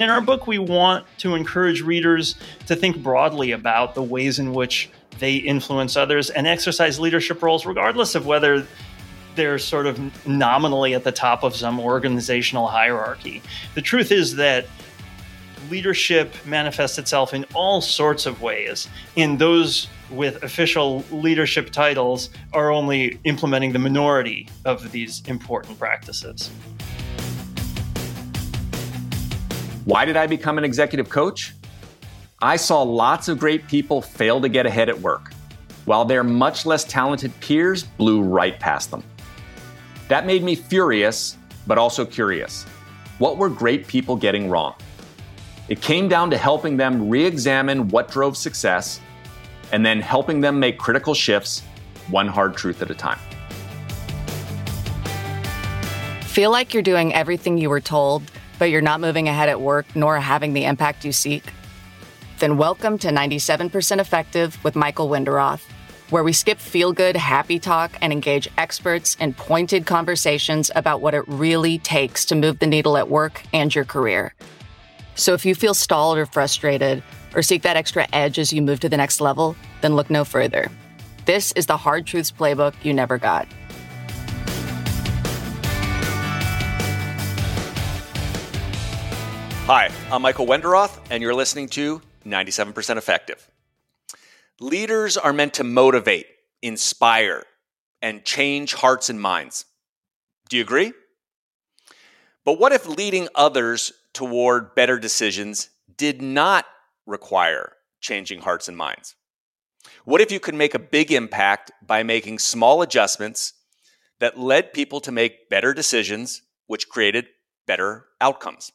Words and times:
In 0.00 0.10
our 0.10 0.20
book, 0.20 0.48
we 0.48 0.58
want 0.58 1.06
to 1.18 1.36
encourage 1.36 1.80
readers 1.80 2.34
to 2.66 2.74
think 2.74 3.00
broadly 3.00 3.52
about 3.52 3.94
the 3.94 4.02
ways 4.02 4.40
in 4.40 4.52
which 4.52 4.90
they 5.20 5.36
influence 5.36 5.96
others 5.96 6.30
and 6.30 6.48
exercise 6.48 6.98
leadership 6.98 7.40
roles, 7.40 7.64
regardless 7.64 8.16
of 8.16 8.26
whether 8.26 8.66
they're 9.36 9.58
sort 9.58 9.86
of 9.86 10.26
nominally 10.26 10.94
at 10.94 11.04
the 11.04 11.12
top 11.12 11.44
of 11.44 11.54
some 11.54 11.78
organizational 11.78 12.66
hierarchy. 12.66 13.40
The 13.76 13.82
truth 13.82 14.10
is 14.10 14.34
that 14.34 14.66
leadership 15.70 16.34
manifests 16.44 16.98
itself 16.98 17.32
in 17.32 17.46
all 17.54 17.80
sorts 17.80 18.26
of 18.26 18.42
ways, 18.42 18.88
and 19.16 19.38
those 19.38 19.86
with 20.10 20.42
official 20.42 21.04
leadership 21.12 21.70
titles 21.70 22.30
are 22.52 22.70
only 22.70 23.20
implementing 23.22 23.72
the 23.72 23.78
minority 23.78 24.48
of 24.64 24.90
these 24.90 25.22
important 25.26 25.78
practices. 25.78 26.50
Why 29.84 30.06
did 30.06 30.16
I 30.16 30.26
become 30.26 30.56
an 30.56 30.64
executive 30.64 31.10
coach? 31.10 31.52
I 32.40 32.56
saw 32.56 32.80
lots 32.80 33.28
of 33.28 33.38
great 33.38 33.68
people 33.68 34.00
fail 34.00 34.40
to 34.40 34.48
get 34.48 34.64
ahead 34.64 34.88
at 34.88 34.98
work, 34.98 35.32
while 35.84 36.06
their 36.06 36.24
much 36.24 36.64
less 36.64 36.84
talented 36.84 37.38
peers 37.40 37.82
blew 37.82 38.22
right 38.22 38.58
past 38.58 38.90
them. 38.90 39.04
That 40.08 40.24
made 40.24 40.42
me 40.42 40.54
furious, 40.54 41.36
but 41.66 41.76
also 41.76 42.06
curious. 42.06 42.64
What 43.18 43.36
were 43.36 43.50
great 43.50 43.86
people 43.86 44.16
getting 44.16 44.48
wrong? 44.48 44.74
It 45.68 45.82
came 45.82 46.08
down 46.08 46.30
to 46.30 46.38
helping 46.38 46.78
them 46.78 47.10
re 47.10 47.22
examine 47.22 47.88
what 47.88 48.10
drove 48.10 48.38
success 48.38 49.00
and 49.70 49.84
then 49.84 50.00
helping 50.00 50.40
them 50.40 50.58
make 50.58 50.78
critical 50.78 51.12
shifts, 51.12 51.62
one 52.08 52.26
hard 52.26 52.56
truth 52.56 52.80
at 52.80 52.90
a 52.90 52.94
time. 52.94 53.18
Feel 56.22 56.50
like 56.50 56.72
you're 56.72 56.82
doing 56.82 57.12
everything 57.12 57.58
you 57.58 57.68
were 57.68 57.80
told, 57.82 58.22
but 58.58 58.70
you're 58.70 58.80
not 58.80 59.00
moving 59.00 59.28
ahead 59.28 59.48
at 59.48 59.60
work 59.60 59.86
nor 59.94 60.18
having 60.18 60.52
the 60.52 60.64
impact 60.64 61.04
you 61.04 61.12
seek? 61.12 61.44
Then 62.38 62.56
welcome 62.56 62.98
to 62.98 63.08
97% 63.08 64.00
Effective 64.00 64.62
with 64.64 64.76
Michael 64.76 65.08
Wenderoth, 65.08 65.62
where 66.10 66.24
we 66.24 66.32
skip 66.32 66.58
feel 66.58 66.92
good, 66.92 67.16
happy 67.16 67.58
talk 67.58 67.96
and 68.00 68.12
engage 68.12 68.48
experts 68.58 69.16
in 69.20 69.34
pointed 69.34 69.86
conversations 69.86 70.70
about 70.74 71.00
what 71.00 71.14
it 71.14 71.26
really 71.26 71.78
takes 71.78 72.24
to 72.26 72.34
move 72.34 72.58
the 72.58 72.66
needle 72.66 72.96
at 72.96 73.08
work 73.08 73.42
and 73.52 73.74
your 73.74 73.84
career. 73.84 74.34
So 75.14 75.32
if 75.34 75.46
you 75.46 75.54
feel 75.54 75.74
stalled 75.74 76.18
or 76.18 76.26
frustrated, 76.26 77.02
or 77.34 77.42
seek 77.42 77.62
that 77.62 77.76
extra 77.76 78.06
edge 78.12 78.38
as 78.38 78.52
you 78.52 78.62
move 78.62 78.80
to 78.80 78.88
the 78.88 78.96
next 78.96 79.20
level, 79.20 79.56
then 79.80 79.94
look 79.96 80.10
no 80.10 80.24
further. 80.24 80.70
This 81.24 81.52
is 81.52 81.66
the 81.66 81.76
Hard 81.76 82.06
Truths 82.06 82.30
Playbook 82.30 82.74
you 82.82 82.92
never 82.92 83.18
got. 83.18 83.48
Hi, 89.66 89.90
I'm 90.12 90.20
Michael 90.20 90.46
Wenderoth, 90.46 90.98
and 91.08 91.22
you're 91.22 91.34
listening 91.34 91.68
to 91.68 92.02
97% 92.26 92.98
Effective. 92.98 93.50
Leaders 94.60 95.16
are 95.16 95.32
meant 95.32 95.54
to 95.54 95.64
motivate, 95.64 96.26
inspire, 96.60 97.44
and 98.02 98.26
change 98.26 98.74
hearts 98.74 99.08
and 99.08 99.18
minds. 99.18 99.64
Do 100.50 100.58
you 100.58 100.62
agree? 100.62 100.92
But 102.44 102.60
what 102.60 102.72
if 102.72 102.86
leading 102.86 103.28
others 103.34 103.90
toward 104.12 104.74
better 104.74 104.98
decisions 104.98 105.70
did 105.96 106.20
not 106.20 106.66
require 107.06 107.72
changing 108.02 108.42
hearts 108.42 108.68
and 108.68 108.76
minds? 108.76 109.14
What 110.04 110.20
if 110.20 110.30
you 110.30 110.40
could 110.40 110.54
make 110.54 110.74
a 110.74 110.78
big 110.78 111.10
impact 111.10 111.72
by 111.80 112.02
making 112.02 112.38
small 112.38 112.82
adjustments 112.82 113.54
that 114.18 114.38
led 114.38 114.74
people 114.74 115.00
to 115.00 115.10
make 115.10 115.48
better 115.48 115.72
decisions, 115.72 116.42
which 116.66 116.90
created 116.90 117.28
better 117.66 118.04
outcomes? 118.20 118.70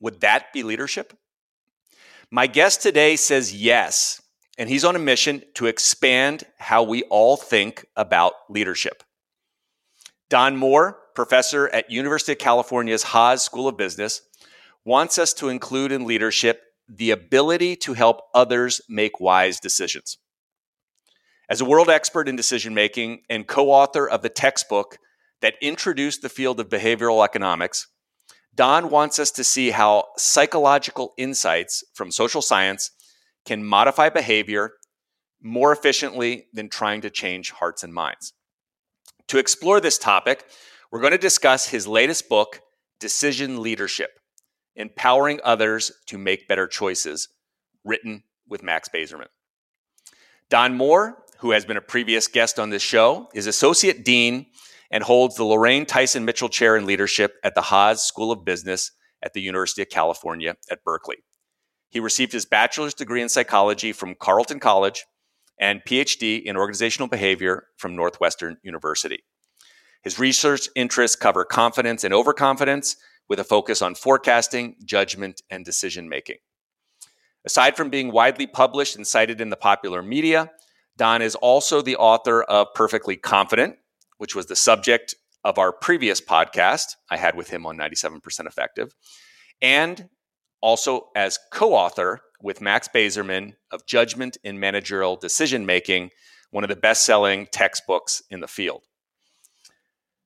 Would 0.00 0.20
that 0.20 0.52
be 0.52 0.62
leadership? 0.62 1.16
My 2.30 2.46
guest 2.46 2.82
today 2.82 3.16
says 3.16 3.54
yes, 3.54 4.20
and 4.58 4.68
he's 4.68 4.84
on 4.84 4.96
a 4.96 5.00
mission 5.00 5.42
to 5.54 5.66
expand 5.66 6.44
how 6.58 6.82
we 6.82 7.02
all 7.04 7.36
think 7.36 7.86
about 7.96 8.34
leadership. 8.48 9.02
Don 10.28 10.56
Moore, 10.56 10.98
professor 11.14 11.68
at 11.68 11.90
University 11.90 12.32
of 12.32 12.38
California's 12.38 13.02
Haas 13.02 13.42
School 13.42 13.66
of 13.66 13.78
Business, 13.78 14.20
wants 14.84 15.18
us 15.18 15.32
to 15.34 15.48
include 15.48 15.90
in 15.90 16.04
leadership 16.04 16.62
the 16.88 17.10
ability 17.10 17.76
to 17.76 17.94
help 17.94 18.20
others 18.34 18.80
make 18.88 19.20
wise 19.20 19.58
decisions. 19.58 20.18
As 21.48 21.60
a 21.60 21.64
world 21.64 21.88
expert 21.88 22.28
in 22.28 22.36
decision 22.36 22.74
making 22.74 23.22
and 23.30 23.46
co 23.46 23.70
author 23.70 24.08
of 24.08 24.22
the 24.22 24.28
textbook 24.28 24.98
that 25.40 25.54
introduced 25.62 26.20
the 26.20 26.28
field 26.28 26.60
of 26.60 26.68
behavioral 26.68 27.24
economics, 27.24 27.86
Don 28.58 28.90
wants 28.90 29.20
us 29.20 29.30
to 29.30 29.44
see 29.44 29.70
how 29.70 30.06
psychological 30.16 31.14
insights 31.16 31.84
from 31.94 32.10
social 32.10 32.42
science 32.42 32.90
can 33.46 33.64
modify 33.64 34.08
behavior 34.08 34.72
more 35.40 35.70
efficiently 35.70 36.46
than 36.52 36.68
trying 36.68 37.00
to 37.02 37.08
change 37.08 37.52
hearts 37.52 37.84
and 37.84 37.94
minds. 37.94 38.32
To 39.28 39.38
explore 39.38 39.80
this 39.80 39.96
topic, 39.96 40.44
we're 40.90 41.00
going 41.00 41.12
to 41.12 41.18
discuss 41.18 41.68
his 41.68 41.86
latest 41.86 42.28
book, 42.28 42.60
Decision 42.98 43.62
Leadership 43.62 44.18
Empowering 44.74 45.38
Others 45.44 45.92
to 46.06 46.18
Make 46.18 46.48
Better 46.48 46.66
Choices, 46.66 47.28
written 47.84 48.24
with 48.48 48.64
Max 48.64 48.88
Bazerman. 48.92 49.28
Don 50.50 50.74
Moore, 50.74 51.22
who 51.38 51.52
has 51.52 51.64
been 51.64 51.76
a 51.76 51.80
previous 51.80 52.26
guest 52.26 52.58
on 52.58 52.70
this 52.70 52.82
show, 52.82 53.28
is 53.34 53.46
Associate 53.46 54.04
Dean 54.04 54.46
and 54.90 55.04
holds 55.04 55.36
the 55.36 55.44
Lorraine 55.44 55.86
Tyson 55.86 56.24
Mitchell 56.24 56.48
Chair 56.48 56.76
in 56.76 56.86
Leadership 56.86 57.34
at 57.44 57.54
the 57.54 57.62
Haas 57.62 58.04
School 58.04 58.32
of 58.32 58.44
Business 58.44 58.92
at 59.22 59.32
the 59.32 59.40
University 59.40 59.82
of 59.82 59.88
California 59.88 60.56
at 60.70 60.84
Berkeley. 60.84 61.16
He 61.90 62.00
received 62.00 62.32
his 62.32 62.46
bachelor's 62.46 62.94
degree 62.94 63.22
in 63.22 63.28
psychology 63.28 63.92
from 63.92 64.14
Carleton 64.14 64.60
College 64.60 65.04
and 65.60 65.82
PhD 65.84 66.42
in 66.42 66.56
organizational 66.56 67.08
behavior 67.08 67.66
from 67.76 67.96
Northwestern 67.96 68.58
University. 68.62 69.24
His 70.02 70.18
research 70.18 70.68
interests 70.76 71.16
cover 71.16 71.44
confidence 71.44 72.04
and 72.04 72.14
overconfidence 72.14 72.96
with 73.28 73.40
a 73.40 73.44
focus 73.44 73.82
on 73.82 73.94
forecasting, 73.94 74.76
judgment, 74.84 75.42
and 75.50 75.64
decision 75.64 76.08
making. 76.08 76.36
Aside 77.44 77.76
from 77.76 77.90
being 77.90 78.12
widely 78.12 78.46
published 78.46 78.96
and 78.96 79.06
cited 79.06 79.40
in 79.40 79.50
the 79.50 79.56
popular 79.56 80.02
media, 80.02 80.50
Don 80.96 81.22
is 81.22 81.34
also 81.34 81.82
the 81.82 81.96
author 81.96 82.42
of 82.42 82.68
Perfectly 82.74 83.16
Confident, 83.16 83.76
which 84.18 84.34
was 84.34 84.46
the 84.46 84.56
subject 84.56 85.14
of 85.44 85.58
our 85.58 85.72
previous 85.72 86.20
podcast 86.20 86.96
I 87.10 87.16
had 87.16 87.34
with 87.34 87.48
him 87.48 87.64
on 87.66 87.76
97% 87.76 88.20
Effective, 88.46 88.92
and 89.62 90.08
also 90.60 91.08
as 91.16 91.38
co 91.52 91.74
author 91.74 92.20
with 92.42 92.60
Max 92.60 92.88
Bazerman 92.88 93.54
of 93.70 93.86
Judgment 93.86 94.36
in 94.44 94.60
Managerial 94.60 95.16
Decision 95.16 95.66
Making, 95.66 96.10
one 96.50 96.64
of 96.64 96.70
the 96.70 96.76
best 96.76 97.04
selling 97.04 97.46
textbooks 97.50 98.22
in 98.30 98.40
the 98.40 98.48
field. 98.48 98.82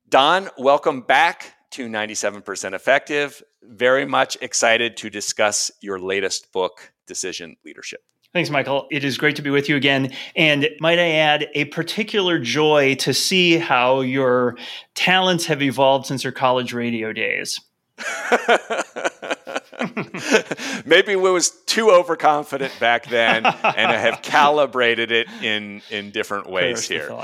Don, 0.09 0.51
welcome 0.59 1.01
back 1.01 1.55
to 1.73 1.89
97% 1.89 2.75
Effective. 2.75 3.43
Very 3.63 4.05
much 4.05 4.37
excited 4.43 4.97
to 4.99 5.09
discuss 5.09 5.71
your 5.81 5.99
latest 5.99 6.53
book, 6.53 6.93
Decision 7.07 7.57
Leadership. 7.65 8.01
Thanks, 8.33 8.49
Michael. 8.49 8.87
It 8.91 9.05
is 9.05 9.19
great 9.19 9.37
to 9.37 9.43
be 9.43 9.51
with 9.51 9.69
you 9.69 9.77
again. 9.77 10.13
And 10.35 10.69
might 10.81 10.99
I 10.99 11.11
add, 11.11 11.49
a 11.55 11.67
particular 11.67 12.39
joy 12.39 12.95
to 12.97 13.13
see 13.13 13.59
how 13.59 14.01
your 14.01 14.57
talents 14.95 15.45
have 15.47 15.61
evolved 15.61 16.07
since 16.07 16.25
your 16.25 16.33
college 16.33 16.73
radio 16.73 17.13
days. 17.13 17.61
Maybe 20.87 21.15
we 21.15 21.31
was 21.31 21.51
too 21.67 21.91
overconfident 21.91 22.73
back 22.81 23.07
then, 23.07 23.45
and 23.45 23.93
I 23.93 23.99
have 23.99 24.23
calibrated 24.23 25.13
it 25.13 25.29
in 25.43 25.83
in 25.91 26.11
different 26.11 26.49
ways 26.49 26.89
here. 26.89 27.15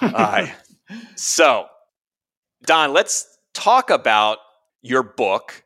uh, 0.00 0.46
so, 1.16 1.66
Don, 2.64 2.92
let's 2.92 3.26
talk 3.54 3.90
about 3.90 4.38
your 4.82 5.02
book 5.02 5.61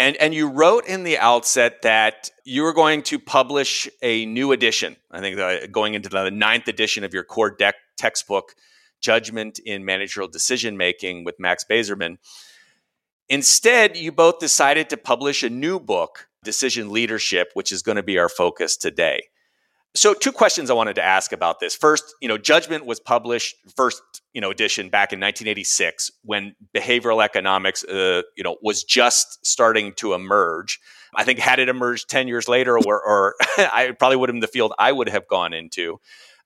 and, 0.00 0.16
and 0.16 0.34
you 0.34 0.48
wrote 0.48 0.86
in 0.86 1.04
the 1.04 1.18
outset 1.18 1.82
that 1.82 2.30
you 2.44 2.62
were 2.62 2.72
going 2.72 3.02
to 3.02 3.18
publish 3.18 3.86
a 4.00 4.24
new 4.24 4.50
edition. 4.50 4.96
I 5.10 5.20
think 5.20 5.38
uh, 5.38 5.66
going 5.66 5.92
into 5.92 6.08
the 6.08 6.30
ninth 6.30 6.68
edition 6.68 7.04
of 7.04 7.12
your 7.12 7.22
core 7.22 7.50
deck 7.50 7.74
textbook 7.98 8.54
Judgment 9.02 9.58
in 9.58 9.84
Managerial 9.84 10.30
Decision 10.30 10.78
Making 10.78 11.24
with 11.24 11.38
Max 11.38 11.64
Bazerman. 11.70 12.16
Instead, 13.28 13.96
you 13.96 14.10
both 14.10 14.38
decided 14.38 14.88
to 14.90 14.96
publish 14.96 15.42
a 15.42 15.50
new 15.50 15.78
book, 15.78 16.28
Decision 16.42 16.90
Leadership, 16.90 17.50
which 17.52 17.70
is 17.70 17.82
going 17.82 17.96
to 17.96 18.02
be 18.02 18.18
our 18.18 18.30
focus 18.30 18.78
today. 18.78 19.24
So, 19.96 20.14
two 20.14 20.30
questions 20.30 20.70
I 20.70 20.74
wanted 20.74 20.94
to 20.94 21.02
ask 21.02 21.32
about 21.32 21.58
this. 21.58 21.74
First, 21.74 22.14
you 22.20 22.28
know, 22.28 22.38
Judgment 22.38 22.86
was 22.86 23.00
published 23.00 23.56
first, 23.76 24.00
you 24.32 24.40
know, 24.40 24.50
edition 24.50 24.88
back 24.88 25.12
in 25.12 25.18
1986 25.18 26.12
when 26.22 26.54
behavioral 26.72 27.24
economics, 27.24 27.82
uh, 27.84 28.22
you 28.36 28.44
know, 28.44 28.56
was 28.62 28.84
just 28.84 29.44
starting 29.44 29.92
to 29.94 30.14
emerge. 30.14 30.78
I 31.16 31.24
think 31.24 31.40
had 31.40 31.58
it 31.58 31.68
emerged 31.68 32.08
10 32.08 32.28
years 32.28 32.46
later, 32.46 32.78
or, 32.78 33.02
or 33.02 33.34
I 33.58 33.92
probably 33.98 34.16
would 34.16 34.28
have 34.28 34.34
been 34.34 34.40
the 34.40 34.46
field 34.46 34.72
I 34.78 34.92
would 34.92 35.08
have 35.08 35.26
gone 35.26 35.52
into. 35.52 35.98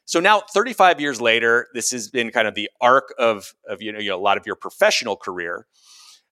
So 0.06 0.20
now, 0.20 0.40
35 0.40 1.00
years 1.00 1.20
later, 1.20 1.66
this 1.74 1.90
has 1.90 2.08
been 2.08 2.30
kind 2.30 2.48
of 2.48 2.54
the 2.54 2.70
arc 2.80 3.14
of, 3.18 3.54
of 3.68 3.82
you 3.82 3.92
know, 3.92 3.98
you 3.98 4.10
know 4.10 4.16
a 4.16 4.20
lot 4.20 4.38
of 4.38 4.46
your 4.46 4.56
professional 4.56 5.16
career 5.16 5.66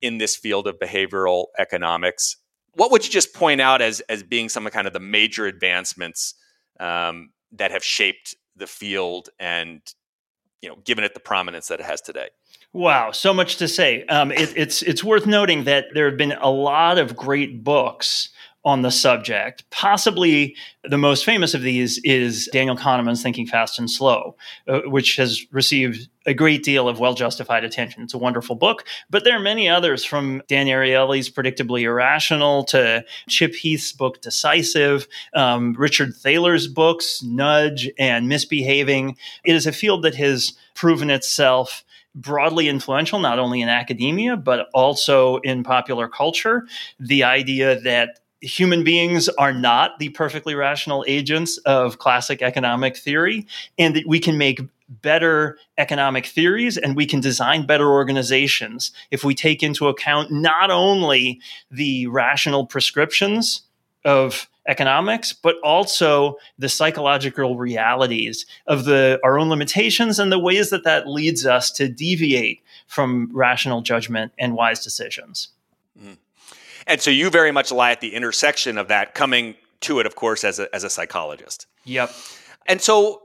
in 0.00 0.17
this 0.19 0.35
field 0.35 0.67
of 0.67 0.79
behavioral 0.79 1.47
economics. 1.58 2.37
What 2.75 2.91
would 2.91 3.05
you 3.05 3.11
just 3.11 3.35
point 3.35 3.61
out 3.61 3.82
as 3.82 4.00
as 4.08 4.23
being 4.23 4.49
some 4.49 4.67
of 4.67 4.73
kind 4.73 4.87
of 4.87 4.94
the 4.94 5.00
major 5.00 5.47
advancements? 5.47 6.35
Um, 6.82 7.31
that 7.52 7.70
have 7.70 7.84
shaped 7.84 8.34
the 8.56 8.67
field 8.67 9.31
and 9.38 9.81
you 10.61 10.69
know 10.69 10.76
given 10.84 11.05
it 11.05 11.14
the 11.14 11.20
prominence 11.20 11.69
that 11.69 11.81
it 11.81 11.87
has 11.87 12.00
today. 12.00 12.29
Wow, 12.73 13.12
so 13.12 13.32
much 13.32 13.56
to 13.56 13.69
say. 13.69 14.05
Um, 14.06 14.32
it, 14.32 14.52
it's 14.56 14.82
it's 14.82 15.05
worth 15.05 15.26
noting 15.26 15.64
that 15.64 15.87
there 15.94 16.08
have 16.08 16.19
been 16.19 16.32
a 16.32 16.50
lot 16.50 16.99
of 16.99 17.17
great 17.17 17.62
books 17.62 18.31
on 18.64 18.82
the 18.82 18.91
subject. 18.91 19.69
Possibly 19.70 20.55
the 20.85 20.99
most 20.99 21.25
famous 21.25 21.55
of 21.55 21.62
these 21.62 21.99
is 22.05 22.49
Daniel 22.53 22.76
Kahneman's 22.76 23.23
Thinking 23.23 23.47
Fast 23.47 23.79
and 23.79 23.91
Slow, 23.91 24.37
uh, 24.69 24.81
which 24.85 25.17
has 25.17 25.44
received 25.53 26.09
a 26.26 26.35
great 26.35 26.62
deal 26.62 26.88
of 26.88 27.00
well 27.00 27.14
justified 27.14 27.64
attention. 27.64 28.03
It's 28.03 28.14
a 28.14 28.19
wonderful 28.19 28.55
book, 28.55 28.85
but 29.11 29.25
there 29.25 29.37
are 29.37 29.41
many 29.41 29.69
others 29.69 30.05
from 30.05 30.43
Dan 30.47 30.67
Ariely's 30.67 31.29
Predictably 31.29 31.82
Irrational 31.82 32.64
to 32.64 33.05
Chip 33.29 33.55
Heath's 33.55 33.93
book 33.93 34.20
Decisive, 34.20 35.08
um, 35.35 35.75
Richard 35.75 36.15
Thaler's 36.15 36.69
books 36.69 37.23
Nudge 37.23 37.91
and 37.99 38.29
Misbehaving. 38.29 39.17
It 39.44 39.56
is 39.56 39.67
a 39.67 39.73
field 39.73 40.03
that 40.05 40.15
has 40.15 40.53
proven 40.75 41.11
itself 41.11 41.85
broadly 42.15 42.69
influential, 42.69 43.19
not 43.19 43.38
only 43.38 43.62
in 43.62 43.69
academia, 43.69 44.37
but 44.37 44.69
also 44.75 45.38
in 45.38 45.62
popular 45.62 46.08
culture. 46.08 46.67
The 47.00 47.25
idea 47.25 47.81
that 47.81 48.20
human 48.43 48.83
beings 48.85 49.29
are 49.31 49.53
not 49.53 49.99
the 49.99 50.11
perfectly 50.11 50.55
rational 50.55 51.05
agents 51.06 51.56
of 51.59 51.99
classic 51.99 52.43
economic 52.43 52.97
theory, 52.97 53.47
and 53.79 53.97
that 53.97 54.06
we 54.06 54.19
can 54.19 54.37
make 54.37 54.61
better 55.00 55.56
economic 55.79 56.27
theories 56.27 56.77
and 56.77 56.97
we 56.97 57.06
can 57.06 57.21
design 57.21 57.65
better 57.65 57.91
organizations 57.91 58.91
if 59.11 59.25
we 59.25 59.35
take 59.35 59.62
into 59.62 59.89
account 59.89 60.31
not 60.31 60.71
only 60.71 61.41
the 61.71 62.06
rational 62.09 62.67
prescriptions 62.67 63.62
of 64.05 64.49
economics 64.69 65.33
but 65.33 65.56
also 65.65 66.37
the 66.59 66.69
psychological 66.69 67.56
realities 67.56 68.44
of 68.67 68.85
the 68.85 69.19
our 69.25 69.39
own 69.39 69.49
limitations 69.49 70.19
and 70.19 70.31
the 70.31 70.39
ways 70.39 70.71
that 70.71 70.85
that 70.85 71.09
leads 71.09 71.47
us 71.47 71.71
to 71.71 71.89
deviate 71.89 72.61
from 72.87 73.31
rational 73.33 73.81
judgment 73.81 74.31
and 74.39 74.55
wise 74.55 74.85
decisions 74.85 75.49
mm. 75.99 76.17
And 76.87 77.00
so 77.00 77.11
you 77.11 77.31
very 77.31 77.52
much 77.52 77.73
lie 77.73 77.93
at 77.93 78.00
the 78.00 78.14
intersection 78.14 78.79
of 78.79 78.88
that, 78.88 79.14
coming 79.14 79.55
to 79.82 79.99
it, 80.00 80.06
of 80.06 80.14
course, 80.14 80.44
as 80.44 80.58
a, 80.58 80.75
as 80.75 80.84
a 80.84 80.90
psychologist. 80.90 81.67
Yep. 81.84 82.12
And 82.67 82.81
so 82.81 83.23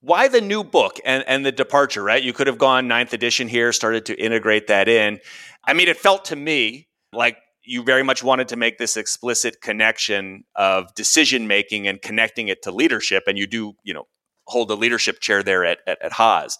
why 0.00 0.28
the 0.28 0.40
new 0.40 0.64
book 0.64 0.98
and, 1.04 1.24
and 1.26 1.44
the 1.44 1.52
departure, 1.52 2.02
right? 2.02 2.22
You 2.22 2.32
could 2.32 2.46
have 2.46 2.58
gone 2.58 2.88
ninth 2.88 3.12
edition 3.12 3.48
here, 3.48 3.72
started 3.72 4.06
to 4.06 4.14
integrate 4.14 4.66
that 4.66 4.88
in. 4.88 5.20
I 5.64 5.72
mean, 5.72 5.88
it 5.88 5.96
felt 5.96 6.26
to 6.26 6.36
me 6.36 6.88
like 7.12 7.36
you 7.62 7.82
very 7.82 8.02
much 8.02 8.22
wanted 8.22 8.48
to 8.48 8.56
make 8.56 8.78
this 8.78 8.96
explicit 8.96 9.60
connection 9.60 10.44
of 10.54 10.92
decision 10.94 11.46
making 11.46 11.86
and 11.86 12.00
connecting 12.00 12.48
it 12.48 12.62
to 12.62 12.72
leadership. 12.72 13.24
And 13.26 13.38
you 13.38 13.46
do, 13.46 13.74
you 13.84 13.94
know, 13.94 14.04
hold 14.46 14.68
the 14.68 14.76
leadership 14.76 15.20
chair 15.20 15.42
there 15.42 15.64
at, 15.64 15.78
at, 15.86 16.02
at 16.02 16.12
Haas 16.12 16.58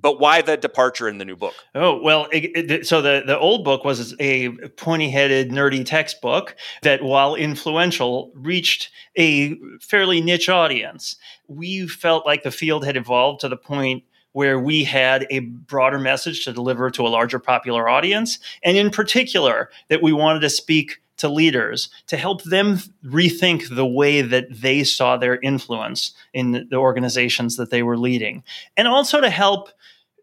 but 0.00 0.20
why 0.20 0.42
the 0.42 0.56
departure 0.56 1.08
in 1.08 1.18
the 1.18 1.24
new 1.24 1.36
book? 1.36 1.54
Oh 1.74 2.00
well, 2.00 2.28
it, 2.32 2.70
it, 2.70 2.86
so 2.86 3.02
the 3.02 3.22
the 3.26 3.38
old 3.38 3.64
book 3.64 3.84
was 3.84 4.14
a 4.20 4.50
pointy-headed, 4.76 5.50
nerdy 5.50 5.84
textbook 5.84 6.56
that, 6.82 7.02
while 7.02 7.34
influential, 7.34 8.30
reached 8.34 8.90
a 9.16 9.56
fairly 9.80 10.20
niche 10.20 10.48
audience. 10.48 11.16
We 11.48 11.86
felt 11.86 12.26
like 12.26 12.42
the 12.42 12.50
field 12.50 12.84
had 12.84 12.96
evolved 12.96 13.40
to 13.40 13.48
the 13.48 13.56
point 13.56 14.04
where 14.32 14.60
we 14.60 14.84
had 14.84 15.26
a 15.30 15.40
broader 15.40 15.98
message 15.98 16.44
to 16.44 16.52
deliver 16.52 16.88
to 16.90 17.06
a 17.06 17.08
larger 17.08 17.40
popular 17.40 17.88
audience, 17.88 18.38
and 18.62 18.76
in 18.76 18.90
particular, 18.90 19.70
that 19.88 20.02
we 20.02 20.12
wanted 20.12 20.40
to 20.40 20.50
speak 20.50 21.02
to 21.20 21.28
leaders 21.28 21.88
to 22.08 22.16
help 22.16 22.42
them 22.44 22.78
rethink 23.04 23.74
the 23.74 23.86
way 23.86 24.22
that 24.22 24.46
they 24.50 24.84
saw 24.84 25.16
their 25.16 25.38
influence 25.40 26.12
in 26.34 26.52
the 26.52 26.76
organizations 26.76 27.56
that 27.56 27.70
they 27.70 27.82
were 27.82 27.98
leading, 27.98 28.42
and 28.76 28.86
also 28.88 29.20
to 29.20 29.30
help 29.30 29.70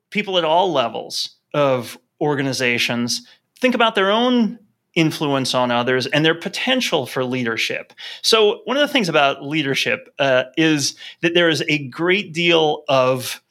people 0.09 0.38
at 0.38 0.45
all 0.45 0.71
levels 0.71 1.35
of 1.53 1.97
organizations 2.21 3.27
think 3.59 3.75
about 3.75 3.95
their 3.95 4.11
own 4.11 4.59
influence 4.95 5.53
on 5.53 5.69
others 5.69 6.07
and 6.07 6.25
their 6.25 6.35
potential 6.35 7.05
for 7.05 7.23
leadership. 7.23 7.93
So, 8.23 8.61
one 8.65 8.77
of 8.77 8.81
the 8.81 8.91
things 8.91 9.09
about 9.09 9.43
leadership 9.43 10.13
uh, 10.19 10.45
is 10.57 10.95
that 11.21 11.33
there 11.33 11.50
is 11.50 11.63
a 11.67 11.88
great 11.88 12.33
deal 12.33 12.83
of 12.89 13.41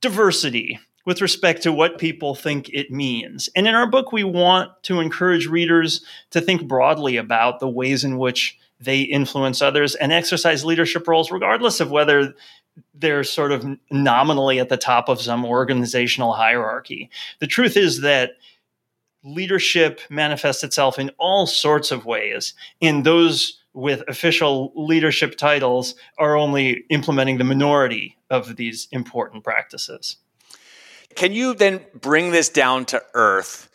diversity 0.00 0.78
with 1.08 1.22
respect 1.22 1.62
to 1.62 1.72
what 1.72 1.96
people 1.96 2.34
think 2.34 2.68
it 2.68 2.90
means. 2.90 3.48
And 3.56 3.66
in 3.66 3.74
our 3.74 3.86
book, 3.86 4.12
we 4.12 4.24
want 4.24 4.70
to 4.82 5.00
encourage 5.00 5.46
readers 5.46 6.04
to 6.32 6.40
think 6.42 6.68
broadly 6.68 7.16
about 7.16 7.60
the 7.60 7.68
ways 7.68 8.04
in 8.04 8.18
which 8.18 8.58
they 8.78 9.00
influence 9.00 9.62
others 9.62 9.94
and 9.94 10.12
exercise 10.12 10.66
leadership 10.66 11.08
roles, 11.08 11.30
regardless 11.30 11.80
of 11.80 11.90
whether 11.90 12.34
they're 12.92 13.24
sort 13.24 13.52
of 13.52 13.64
nominally 13.90 14.60
at 14.60 14.68
the 14.68 14.76
top 14.76 15.08
of 15.08 15.22
some 15.22 15.46
organizational 15.46 16.34
hierarchy. 16.34 17.08
The 17.38 17.46
truth 17.46 17.78
is 17.78 18.02
that 18.02 18.32
leadership 19.24 20.02
manifests 20.10 20.62
itself 20.62 20.98
in 20.98 21.10
all 21.16 21.46
sorts 21.46 21.90
of 21.90 22.04
ways, 22.04 22.52
and 22.82 23.02
those 23.02 23.62
with 23.72 24.02
official 24.08 24.74
leadership 24.76 25.38
titles 25.38 25.94
are 26.18 26.36
only 26.36 26.84
implementing 26.90 27.38
the 27.38 27.44
minority 27.44 28.18
of 28.28 28.56
these 28.56 28.88
important 28.92 29.42
practices. 29.42 30.18
Can 31.14 31.32
you 31.32 31.54
then 31.54 31.84
bring 31.94 32.30
this 32.30 32.48
down 32.48 32.84
to 32.86 33.02
earth? 33.14 33.68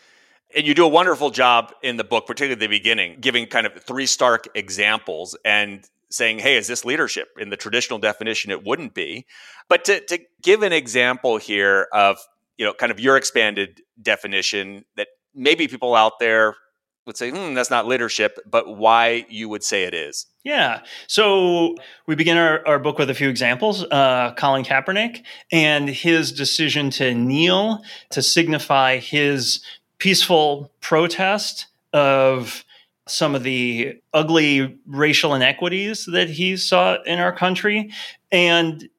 And 0.55 0.65
you 0.67 0.73
do 0.73 0.85
a 0.85 0.89
wonderful 0.89 1.31
job 1.31 1.73
in 1.81 1.97
the 1.97 2.03
book, 2.03 2.27
particularly 2.27 2.53
at 2.53 2.59
the 2.59 2.67
beginning, 2.67 3.17
giving 3.19 3.47
kind 3.47 3.65
of 3.65 3.83
three 3.83 4.05
stark 4.05 4.47
examples. 4.55 5.35
And 5.43 5.87
saying, 6.13 6.39
hey, 6.39 6.55
is 6.57 6.67
this 6.67 6.85
leadership? 6.85 7.29
In 7.39 7.49
the 7.49 7.57
traditional 7.57 7.99
definition, 7.99 8.51
it 8.51 8.63
wouldn't 8.63 8.93
be. 8.93 9.25
But 9.67 9.83
to, 9.85 9.99
to 10.05 10.19
give 10.41 10.61
an 10.61 10.71
example 10.71 11.37
here 11.37 11.87
of, 11.91 12.17
you 12.57 12.65
know, 12.65 12.73
kind 12.73 12.91
of 12.91 12.99
your 12.99 13.17
expanded 13.17 13.81
definition 14.01 14.85
that 14.95 15.07
maybe 15.33 15.67
people 15.67 15.95
out 15.95 16.19
there 16.19 16.55
would 17.05 17.17
say, 17.17 17.31
hmm, 17.31 17.53
that's 17.53 17.69
not 17.69 17.87
leadership, 17.87 18.39
but 18.49 18.77
why 18.77 19.25
you 19.29 19.49
would 19.49 19.63
say 19.63 19.83
it 19.83 19.93
is. 19.93 20.25
Yeah. 20.43 20.81
So 21.07 21.75
we 22.07 22.15
begin 22.15 22.37
our, 22.37 22.65
our 22.67 22.79
book 22.79 22.97
with 22.97 23.09
a 23.09 23.13
few 23.13 23.29
examples. 23.29 23.83
Uh, 23.83 24.33
Colin 24.37 24.63
Kaepernick 24.63 25.23
and 25.51 25.89
his 25.89 26.31
decision 26.31 26.89
to 26.91 27.13
kneel 27.13 27.81
to 28.11 28.21
signify 28.21 28.97
his 28.97 29.61
peaceful 29.97 30.71
protest 30.81 31.67
of 31.91 32.63
some 33.05 33.35
of 33.35 33.43
the 33.43 33.99
ugly 34.13 34.79
racial 34.85 35.35
inequities 35.35 36.05
that 36.05 36.29
he 36.29 36.55
saw 36.55 37.01
in 37.03 37.19
our 37.19 37.33
country. 37.33 37.91
And 38.31 38.89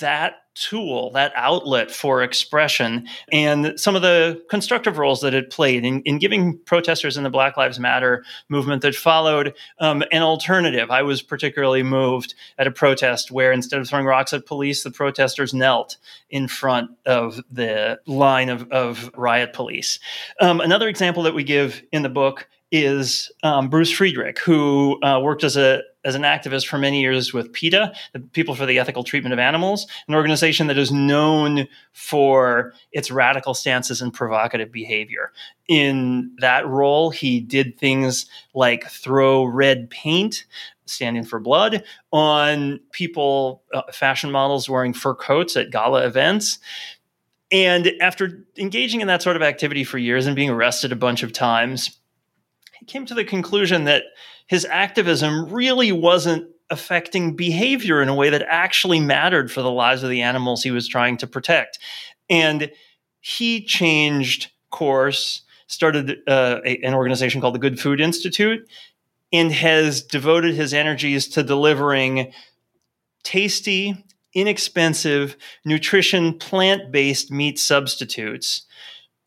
that 0.00 0.43
tool, 0.54 1.10
that 1.12 1.32
outlet 1.34 1.90
for 1.90 2.22
expression, 2.22 3.06
and 3.32 3.78
some 3.78 3.96
of 3.96 4.02
the 4.02 4.42
constructive 4.48 4.98
roles 4.98 5.20
that 5.20 5.34
it 5.34 5.50
played 5.50 5.84
in, 5.84 6.00
in 6.02 6.18
giving 6.18 6.58
protesters 6.58 7.16
in 7.16 7.24
the 7.24 7.30
Black 7.30 7.56
Lives 7.56 7.78
Matter 7.78 8.24
movement 8.48 8.82
that 8.82 8.94
followed 8.94 9.54
um, 9.80 10.02
an 10.12 10.22
alternative. 10.22 10.90
I 10.90 11.02
was 11.02 11.22
particularly 11.22 11.82
moved 11.82 12.34
at 12.58 12.66
a 12.66 12.70
protest 12.70 13.30
where 13.30 13.52
instead 13.52 13.80
of 13.80 13.88
throwing 13.88 14.06
rocks 14.06 14.32
at 14.32 14.46
police, 14.46 14.82
the 14.82 14.90
protesters 14.90 15.52
knelt 15.52 15.96
in 16.30 16.48
front 16.48 16.90
of 17.06 17.40
the 17.50 17.98
line 18.06 18.48
of, 18.48 18.70
of 18.70 19.10
riot 19.16 19.52
police. 19.52 19.98
Um, 20.40 20.60
another 20.60 20.88
example 20.88 21.24
that 21.24 21.34
we 21.34 21.44
give 21.44 21.82
in 21.92 22.02
the 22.02 22.08
book 22.08 22.48
is 22.74 23.30
um, 23.44 23.68
Bruce 23.68 23.92
Friedrich, 23.92 24.40
who 24.40 25.00
uh, 25.04 25.20
worked 25.22 25.44
as 25.44 25.56
a 25.56 25.82
as 26.04 26.16
an 26.16 26.22
activist 26.22 26.66
for 26.66 26.76
many 26.76 27.00
years 27.00 27.32
with 27.32 27.52
PETA, 27.52 27.94
the 28.12 28.20
People 28.20 28.56
for 28.56 28.66
the 28.66 28.80
Ethical 28.80 29.04
Treatment 29.04 29.32
of 29.32 29.38
Animals, 29.38 29.86
an 30.08 30.14
organization 30.14 30.66
that 30.66 30.76
is 30.76 30.90
known 30.90 31.68
for 31.92 32.74
its 32.90 33.12
radical 33.12 33.54
stances 33.54 34.02
and 34.02 34.12
provocative 34.12 34.72
behavior. 34.72 35.32
In 35.68 36.32
that 36.40 36.66
role, 36.66 37.10
he 37.10 37.40
did 37.40 37.78
things 37.78 38.26
like 38.54 38.86
throw 38.88 39.44
red 39.44 39.88
paint, 39.88 40.44
standing 40.84 41.24
for 41.24 41.38
blood, 41.38 41.84
on 42.12 42.80
people, 42.90 43.62
uh, 43.72 43.82
fashion 43.92 44.32
models 44.32 44.68
wearing 44.68 44.92
fur 44.92 45.14
coats 45.14 45.56
at 45.56 45.70
gala 45.70 46.04
events. 46.04 46.58
And 47.52 47.92
after 48.00 48.44
engaging 48.58 49.00
in 49.00 49.06
that 49.06 49.22
sort 49.22 49.36
of 49.36 49.42
activity 49.42 49.84
for 49.84 49.96
years 49.96 50.26
and 50.26 50.34
being 50.34 50.50
arrested 50.50 50.90
a 50.90 50.96
bunch 50.96 51.22
of 51.22 51.32
times, 51.32 51.98
came 52.86 53.06
to 53.06 53.14
the 53.14 53.24
conclusion 53.24 53.84
that 53.84 54.04
his 54.46 54.64
activism 54.64 55.50
really 55.50 55.92
wasn't 55.92 56.48
affecting 56.70 57.36
behavior 57.36 58.00
in 58.02 58.08
a 58.08 58.14
way 58.14 58.30
that 58.30 58.44
actually 58.48 59.00
mattered 59.00 59.50
for 59.50 59.62
the 59.62 59.70
lives 59.70 60.02
of 60.02 60.10
the 60.10 60.22
animals 60.22 60.62
he 60.62 60.70
was 60.70 60.88
trying 60.88 61.16
to 61.18 61.26
protect. 61.26 61.78
And 62.28 62.70
he 63.20 63.64
changed 63.64 64.50
course, 64.74 65.42
started 65.68 66.18
uh, 66.26 66.60
a, 66.64 66.78
an 66.82 66.94
organization 66.94 67.40
called 67.40 67.54
the 67.54 67.60
Good 67.60 67.78
Food 67.78 68.00
Institute, 68.00 68.68
and 69.32 69.52
has 69.52 70.02
devoted 70.02 70.54
his 70.54 70.74
energies 70.74 71.28
to 71.28 71.42
delivering 71.44 72.32
tasty, 73.22 74.04
inexpensive, 74.34 75.36
nutrition, 75.64 76.38
plant 76.38 76.90
based 76.90 77.30
meat 77.30 77.58
substitutes 77.58 78.66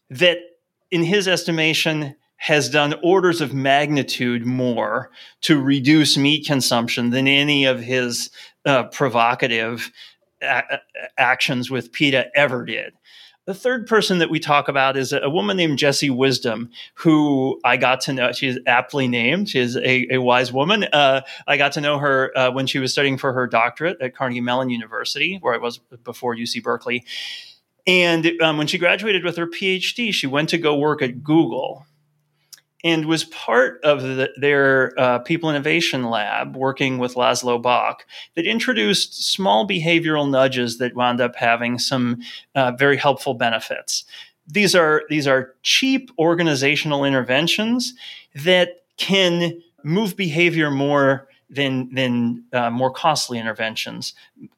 that, 0.09 0.37
in 0.91 1.03
his 1.03 1.27
estimation, 1.27 2.15
has 2.37 2.69
done 2.69 2.95
orders 3.03 3.41
of 3.41 3.53
magnitude 3.53 4.45
more 4.45 5.11
to 5.41 5.61
reduce 5.61 6.17
meat 6.17 6.45
consumption 6.45 7.09
than 7.09 7.27
any 7.27 7.65
of 7.65 7.79
his 7.79 8.29
uh, 8.65 8.83
provocative 8.85 9.91
a- 10.41 10.79
actions 11.17 11.69
with 11.69 11.91
PETA 11.91 12.27
ever 12.35 12.63
did. 12.63 12.93
The 13.45 13.53
third 13.53 13.87
person 13.87 14.19
that 14.19 14.29
we 14.29 14.39
talk 14.39 14.67
about 14.67 14.97
is 14.97 15.13
a 15.13 15.29
woman 15.29 15.55
named 15.55 15.77
Jessie 15.79 16.09
Wisdom, 16.09 16.69
who 16.95 17.61
I 17.63 17.77
got 17.77 18.01
to 18.01 18.13
know. 18.13 18.33
She's 18.33 18.59
aptly 18.67 19.07
named. 19.07 19.47
She's 19.47 19.77
a, 19.77 20.15
a 20.15 20.17
wise 20.17 20.51
woman. 20.51 20.83
Uh, 20.91 21.21
I 21.47 21.55
got 21.55 21.71
to 21.73 21.81
know 21.81 21.97
her 21.97 22.37
uh, 22.37 22.51
when 22.51 22.67
she 22.67 22.77
was 22.77 22.91
studying 22.91 23.17
for 23.17 23.31
her 23.31 23.47
doctorate 23.47 24.01
at 24.01 24.13
Carnegie 24.13 24.41
Mellon 24.41 24.69
University, 24.69 25.37
where 25.39 25.53
I 25.53 25.59
was 25.59 25.77
before 26.03 26.35
UC 26.35 26.61
Berkeley. 26.61 27.05
And 27.87 28.29
um, 28.41 28.57
when 28.57 28.67
she 28.67 28.77
graduated 28.77 29.23
with 29.23 29.37
her 29.37 29.47
PhD, 29.47 30.13
she 30.13 30.27
went 30.27 30.49
to 30.49 30.57
go 30.57 30.75
work 30.75 31.01
at 31.01 31.23
Google 31.23 31.85
and 32.83 33.05
was 33.05 33.23
part 33.25 33.79
of 33.83 34.01
the, 34.01 34.29
their 34.37 34.93
uh, 34.99 35.19
people 35.19 35.49
innovation 35.49 36.09
lab 36.09 36.55
working 36.55 36.97
with 36.97 37.15
Laszlo 37.15 37.61
Bock 37.61 38.05
that 38.35 38.45
introduced 38.45 39.31
small 39.33 39.67
behavioral 39.67 40.29
nudges 40.29 40.77
that 40.77 40.95
wound 40.95 41.19
up 41.19 41.35
having 41.35 41.79
some 41.79 42.21
uh, 42.55 42.71
very 42.71 42.97
helpful 42.97 43.33
benefits. 43.33 44.05
These 44.47 44.75
are 44.75 45.03
these 45.09 45.27
are 45.27 45.55
cheap 45.63 46.11
organizational 46.17 47.03
interventions 47.03 47.93
that 48.35 48.83
can 48.97 49.61
move 49.83 50.15
behavior 50.15 50.71
more 50.71 51.27
than 51.49 51.93
than 51.93 52.43
uh, 52.53 52.69
more 52.69 52.91
costly 52.91 53.39
interventions 53.39 54.13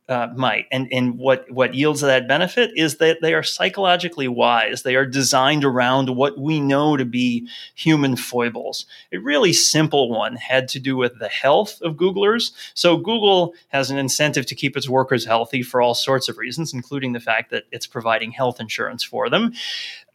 uh, 0.10 0.28
might. 0.36 0.66
And 0.72 0.88
and 0.92 1.18
what 1.18 1.50
what 1.52 1.76
yields 1.76 2.02
that 2.02 2.28
benefit 2.28 2.72
is 2.76 2.98
that 2.98 3.20
they 3.22 3.34
are 3.34 3.44
psychologically 3.44 4.28
wise. 4.28 4.82
They 4.82 4.96
are 4.96 5.06
designed 5.06 5.64
around 5.64 6.16
what 6.16 6.40
we 6.40 6.60
know 6.60 6.98
to 6.98 7.06
be 7.06 7.48
human 7.76 8.16
foibles. 8.16 8.88
A 9.14 9.18
really 9.18 9.54
simple 9.54 10.10
one 10.10 10.36
had 10.36 10.68
to 10.70 10.80
do 10.80 10.98
with 10.98 11.20
the 11.20 11.30
health 11.30 11.80
of 11.82 11.96
Googlers. 11.96 12.52
So 12.74 12.98
Google 12.98 13.54
has 13.68 13.92
an 13.92 13.98
incentive 13.98 14.48
to 14.48 14.56
keep 14.56 14.76
its 14.76 14.90
workers 14.90 15.26
healthy 15.26 15.62
for 15.62 15.80
all 15.80 15.94
sorts 15.94 16.28
of 16.28 16.40
reasons, 16.40 16.74
including 16.74 17.14
the 17.14 17.20
fact 17.20 17.52
that 17.52 17.66
it's 17.72 17.88
providing 17.88 18.32
health 18.32 18.60
insurance 18.60 19.04
for 19.04 19.30
them. 19.30 19.54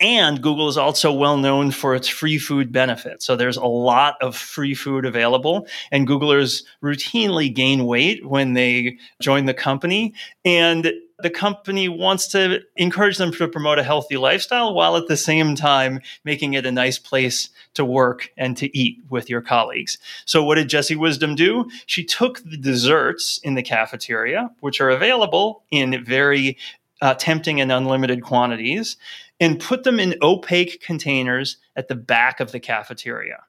And 0.01 0.43
Google 0.43 0.69
is 0.69 0.77
also 0.77 1.13
well 1.13 1.37
known 1.37 1.71
for 1.71 1.95
its 1.95 2.09
free 2.09 2.39
food 2.39 2.73
benefit. 2.73 3.23
So 3.23 3.37
there's 3.37 3.57
a 3.57 3.65
lot 3.65 4.17
of 4.21 4.37
free 4.37 4.75
food 4.75 5.05
available, 5.05 5.67
and 5.91 6.07
Googlers 6.09 6.63
routinely 6.83 7.53
gain 7.53 7.87
weight 7.87 8.27
when 8.27 8.55
they 8.55 8.99
join 9.21 9.47
the 9.47 9.55
company 9.55 10.15
and 10.45 10.93
the 11.19 11.31
company 11.31 11.89
wants 11.89 12.27
to 12.29 12.61
encourage 12.77 13.19
them 13.19 13.33
to 13.33 13.49
promote 13.49 13.79
a 13.79 13.85
healthy 13.85 14.17
lifestyle 14.17 14.75
while 14.75 14.97
at 14.97 15.07
the 15.07 15.17
same 15.17 15.55
time 15.55 16.01
making 16.25 16.55
it 16.55 16.67
a 16.67 16.73
nice 16.73 16.99
place 16.99 17.51
to 17.75 17.85
work 17.85 18.31
and 18.37 18.57
to 18.57 18.77
eat 18.77 18.99
with 19.09 19.31
your 19.31 19.41
colleagues. 19.41 19.99
So, 20.25 20.43
what 20.43 20.57
did 20.57 20.69
Jessie 20.69 20.97
Wisdom 20.97 21.35
do? 21.35 21.71
She 21.87 22.05
took 22.05 22.43
the 22.43 22.57
desserts 22.57 23.39
in 23.39 23.55
the 23.55 23.63
cafeteria, 23.63 24.51
which 24.61 24.81
are 24.81 24.91
available 24.91 25.63
in 25.71 26.05
very 26.05 26.59
uh, 27.05 27.15
tempting 27.15 27.61
and 27.61 27.71
unlimited 27.71 28.23
quantities, 28.23 28.97
and 29.39 29.61
put 29.61 29.85
them 29.85 30.01
in 30.01 30.17
opaque 30.23 30.81
containers 30.81 31.59
at 31.77 31.87
the 31.89 31.95
back 31.95 32.41
of 32.41 32.51
the 32.51 32.61
cafeteria. 32.61 33.45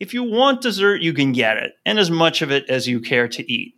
If 0.00 0.12
you 0.12 0.24
want 0.24 0.60
dessert, 0.60 1.02
you 1.02 1.12
can 1.12 1.32
get 1.32 1.56
it, 1.56 1.74
and 1.84 1.98
as 1.98 2.10
much 2.10 2.42
of 2.42 2.50
it 2.50 2.68
as 2.68 2.88
you 2.88 3.00
care 3.00 3.28
to 3.28 3.52
eat 3.52 3.76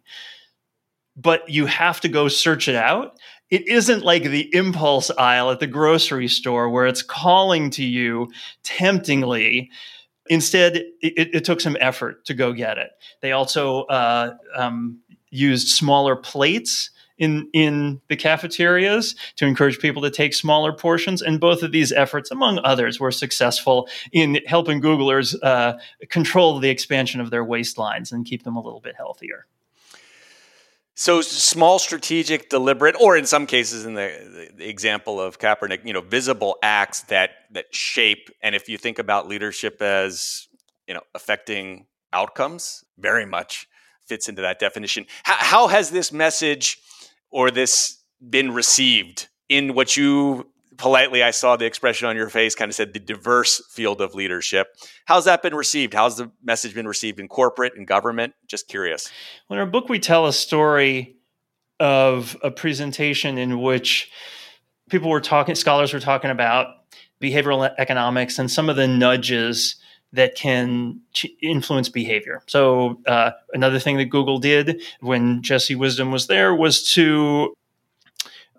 but 1.19 1.49
you 1.49 1.67
have 1.67 2.01
to 2.01 2.09
go 2.09 2.29
search 2.29 2.69
it 2.69 2.77
out. 2.77 3.19
It 3.51 3.67
isn't 3.67 4.05
like 4.05 4.23
the 4.23 4.55
impulse 4.55 5.11
aisle 5.11 5.51
at 5.51 5.59
the 5.59 5.67
grocery 5.67 6.29
store 6.29 6.71
where 6.71 6.87
it's 6.87 7.03
calling 7.03 7.71
to 7.71 7.85
you 7.85 8.31
temptingly. 8.63 9.71
Instead, 10.29 10.77
it, 10.77 11.35
it 11.35 11.45
took 11.45 11.61
some 11.61 11.77
effort 11.81 12.25
to 12.27 12.35
go 12.35 12.53
get 12.53 12.79
it. 12.79 12.91
They 13.21 13.33
also 13.33 13.83
uh, 13.85 14.37
um, 14.55 15.01
used 15.31 15.69
smaller 15.69 16.15
plates 16.15 16.91
in 17.19 17.49
in 17.53 18.01
the 18.09 18.17
cafeterias 18.17 19.15
to 19.37 19.47
encourage 19.47 19.79
people 19.79 20.03
to 20.03 20.11
take 20.11 20.35
smaller 20.35 20.73
portions. 20.73 21.23
And 21.23 21.41
both 21.41 21.63
of 21.63 21.73
these 21.73 21.93
efforts, 21.93 22.31
among 22.31 22.61
others, 22.65 22.99
were 22.99 23.11
successful 23.11 23.89
in 24.13 24.41
helping 24.47 24.81
Googlers 24.81 25.35
uh, 25.43 25.79
control 26.09 26.59
the 26.59 26.71
expansion 26.71 27.21
of 27.21 27.31
their 27.31 27.45
waistlines 27.45 28.13
and 28.13 28.25
keep 28.25 28.45
them 28.45 28.57
a 28.57 28.61
little 28.61 28.81
bit 28.81 28.97
healthier. 28.97 29.47
So 30.95 31.21
small, 31.21 31.79
strategic, 31.79 32.51
deliberate, 32.51 32.97
or 33.01 33.17
in 33.17 33.25
some 33.25 33.47
cases, 33.47 33.87
in 33.87 33.95
the, 33.95 34.51
the, 34.57 34.69
example 34.69 35.21
of 35.21 35.39
Kaepernick, 35.39 35.87
you 35.87 35.93
know, 35.93 36.01
visible 36.01 36.57
acts 36.61 37.03
that 37.03 37.31
that 37.53 37.73
shape. 37.73 38.31
And 38.43 38.57
if 38.57 38.69
you 38.69 38.77
think 38.79 38.99
about 38.99 39.29
leadership 39.29 39.81
as 39.81 40.49
you 40.89 40.95
know 40.95 41.03
affecting 41.15 41.87
outcomes, 42.13 42.85
very 42.99 43.27
much 43.27 43.69
fits 44.07 44.29
into 44.29 44.43
that 44.43 44.59
definition. 44.59 45.07
How, 45.23 45.37
how 45.37 45.67
has 45.69 45.91
this 45.91 46.11
message 46.11 46.81
or 47.31 47.51
this 47.51 48.03
been 48.29 48.53
received 48.53 49.29
in 49.49 49.75
what 49.75 49.97
you 49.97 50.51
politely, 50.77 51.23
I 51.23 51.33
saw 51.33 51.57
the 51.57 51.67
expression 51.67 52.09
on 52.09 52.17
your 52.17 52.29
face 52.29 52.55
kind 52.55 52.71
of 52.71 52.75
said 52.75 52.93
the 52.93 53.01
diverse 53.01 53.61
field 53.71 54.01
of 54.01 54.15
leadership. 54.15 54.69
How's 55.05 55.25
that 55.27 55.43
been 55.43 55.55
received? 55.55 55.93
How's 55.93 56.17
the 56.17 56.31
message 56.43 56.75
been 56.75 56.87
received 56.87 57.21
in 57.21 57.29
corporate 57.29 57.75
and 57.77 57.87
government? 57.87 58.35
Just 58.47 58.69
curious. 58.69 59.11
Well, 59.49 59.59
in 59.59 59.61
our 59.61 59.71
book, 59.71 59.89
we 59.89 59.99
tell 59.99 60.27
a 60.27 60.33
story 60.33 61.17
of 61.81 62.37
a 62.43 62.51
presentation 62.51 63.39
in 63.39 63.61
which 63.61 64.11
people 64.89 65.11
were 65.11 65.21
talking, 65.21 65.55
scholars 65.55 65.93
were 65.93 66.01
talking 66.01 66.31
about 66.31 66.69
behavioral 67.21 67.69
economics 67.79 68.39
and 68.39 68.51
some 68.51 68.69
of 68.69 68.77
the 68.77 68.89
nudges 68.89 69.77
that 70.12 70.35
can 70.35 71.00
influence 71.43 71.88
behavior. 71.88 72.43
So, 72.47 73.00
uh, 73.07 73.33
another 73.53 73.79
thing 73.79 73.99
that 73.99 74.07
Google 74.07 74.38
did 74.38 74.83
when 75.00 75.43
Jesse 75.43 75.75
Wisdom 75.75 76.11
was 76.11 76.27
there 76.27 76.55
was 76.55 76.91
to 76.95 77.55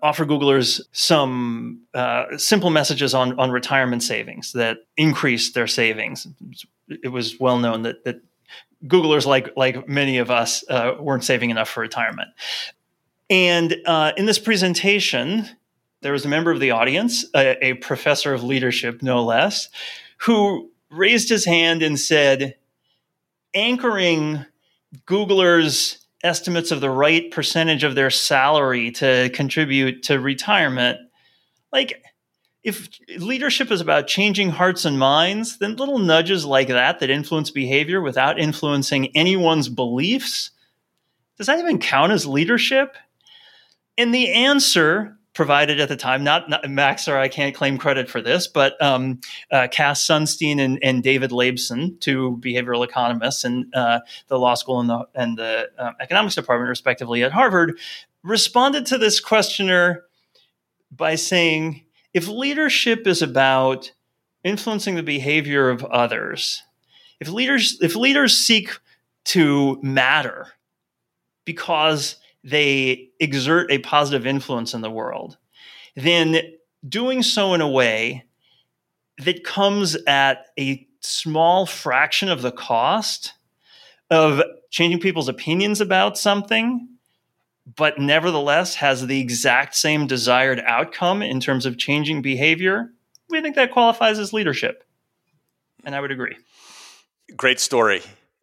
offer 0.02 0.24
Googlers 0.24 0.80
some 0.92 1.82
uh, 1.94 2.36
simple 2.38 2.70
messages 2.70 3.14
on, 3.14 3.38
on 3.38 3.50
retirement 3.50 4.02
savings 4.02 4.52
that 4.52 4.78
increased 4.96 5.54
their 5.54 5.66
savings. 5.66 6.26
It 6.88 7.08
was 7.08 7.38
well 7.38 7.58
known 7.58 7.82
that, 7.82 8.04
that 8.04 8.22
Googlers, 8.86 9.26
like, 9.26 9.50
like 9.56 9.88
many 9.88 10.18
of 10.18 10.30
us, 10.30 10.64
uh, 10.70 10.94
weren't 10.98 11.24
saving 11.24 11.50
enough 11.50 11.68
for 11.68 11.80
retirement. 11.80 12.30
And 13.28 13.76
uh, 13.86 14.12
in 14.16 14.26
this 14.26 14.38
presentation, 14.38 15.48
there 16.00 16.12
was 16.12 16.24
a 16.24 16.28
member 16.28 16.50
of 16.50 16.60
the 16.60 16.70
audience, 16.70 17.24
a, 17.34 17.64
a 17.64 17.74
professor 17.74 18.32
of 18.32 18.42
leadership, 18.42 19.02
no 19.02 19.22
less, 19.22 19.68
who 20.18 20.69
raised 20.90 21.28
his 21.28 21.44
hand 21.44 21.82
and 21.82 21.98
said, 21.98 22.56
anchoring 23.54 24.44
Googlers' 25.06 25.98
estimates 26.22 26.70
of 26.70 26.80
the 26.80 26.90
right 26.90 27.30
percentage 27.30 27.84
of 27.84 27.94
their 27.94 28.10
salary 28.10 28.90
to 28.92 29.30
contribute 29.30 30.02
to 30.04 30.20
retirement. 30.20 30.98
Like, 31.72 32.02
if 32.62 32.88
leadership 33.16 33.70
is 33.70 33.80
about 33.80 34.06
changing 34.06 34.50
hearts 34.50 34.84
and 34.84 34.98
minds, 34.98 35.58
then 35.58 35.76
little 35.76 35.98
nudges 35.98 36.44
like 36.44 36.68
that 36.68 37.00
that 37.00 37.08
influence 37.08 37.50
behavior 37.50 38.02
without 38.02 38.38
influencing 38.38 39.16
anyone's 39.16 39.68
beliefs, 39.68 40.50
does 41.38 41.46
that 41.46 41.58
even 41.58 41.78
count 41.78 42.12
as 42.12 42.26
leadership? 42.26 42.96
And 43.96 44.14
the 44.14 44.32
answer 44.32 45.16
provided 45.40 45.80
at 45.80 45.88
the 45.88 45.96
time. 45.96 46.22
Not, 46.22 46.50
not 46.50 46.68
Max 46.68 47.08
or 47.08 47.16
I 47.16 47.28
can't 47.28 47.54
claim 47.54 47.78
credit 47.78 48.10
for 48.10 48.20
this, 48.20 48.46
but 48.46 48.76
um, 48.82 49.20
uh, 49.50 49.68
Cass 49.68 50.06
Sunstein 50.06 50.60
and, 50.60 50.78
and, 50.82 51.02
David 51.02 51.32
Laibson, 51.32 51.96
two 51.98 52.38
behavioral 52.42 52.84
economists 52.84 53.42
in 53.46 53.70
uh, 53.72 54.00
the 54.28 54.38
law 54.38 54.52
school 54.52 54.80
and 54.80 54.90
the, 54.90 55.08
and 55.14 55.38
the 55.38 55.70
uh, 55.78 55.92
economics 55.98 56.34
department, 56.34 56.68
respectively, 56.68 57.24
at 57.24 57.32
Harvard, 57.32 57.78
responded 58.22 58.84
to 58.84 58.98
this 58.98 59.18
questioner 59.18 60.04
by 60.94 61.14
saying, 61.14 61.86
if 62.12 62.28
leadership 62.28 63.06
is 63.06 63.22
about 63.22 63.92
influencing 64.44 64.94
the 64.94 65.02
behavior 65.02 65.70
of 65.70 65.86
others, 65.86 66.62
if 67.18 67.30
leaders 67.30 67.78
if 67.80 67.96
leaders 67.96 68.36
seek 68.36 68.78
to 69.24 69.80
matter 69.80 70.48
because 71.46 72.16
they 72.42 73.10
exert 73.20 73.70
a 73.70 73.78
positive 73.78 74.26
influence 74.26 74.74
in 74.74 74.80
the 74.80 74.90
world, 74.90 75.36
then 75.96 76.40
doing 76.88 77.22
so 77.22 77.54
in 77.54 77.60
a 77.60 77.68
way 77.68 78.24
that 79.18 79.44
comes 79.44 79.96
at 80.06 80.46
a 80.58 80.86
small 81.00 81.66
fraction 81.66 82.28
of 82.28 82.42
the 82.42 82.52
cost 82.52 83.34
of 84.10 84.42
changing 84.70 85.00
people's 85.00 85.28
opinions 85.28 85.80
about 85.80 86.18
something, 86.18 86.88
but 87.76 87.98
nevertheless 87.98 88.76
has 88.76 89.06
the 89.06 89.20
exact 89.20 89.74
same 89.74 90.06
desired 90.06 90.60
outcome 90.66 91.22
in 91.22 91.40
terms 91.40 91.66
of 91.66 91.78
changing 91.78 92.22
behavior, 92.22 92.90
we 93.28 93.40
think 93.40 93.56
that 93.56 93.70
qualifies 93.70 94.18
as 94.18 94.32
leadership. 94.32 94.84
And 95.84 95.94
I 95.94 96.00
would 96.00 96.10
agree. 96.10 96.36
Great 97.36 97.60
story. 97.60 98.02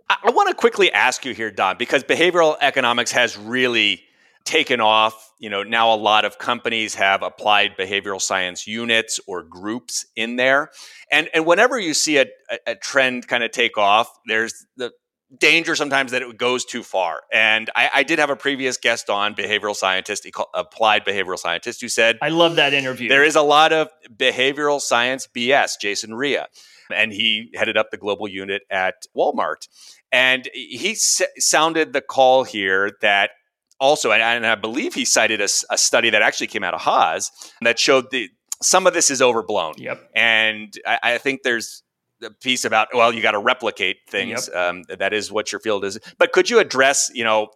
I, 0.09 0.31
want 0.31 0.49
to 0.49 0.55
quickly 0.55 0.91
ask 0.91 1.25
you 1.25 1.33
here, 1.33 1.51
Don, 1.51 1.77
because 1.77 2.03
behavioral 2.03 2.55
economics 2.61 3.11
has 3.11 3.37
really 3.37 4.03
taken 4.45 4.79
off. 4.79 5.31
You 5.39 5.49
know, 5.49 5.63
now 5.63 5.93
a 5.93 5.97
lot 5.97 6.25
of 6.25 6.37
companies 6.37 6.95
have 6.95 7.21
applied 7.21 7.77
behavioral 7.77 8.21
science 8.21 8.65
units 8.65 9.19
or 9.27 9.43
groups 9.43 10.05
in 10.15 10.37
there. 10.37 10.71
And 11.11 11.29
and 11.33 11.45
whenever 11.45 11.77
you 11.77 11.93
see 11.93 12.17
a, 12.17 12.25
a, 12.49 12.71
a 12.71 12.75
trend 12.75 13.27
kind 13.27 13.43
of 13.43 13.51
take 13.51 13.77
off, 13.77 14.09
there's 14.25 14.65
the 14.77 14.91
danger 15.35 15.75
sometimes 15.75 16.11
that 16.11 16.21
it 16.21 16.37
goes 16.37 16.63
too 16.65 16.83
far. 16.83 17.21
And 17.33 17.69
I, 17.75 17.89
I 17.95 18.03
did 18.03 18.19
have 18.19 18.29
a 18.29 18.35
previous 18.35 18.77
guest 18.77 19.09
on, 19.09 19.35
behavioral 19.35 19.75
scientist, 19.75 20.27
applied 20.53 21.05
behavioral 21.05 21.37
scientist, 21.37 21.81
who 21.81 21.89
said, 21.89 22.17
I 22.21 22.29
love 22.29 22.55
that 22.55 22.73
interview. 22.73 23.09
There 23.09 23.23
is 23.23 23.35
a 23.35 23.41
lot 23.41 23.73
of 23.73 23.89
behavioral 24.15 24.79
science 24.79 25.27
BS, 25.35 25.73
Jason 25.81 26.11
Hreha. 26.11 26.45
And 26.93 27.11
he 27.11 27.51
headed 27.53 27.75
up 27.75 27.91
the 27.91 27.97
global 27.97 28.27
unit 28.27 28.61
at 28.69 28.95
Walmart. 29.15 29.67
And 30.11 30.47
he 30.53 30.91
s- 30.91 31.21
sounded 31.37 31.91
the 31.91 32.01
call 32.01 32.45
here 32.45 32.91
that 33.01 33.31
also, 33.79 34.11
and, 34.11 34.21
and 34.21 34.45
I 34.45 34.55
believe 34.55 34.93
he 34.93 35.03
cited 35.03 35.41
a, 35.41 35.49
a, 35.69 35.77
study 35.77 36.09
that 36.09 36.21
actually 36.21 36.47
came 36.47 36.63
out 36.63 36.73
of 36.73 36.81
Haas 36.81 37.29
that 37.61 37.77
showed 37.77 38.09
the 38.11 38.29
some 38.61 38.87
of 38.87 38.93
this 38.93 39.11
is 39.11 39.21
overblown. 39.21 39.73
Yep. 39.77 40.09
And 40.15 40.73
I, 40.85 40.99
I 41.03 41.17
think 41.19 41.43
there's 41.43 41.83
the 42.19 42.31
piece 42.31 42.65
about 42.65 42.89
well, 42.93 43.13
you 43.13 43.21
got 43.21 43.31
to 43.31 43.39
replicate 43.39 43.97
things. 44.09 44.49
Yep. 44.53 44.57
Um, 44.57 44.83
that 44.97 45.13
is 45.13 45.31
what 45.31 45.51
your 45.51 45.59
field 45.59 45.85
is. 45.85 45.99
But 46.17 46.31
could 46.31 46.49
you 46.49 46.59
address, 46.59 47.11
you 47.13 47.23
know, 47.23 47.49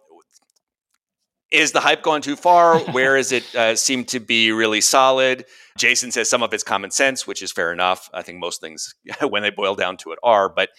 is 1.50 1.72
the 1.72 1.80
hype 1.80 2.02
going 2.02 2.22
too 2.22 2.36
far? 2.36 2.78
Where 2.92 3.16
is 3.16 3.32
it 3.32 3.54
uh, 3.54 3.76
seem 3.76 4.04
to 4.06 4.20
be 4.20 4.52
really 4.52 4.80
solid? 4.80 5.44
Jason 5.76 6.10
says 6.10 6.28
some 6.28 6.42
of 6.42 6.52
it's 6.52 6.64
common 6.64 6.90
sense, 6.90 7.26
which 7.26 7.42
is 7.42 7.52
fair 7.52 7.72
enough. 7.72 8.10
I 8.12 8.22
think 8.22 8.38
most 8.38 8.60
things, 8.60 8.94
when 9.28 9.42
they 9.42 9.50
boil 9.50 9.74
down 9.74 9.96
to 9.98 10.12
it, 10.12 10.18
are. 10.22 10.48
But 10.48 10.70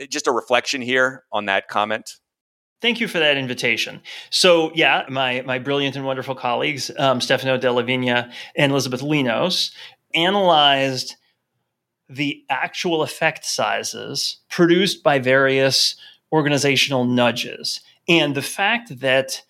uh, 0.00 0.06
just 0.06 0.26
a 0.26 0.32
reflection 0.32 0.82
here 0.82 1.24
on 1.32 1.46
that 1.46 1.68
comment. 1.68 2.16
Thank 2.80 2.98
you 2.98 3.06
for 3.06 3.20
that 3.20 3.36
invitation. 3.36 4.02
So, 4.30 4.72
yeah, 4.74 5.04
my 5.08 5.42
my 5.42 5.60
brilliant 5.60 5.94
and 5.94 6.04
wonderful 6.04 6.34
colleagues, 6.34 6.90
um, 6.98 7.20
Stefano 7.20 7.56
DellaVigna 7.56 8.32
and 8.56 8.72
Elizabeth 8.72 9.02
Linos, 9.02 9.70
analyzed 10.14 11.14
the 12.08 12.44
actual 12.50 13.02
effect 13.02 13.44
sizes 13.44 14.38
produced 14.48 15.02
by 15.02 15.18
various 15.18 15.96
organizational 16.32 17.04
nudges, 17.04 17.80
and 18.08 18.34
the 18.34 18.42
fact 18.42 19.00
that 19.00 19.42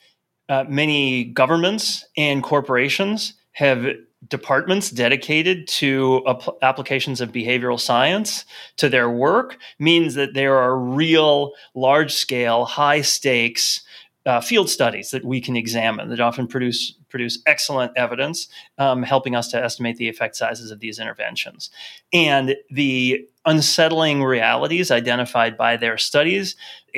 uh, 0.49 0.65
many 0.69 1.25
governments 1.25 2.05
and 2.17 2.43
corporations 2.43 3.35
have 3.53 3.87
departments 4.29 4.91
dedicated 4.91 5.67
to 5.67 6.23
ap- 6.27 6.57
applications 6.63 7.21
of 7.21 7.33
behavioral 7.33 7.79
science 7.79 8.45
to 8.77 8.89
their 8.89 9.11
work 9.11 9.59
means 9.79 10.15
that 10.15 10.35
there 10.35 10.57
are 10.57 10.79
real 10.79 11.53
large 11.75 12.13
scale 12.13 12.65
high 12.65 13.01
stakes 13.01 13.83
uh, 14.25 14.41
field 14.41 14.71
studies 14.71 15.11
that 15.11 15.25
we 15.25 15.41
can 15.41 15.57
examine 15.57 16.09
that 16.09 16.21
often 16.21 16.47
produce 16.47 16.95
produce 17.13 17.41
excellent 17.47 17.93
evidence 17.97 18.49
um, 18.79 19.05
helping 19.05 19.37
us 19.37 19.49
to 19.49 19.63
estimate 19.63 19.97
the 19.99 20.09
effect 20.09 20.35
sizes 20.35 20.73
of 20.73 20.81
these 20.81 20.99
interventions 20.99 21.71
and 22.13 22.57
the 22.71 23.25
unsettling 23.45 24.25
realities 24.25 24.91
identified 24.91 25.57
by 25.57 25.77
their 25.77 25.97
studies 25.97 26.57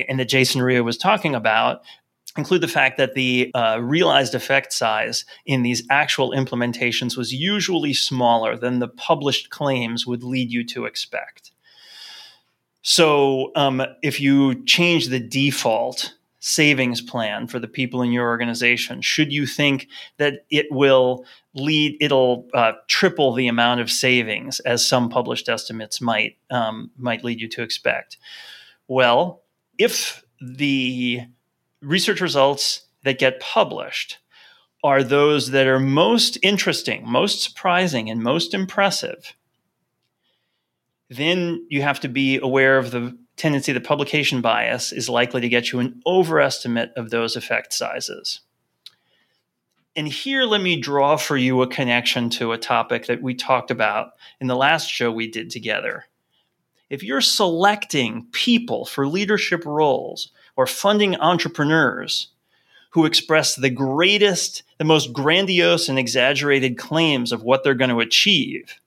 and 0.08 0.18
that 0.18 0.28
Jason 0.28 0.62
Hreha 0.62 0.82
was 0.82 0.96
talking 0.96 1.34
about 1.34 1.82
include 2.36 2.62
the 2.62 2.68
fact 2.68 2.96
that 2.96 3.14
the 3.14 3.50
uh, 3.54 3.78
realized 3.80 4.34
effect 4.34 4.72
size 4.72 5.24
in 5.46 5.62
these 5.62 5.84
actual 5.90 6.30
implementations 6.30 7.16
was 7.16 7.32
usually 7.32 7.94
smaller 7.94 8.56
than 8.56 8.78
the 8.78 8.88
published 8.88 9.50
claims 9.50 10.06
would 10.06 10.22
lead 10.24 10.50
you 10.50 10.64
to 10.64 10.84
expect. 10.84 11.52
So, 12.82 13.50
um, 13.56 13.82
if 14.02 14.20
you 14.20 14.62
change 14.64 15.08
the 15.08 15.20
default 15.20 16.14
savings 16.46 17.00
plan 17.00 17.46
for 17.46 17.58
the 17.58 17.66
people 17.66 18.02
in 18.02 18.12
your 18.12 18.28
organization, 18.28 19.00
should 19.00 19.32
you 19.32 19.46
think 19.46 19.88
that 20.18 20.44
it 20.50 20.66
will 20.70 21.24
lead, 21.54 21.96
it'll 22.02 22.46
uh, 22.52 22.72
triple 22.86 23.32
the 23.32 23.48
amount 23.48 23.80
of 23.80 23.90
savings 23.90 24.60
as 24.60 24.86
some 24.86 25.08
published 25.08 25.48
estimates 25.48 26.02
might 26.02 26.36
um, 26.50 26.90
might 26.98 27.24
lead 27.24 27.40
you 27.40 27.48
to 27.48 27.62
expect? 27.62 28.18
Well, 28.88 29.42
if 29.78 30.22
the 30.38 31.22
research 31.80 32.20
results 32.20 32.88
that 33.04 33.18
get 33.18 33.40
published 33.40 34.18
are 34.82 35.02
those 35.02 35.52
that 35.52 35.66
are 35.66 35.80
most 35.80 36.36
interesting, 36.42 37.08
most 37.08 37.42
surprising, 37.42 38.10
and 38.10 38.22
most 38.22 38.52
impressive, 38.52 39.34
then 41.08 41.66
you 41.70 41.80
have 41.80 42.00
to 42.00 42.08
be 42.08 42.36
aware 42.36 42.76
of 42.76 42.90
the 42.90 43.16
tendency 43.36 43.72
the 43.72 43.80
publication 43.80 44.40
bias 44.40 44.92
is 44.92 45.08
likely 45.08 45.40
to 45.40 45.48
get 45.48 45.72
you 45.72 45.80
an 45.80 46.00
overestimate 46.06 46.92
of 46.96 47.10
those 47.10 47.36
effect 47.36 47.72
sizes. 47.72 48.40
And 49.96 50.08
here, 50.08 50.42
let 50.42 50.60
me 50.60 50.80
draw 50.80 51.16
for 51.16 51.36
you 51.36 51.62
a 51.62 51.68
connection 51.68 52.28
to 52.30 52.52
a 52.52 52.58
topic 52.58 53.06
that 53.06 53.22
we 53.22 53.34
talked 53.34 53.70
about 53.70 54.12
in 54.40 54.48
the 54.48 54.56
last 54.56 54.88
show 54.88 55.12
we 55.12 55.30
did 55.30 55.50
together. 55.50 56.06
If 56.90 57.02
you're 57.02 57.20
selecting 57.20 58.26
people 58.32 58.84
for 58.86 59.06
leadership 59.06 59.64
roles 59.64 60.32
or 60.56 60.66
funding 60.66 61.16
entrepreneurs 61.16 62.28
who 62.90 63.04
express 63.04 63.54
the 63.54 63.70
greatest, 63.70 64.62
the 64.78 64.84
most 64.84 65.12
grandiose 65.12 65.88
and 65.88 65.98
exaggerated 65.98 66.76
claims 66.76 67.32
of 67.32 67.42
what 67.42 67.64
they're 67.64 67.74
going 67.74 67.90
to 67.90 68.00
achieve, 68.00 68.80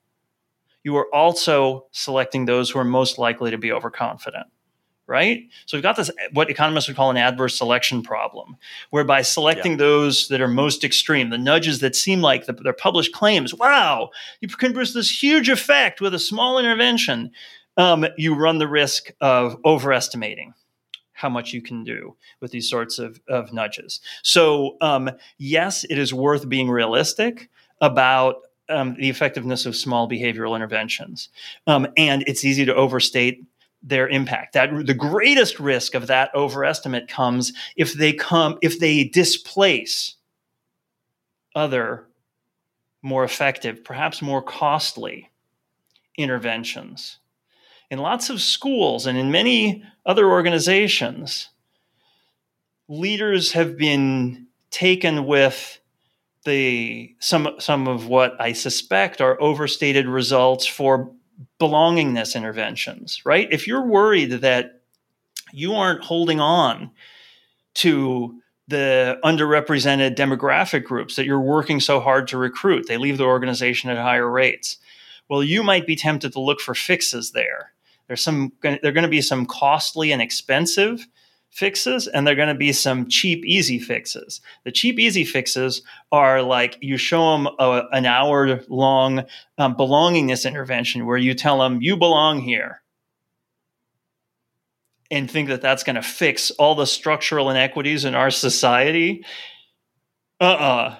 you 0.83 0.95
are 0.97 1.13
also 1.13 1.87
selecting 1.91 2.45
those 2.45 2.69
who 2.69 2.79
are 2.79 2.85
most 2.85 3.17
likely 3.17 3.51
to 3.51 3.57
be 3.57 3.71
overconfident. 3.71 4.47
Right? 5.09 5.43
So 5.67 5.77
we've 5.77 5.83
got 5.83 5.95
this, 5.95 6.11
what 6.33 6.49
economists 6.49 6.89
would 6.89 6.97
call 6.97 7.09
an 7.11 7.15
adverse 7.15 7.57
selection 7.57 8.03
problem, 8.03 8.57
whereby 8.89 9.21
selecting 9.21 9.71
yeah. 9.71 9.77
those 9.77 10.27
that 10.27 10.41
are 10.41 10.49
most 10.49 10.83
extreme, 10.83 11.29
the 11.29 11.37
nudges 11.37 11.79
that 11.79 11.95
seem 11.95 12.19
like 12.19 12.45
the, 12.45 12.51
their 12.51 12.73
published 12.73 13.13
claims, 13.13 13.55
wow, 13.55 14.09
you 14.41 14.49
can 14.49 14.73
produce 14.73 14.93
this 14.93 15.23
huge 15.23 15.47
effect 15.47 16.01
with 16.01 16.13
a 16.13 16.19
small 16.19 16.59
intervention, 16.59 17.31
um, 17.77 18.05
you 18.17 18.35
run 18.35 18.57
the 18.57 18.67
risk 18.67 19.11
of 19.21 19.55
overestimating 19.63 20.53
how 21.13 21.29
much 21.29 21.53
you 21.53 21.61
can 21.61 21.85
do 21.85 22.17
with 22.41 22.51
these 22.51 22.69
sorts 22.69 22.99
of, 22.99 23.21
of 23.29 23.53
nudges. 23.53 24.01
So, 24.23 24.75
um, 24.81 25.09
yes, 25.37 25.85
it 25.85 25.97
is 25.97 26.13
worth 26.13 26.49
being 26.49 26.69
realistic 26.69 27.49
about 27.79 28.35
um, 28.69 28.95
the 28.95 29.09
effectiveness 29.09 29.65
of 29.65 29.75
small 29.75 30.09
behavioral 30.09 30.55
interventions. 30.55 31.29
Um, 31.67 31.87
and 31.95 32.23
it's 32.27 32.43
easy 32.45 32.65
to 32.65 32.75
overstate 32.75 33.43
their 33.83 34.07
impact. 34.07 34.53
That 34.53 34.85
the 34.85 34.93
greatest 34.93 35.59
risk 35.59 35.93
of 35.93 36.07
that 36.07 36.33
overestimate 36.33 37.07
comes 37.07 37.53
if 37.75 37.93
they 37.93 38.13
come 38.13 38.57
if 38.61 38.79
they 38.79 39.03
displace 39.03 40.15
other 41.55 42.05
more 43.01 43.23
effective, 43.23 43.83
perhaps 43.83 44.21
more 44.21 44.41
costly 44.41 45.29
interventions 46.17 47.19
in 47.89 47.99
lots 47.99 48.29
of 48.29 48.41
schools 48.41 49.05
and 49.05 49.17
in 49.17 49.31
many 49.31 49.83
other 50.05 50.29
organizations, 50.29 51.49
leaders 52.87 53.53
have 53.53 53.77
been 53.77 54.47
taken 54.71 55.25
with 55.25 55.79
the 56.47 57.13
some 57.19 57.55
some 57.59 57.87
of 57.87 58.07
what 58.07 58.39
I 58.39 58.53
suspect 58.53 59.21
are 59.21 59.39
overstated 59.41 60.07
results 60.07 60.65
for 60.65 61.11
belongingness 61.59 62.35
interventions, 62.35 63.21
right? 63.25 63.47
If 63.51 63.67
you're 63.67 63.85
worried 63.85 64.31
that 64.31 64.81
you 65.51 65.75
aren't 65.75 66.05
holding 66.05 66.39
on 66.39 66.91
to 67.75 68.41
the 68.69 69.19
underrepresented 69.23 70.15
demographic 70.15 70.85
groups 70.85 71.15
that 71.17 71.25
you're 71.25 71.39
working 71.39 71.79
so 71.79 71.99
hard 71.99 72.27
to 72.29 72.37
recruit, 72.37 72.87
they 72.87 72.97
leave 72.97 73.17
the 73.17 73.25
organization 73.25 73.89
at 73.89 73.97
higher 73.97 74.29
rates. 74.29 74.77
Well, 75.29 75.43
you 75.43 75.63
might 75.63 75.85
be 75.85 75.95
tempted 75.97 76.31
to 76.33 76.39
look 76.39 76.61
for 76.61 76.73
fixes 76.73 77.31
there. 77.31 77.73
There's 78.07 78.21
some 78.21 78.53
there 78.61 78.79
are 78.83 78.91
going 78.91 79.03
to 79.03 79.09
be 79.09 79.21
some 79.21 79.45
costly 79.45 80.13
and 80.13 80.21
expensive 80.21 81.07
fixes 81.51 82.07
and 82.07 82.25
they're 82.25 82.35
going 82.35 82.47
to 82.47 82.55
be 82.55 82.71
some 82.71 83.07
cheap 83.07 83.43
easy 83.45 83.79
fixes. 83.79 84.41
The 84.63 84.71
cheap 84.71 84.99
easy 84.99 85.25
fixes 85.25 85.81
are 86.11 86.41
like 86.41 86.77
you 86.81 86.97
show 86.97 87.31
them 87.31 87.47
a, 87.59 87.83
an 87.91 88.05
hour 88.05 88.61
long 88.67 89.25
um, 89.57 89.75
belongingness 89.75 90.47
intervention 90.47 91.05
where 91.05 91.17
you 91.17 91.33
tell 91.33 91.59
them 91.59 91.81
you 91.81 91.97
belong 91.97 92.41
here 92.41 92.81
and 95.09 95.29
think 95.29 95.47
that 95.49 95.61
that's 95.61 95.83
going 95.83 95.95
to 95.95 96.01
fix 96.01 96.51
all 96.51 96.75
the 96.75 96.85
structural 96.85 97.49
inequities 97.49 98.05
in 98.05 98.13
our 98.13 98.29
society. 98.29 99.25
Uh-uh. 100.39 100.97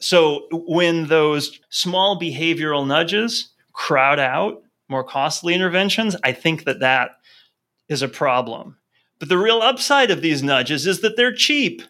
So 0.00 0.46
when 0.50 1.06
those 1.08 1.58
small 1.68 2.18
behavioral 2.20 2.86
nudges 2.86 3.52
crowd 3.72 4.18
out 4.18 4.62
more 4.88 5.04
costly 5.04 5.54
interventions, 5.54 6.16
I 6.22 6.32
think 6.32 6.64
that 6.64 6.80
that 6.80 7.12
is 7.88 8.02
a 8.02 8.08
problem. 8.08 8.76
But 9.24 9.30
the 9.30 9.38
real 9.38 9.62
upside 9.62 10.10
of 10.10 10.20
these 10.20 10.42
nudges 10.42 10.86
is 10.86 11.00
that 11.00 11.16
they're 11.16 11.32
cheap, 11.32 11.80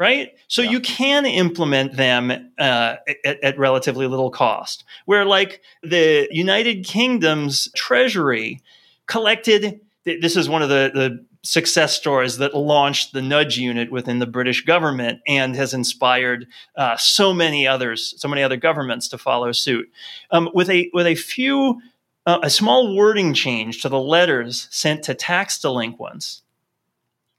right? 0.00 0.32
So 0.48 0.62
yeah. 0.62 0.70
you 0.70 0.80
can 0.80 1.24
implement 1.24 1.96
them 1.96 2.32
uh, 2.58 2.96
at, 3.24 3.44
at 3.44 3.56
relatively 3.56 4.08
little 4.08 4.30
cost. 4.30 4.82
Where, 5.04 5.24
like, 5.24 5.62
the 5.84 6.26
United 6.32 6.84
Kingdom's 6.84 7.68
Treasury 7.76 8.62
collected 9.06 9.80
this 10.04 10.36
is 10.36 10.48
one 10.48 10.62
of 10.62 10.68
the, 10.68 10.90
the 10.92 11.24
success 11.44 11.96
stories 11.96 12.38
that 12.38 12.56
launched 12.56 13.12
the 13.12 13.22
nudge 13.22 13.58
unit 13.58 13.92
within 13.92 14.18
the 14.18 14.26
British 14.26 14.64
government 14.64 15.20
and 15.28 15.54
has 15.54 15.72
inspired 15.72 16.48
uh, 16.74 16.96
so 16.96 17.32
many 17.32 17.64
others, 17.64 18.12
so 18.16 18.26
many 18.26 18.42
other 18.42 18.56
governments 18.56 19.06
to 19.08 19.18
follow 19.18 19.52
suit. 19.52 19.88
Um, 20.32 20.50
with 20.52 20.68
a 20.68 20.90
with 20.92 21.06
a 21.06 21.14
few, 21.14 21.80
uh, 22.26 22.40
a 22.42 22.50
small 22.50 22.96
wording 22.96 23.34
change 23.34 23.82
to 23.82 23.88
the 23.88 24.00
letters 24.00 24.66
sent 24.72 25.04
to 25.04 25.14
tax 25.14 25.60
delinquents, 25.60 26.42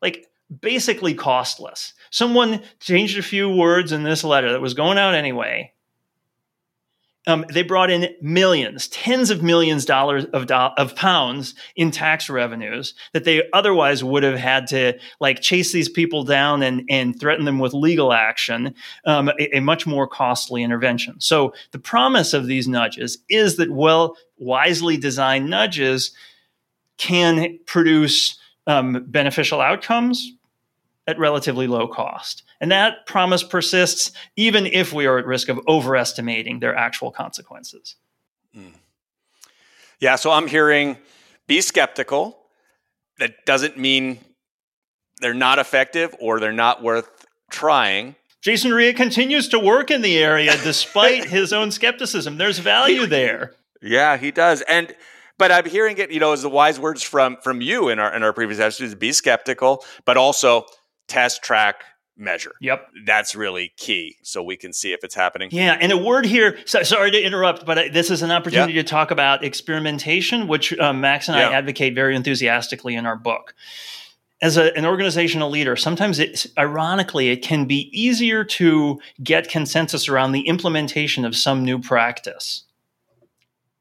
like 0.01 0.27
basically 0.61 1.13
costless. 1.13 1.93
Someone 2.09 2.61
changed 2.79 3.17
a 3.17 3.23
few 3.23 3.49
words 3.49 3.91
in 3.91 4.03
this 4.03 4.23
letter 4.23 4.51
that 4.51 4.61
was 4.61 4.73
going 4.73 4.97
out 4.97 5.13
anyway, 5.13 5.73
um, 7.27 7.45
they 7.49 7.61
brought 7.61 7.89
in 7.89 8.07
millions, 8.21 8.87
tens 8.87 9.29
of 9.29 9.43
millions 9.43 9.83
dollars 9.85 10.25
of, 10.25 10.47
do- 10.47 10.53
of 10.55 10.95
pounds 10.95 11.53
in 11.75 11.91
tax 11.91 12.29
revenues 12.29 12.93
that 13.11 13.25
they 13.25 13.43
otherwise 13.51 14.01
would 14.01 14.23
have 14.23 14.39
had 14.39 14.65
to 14.67 14.97
like 15.19 15.41
chase 15.41 15.73
these 15.73 15.89
people 15.89 16.23
down 16.23 16.63
and, 16.63 16.83
and 16.89 17.19
threaten 17.19 17.43
them 17.43 17.59
with 17.59 17.73
legal 17.73 18.13
action, 18.13 18.73
um, 19.05 19.29
a, 19.39 19.57
a, 19.57 19.59
much 19.59 19.85
more 19.85 20.07
costly 20.07 20.63
intervention. 20.63 21.19
So 21.19 21.53
the 21.71 21.79
promise 21.79 22.33
of 22.33 22.47
these 22.47 22.67
nudges 22.67 23.17
is 23.29 23.57
that 23.57 23.69
well, 23.69 24.15
wisely 24.37 24.95
designed 24.95 25.49
nudges 25.49 26.11
can 26.97 27.59
produce 27.65 28.39
um, 28.67 29.05
beneficial 29.07 29.61
outcomes 29.61 30.33
at 31.07 31.17
relatively 31.17 31.67
low 31.67 31.87
cost. 31.87 32.43
And 32.59 32.71
that 32.71 33.05
promise 33.05 33.41
persists 33.41 34.11
even 34.35 34.65
if 34.65 34.91
we 34.91 35.05
are 35.05 35.17
at 35.17 35.25
risk 35.25 35.47
of 35.47 35.59
overestimating 35.67 36.59
their 36.59 36.75
actual 36.75 37.11
consequences. 37.11 37.95
Mm. 38.55 38.73
Yeah, 39.99 40.17
so 40.17 40.31
I'm 40.31 40.47
hearing 40.47 40.97
be 41.47 41.61
skeptical. 41.61 42.37
That 43.19 43.45
doesn't 43.45 43.77
mean 43.77 44.19
they're 45.21 45.33
not 45.33 45.59
effective 45.59 46.13
or 46.19 46.39
they're 46.39 46.51
not 46.51 46.83
worth 46.83 47.25
trying. 47.49 48.15
Jason 48.41 48.71
Hreha 48.71 48.95
continues 48.95 49.47
to 49.49 49.59
work 49.59 49.89
in 49.89 50.01
the 50.01 50.17
area 50.17 50.55
despite 50.63 51.25
his 51.29 51.53
own 51.53 51.71
skepticism. 51.71 52.37
There's 52.37 52.59
value 52.59 53.05
there. 53.07 53.53
Yeah, 53.81 54.17
he 54.17 54.31
does. 54.31 54.61
And 54.61 54.93
but 55.37 55.51
I'm 55.51 55.65
hearing 55.65 55.97
it, 55.97 56.11
you 56.11 56.19
know, 56.19 56.33
as 56.33 56.41
the 56.41 56.49
wise 56.49 56.79
words 56.79 57.03
from 57.03 57.37
from 57.43 57.61
you 57.61 57.89
in 57.89 57.99
our 57.99 58.13
in 58.13 58.23
our 58.23 58.33
previous 58.33 58.59
episodes, 58.59 58.95
be 58.95 59.11
skeptical, 59.11 59.83
but 60.05 60.17
also 60.17 60.65
test, 61.07 61.43
track, 61.43 61.83
measure. 62.17 62.53
Yep. 62.61 62.87
That's 63.05 63.35
really 63.35 63.73
key 63.77 64.17
so 64.23 64.41
we 64.43 64.57
can 64.57 64.73
see 64.73 64.93
if 64.93 65.03
it's 65.03 65.15
happening. 65.15 65.49
Yeah. 65.51 65.77
And 65.79 65.91
a 65.91 65.97
word 65.97 66.25
here, 66.25 66.57
so, 66.65 66.83
sorry 66.83 67.11
to 67.11 67.21
interrupt, 67.21 67.65
but 67.65 67.93
this 67.93 68.09
is 68.09 68.21
an 68.21 68.31
opportunity 68.31 68.73
to 68.73 68.83
talk 68.83 69.11
about 69.11 69.43
experimentation, 69.43 70.47
which 70.47 70.77
uh, 70.77 70.93
Max 70.93 71.27
and 71.27 71.37
I 71.37 71.43
advocate 71.53 71.95
very 71.95 72.15
enthusiastically 72.15 72.95
in 72.95 73.05
our 73.05 73.15
book. 73.15 73.53
As 74.39 74.55
a, 74.55 74.75
an 74.77 74.85
organizational 74.85 75.49
leader, 75.49 75.75
sometimes 75.75 76.19
it, 76.19 76.45
ironically, 76.59 77.29
it 77.29 77.41
can 77.41 77.65
be 77.65 77.89
easier 77.91 78.43
to 78.43 78.99
get 79.23 79.49
consensus 79.49 80.07
around 80.07 80.31
the 80.31 80.47
implementation 80.47 81.25
of 81.25 81.35
some 81.35 81.65
new 81.65 81.79
practice 81.79 82.63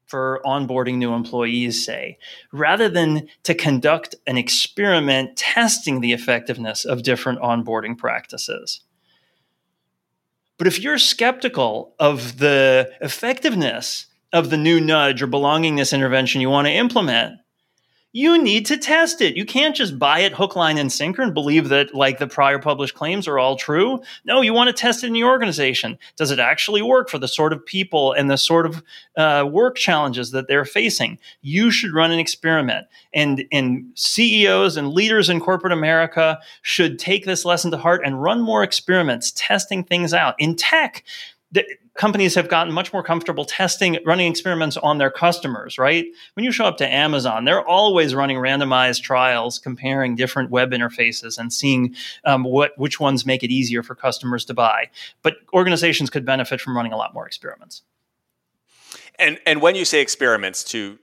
for 0.07 0.41
onboarding 0.45 0.97
new 0.97 1.13
employees, 1.13 1.85
say, 1.85 2.17
rather 2.51 2.89
than 2.89 3.27
to 3.43 3.53
conduct 3.53 4.15
an 4.25 4.37
experiment 4.37 5.37
testing 5.37 6.01
the 6.01 6.13
effectiveness 6.13 6.85
of 6.85 7.03
different 7.03 7.39
onboarding 7.41 7.97
practices. 7.97 8.81
But 10.57 10.67
if 10.67 10.79
you're 10.79 10.97
skeptical 10.97 11.93
of 11.99 12.39
the 12.39 12.91
effectiveness 13.01 14.07
of 14.33 14.49
the 14.49 14.57
new 14.57 14.79
nudge 14.79 15.21
or 15.21 15.27
belongingness 15.27 15.93
intervention 15.93 16.41
you 16.41 16.49
want 16.49 16.67
to 16.67 16.73
implement, 16.73 17.39
you 18.17 18.41
need 18.41 18.65
to 18.65 18.77
test 18.77 19.21
it. 19.21 19.37
You 19.37 19.45
can't 19.45 19.75
just 19.75 19.99
buy 19.99 20.21
it 20.21 20.33
hook, 20.33 20.55
line, 20.55 20.79
and 20.79 20.91
sinker 20.91 21.21
and 21.21 21.35
believe 21.35 21.69
that 21.69 21.93
like 21.93 22.17
the 22.17 22.25
prior 22.25 22.57
published 22.57 22.95
claims 22.95 23.27
are 23.27 23.37
all 23.37 23.55
true. 23.55 24.01
No, 24.25 24.41
you 24.41 24.53
want 24.53 24.69
to 24.69 24.73
test 24.73 25.03
it 25.03 25.07
in 25.07 25.13
your 25.13 25.29
organization. 25.29 25.99
Does 26.15 26.31
it 26.31 26.39
actually 26.39 26.81
work 26.81 27.09
for 27.11 27.19
the 27.19 27.27
sort 27.27 27.53
of 27.53 27.63
people 27.63 28.13
and 28.13 28.27
the 28.27 28.37
sort 28.37 28.65
of 28.65 28.81
uh, 29.17 29.47
work 29.47 29.75
challenges 29.75 30.31
that 30.31 30.47
they're 30.47 30.65
facing? 30.65 31.19
You 31.43 31.69
should 31.69 31.93
run 31.93 32.11
an 32.11 32.17
experiment. 32.17 32.87
And, 33.13 33.45
and 33.51 33.85
CEOs 33.93 34.77
and 34.77 34.93
leaders 34.93 35.29
in 35.29 35.39
corporate 35.39 35.73
America 35.73 36.39
should 36.63 36.97
take 36.97 37.25
this 37.25 37.45
lesson 37.45 37.69
to 37.69 37.77
heart 37.77 38.01
and 38.03 38.19
run 38.19 38.41
more 38.41 38.63
experiments, 38.63 39.31
testing 39.35 39.83
things 39.83 40.11
out. 40.11 40.33
In 40.39 40.55
tech, 40.55 41.03
companies 41.97 42.35
have 42.35 42.47
gotten 42.47 42.71
much 42.71 42.93
more 42.93 43.03
comfortable 43.03 43.43
testing, 43.43 43.97
running 44.05 44.29
experiments 44.29 44.77
on 44.77 44.99
their 44.99 45.11
customers, 45.11 45.77
right? 45.77 46.05
When 46.35 46.45
you 46.45 46.51
show 46.51 46.65
up 46.65 46.77
to 46.77 46.87
Amazon, 46.87 47.45
they're 47.45 47.67
always 47.67 48.15
running 48.15 48.37
randomized 48.37 49.01
trials, 49.01 49.59
comparing 49.59 50.15
different 50.15 50.49
web 50.49 50.71
interfaces 50.71 51.37
and 51.37 51.51
seeing 51.51 51.95
um, 52.23 52.43
what 52.43 52.77
which 52.77 52.99
ones 52.99 53.25
make 53.25 53.43
it 53.43 53.51
easier 53.51 53.83
for 53.83 53.95
customers 53.95 54.45
to 54.45 54.53
buy. 54.53 54.89
But 55.23 55.37
organizations 55.53 56.09
could 56.09 56.25
benefit 56.25 56.61
from 56.61 56.77
running 56.77 56.93
a 56.93 56.97
lot 56.97 57.13
more 57.13 57.25
experiments. 57.25 57.81
And 59.19 59.39
and 59.45 59.61
when 59.61 59.75
you 59.75 59.83
say 59.83 59.99
experiments, 60.01 60.63
to 60.65 60.99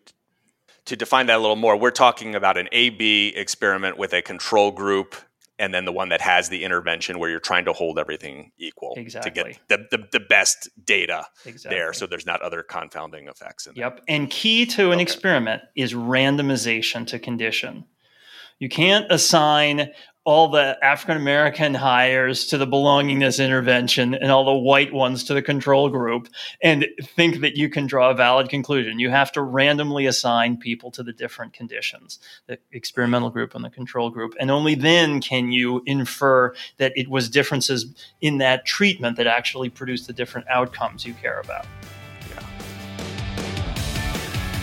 to 0.86 0.96
define 0.96 1.26
that 1.26 1.36
a 1.36 1.40
little 1.40 1.56
more, 1.56 1.76
we're 1.76 1.90
talking 1.90 2.34
about 2.34 2.56
an 2.56 2.68
A/B 2.70 3.34
experiment 3.36 3.98
with 3.98 4.12
a 4.12 4.22
control 4.22 4.70
group 4.70 5.16
and 5.58 5.72
then 5.72 5.84
the 5.84 5.92
one 5.92 6.08
that 6.08 6.20
has 6.20 6.48
the 6.48 6.64
intervention 6.64 7.18
where 7.18 7.30
you're 7.30 7.40
trying 7.40 7.64
to 7.64 7.72
hold 7.72 7.98
everything 7.98 8.50
equal 8.58 8.94
exactly. 8.96 9.30
to 9.30 9.54
get 9.68 9.68
the, 9.68 9.96
the, 9.96 10.04
the 10.12 10.20
best 10.20 10.68
data 10.84 11.26
exactly. 11.44 11.76
there 11.76 11.92
so 11.92 12.06
there's 12.06 12.26
not 12.26 12.40
other 12.42 12.62
confounding 12.62 13.28
effects 13.28 13.66
in 13.66 13.74
yep 13.74 14.00
and 14.08 14.30
key 14.30 14.66
to 14.66 14.86
an 14.86 14.94
okay. 14.94 15.02
experiment 15.02 15.62
is 15.76 15.94
randomization 15.94 17.06
to 17.06 17.18
condition 17.18 17.84
you 18.58 18.68
can't 18.68 19.10
assign 19.10 19.90
all 20.24 20.48
the 20.48 20.78
African 20.82 21.18
American 21.18 21.74
hires 21.74 22.46
to 22.46 22.56
the 22.56 22.66
belongingness 22.66 23.44
intervention 23.44 24.14
and 24.14 24.32
all 24.32 24.44
the 24.44 24.54
white 24.54 24.92
ones 24.92 25.22
to 25.24 25.34
the 25.34 25.42
control 25.42 25.90
group 25.90 26.28
and 26.62 26.86
think 27.02 27.42
that 27.42 27.56
you 27.56 27.68
can 27.68 27.86
draw 27.86 28.10
a 28.10 28.14
valid 28.14 28.48
conclusion. 28.48 28.98
You 28.98 29.10
have 29.10 29.30
to 29.32 29.42
randomly 29.42 30.06
assign 30.06 30.56
people 30.56 30.90
to 30.92 31.02
the 31.02 31.12
different 31.12 31.52
conditions, 31.52 32.18
the 32.46 32.58
experimental 32.72 33.28
group 33.28 33.54
and 33.54 33.62
the 33.62 33.70
control 33.70 34.08
group. 34.08 34.34
And 34.40 34.50
only 34.50 34.74
then 34.74 35.20
can 35.20 35.52
you 35.52 35.82
infer 35.84 36.54
that 36.78 36.92
it 36.96 37.08
was 37.08 37.28
differences 37.28 37.94
in 38.22 38.38
that 38.38 38.64
treatment 38.64 39.18
that 39.18 39.26
actually 39.26 39.68
produced 39.68 40.06
the 40.06 40.14
different 40.14 40.48
outcomes 40.48 41.04
you 41.04 41.12
care 41.12 41.40
about. 41.40 41.66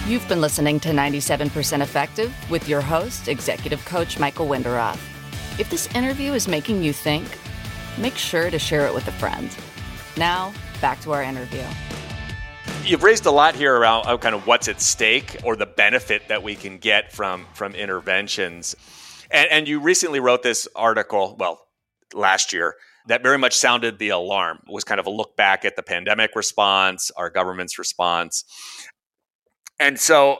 You've 0.07 0.27
been 0.27 0.41
listening 0.41 0.79
to 0.79 0.89
97% 0.89 1.81
Effective 1.81 2.33
with 2.49 2.67
your 2.67 2.81
host, 2.81 3.27
Executive 3.27 3.85
Coach 3.85 4.17
Michael 4.17 4.47
Wenderoth. 4.47 5.10
If 5.59 5.69
this 5.69 5.93
interview 5.95 6.33
is 6.33 6.47
making 6.47 6.83
you 6.83 6.93
think, 6.93 7.27
make 7.97 8.15
sure 8.15 8.49
to 8.49 8.57
share 8.57 8.85
it 8.87 8.93
with 8.93 9.07
a 9.07 9.11
friend. 9.11 9.49
Now, 10.17 10.53
back 10.79 11.01
to 11.01 11.11
our 11.11 11.21
interview. 11.23 11.63
You've 12.83 13.03
raised 13.03 13.25
a 13.25 13.31
lot 13.31 13.55
here 13.55 13.75
around 13.75 14.07
uh, 14.07 14.17
kind 14.17 14.33
of 14.33 14.47
what's 14.47 14.67
at 14.67 14.81
stake 14.81 15.37
or 15.43 15.55
the 15.55 15.65
benefit 15.65 16.27
that 16.29 16.41
we 16.41 16.55
can 16.55 16.77
get 16.77 17.11
from 17.11 17.45
from 17.53 17.75
interventions. 17.75 18.75
And, 19.29 19.49
and 19.51 19.67
you 19.67 19.79
recently 19.79 20.19
wrote 20.19 20.41
this 20.41 20.67
article, 20.75 21.35
well, 21.39 21.67
last 22.13 22.53
year, 22.53 22.75
that 23.07 23.23
very 23.23 23.37
much 23.37 23.55
sounded 23.55 23.99
the 23.99 24.09
alarm. 24.09 24.59
It 24.67 24.73
was 24.73 24.83
kind 24.83 24.99
of 24.99 25.05
a 25.05 25.09
look 25.09 25.35
back 25.35 25.63
at 25.65 25.75
the 25.75 25.83
pandemic 25.83 26.35
response, 26.35 27.11
our 27.17 27.29
government's 27.29 27.77
response. 27.77 28.43
And 29.79 29.99
so 29.99 30.39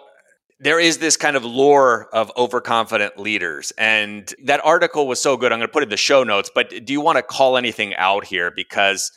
there 0.62 0.80
is 0.80 1.00
this 1.00 1.18
kind 1.18 1.36
of 1.36 1.44
lore 1.44 2.08
of 2.14 2.32
overconfident 2.38 3.18
leaders. 3.18 3.74
And 3.80 4.32
that 4.46 4.64
article 4.64 5.08
was 5.08 5.20
so 5.20 5.36
good. 5.36 5.52
I'm 5.52 5.58
going 5.58 5.68
to 5.68 5.72
put 5.74 5.82
it 5.82 5.88
in 5.88 5.90
the 5.90 5.98
show 5.98 6.24
notes, 6.24 6.52
but 6.54 6.86
do 6.86 6.94
you 6.94 7.02
want 7.02 7.18
to 7.18 7.24
call 7.24 7.58
anything 7.58 7.96
out 7.96 8.26
here? 8.26 8.52
Because 8.56 9.12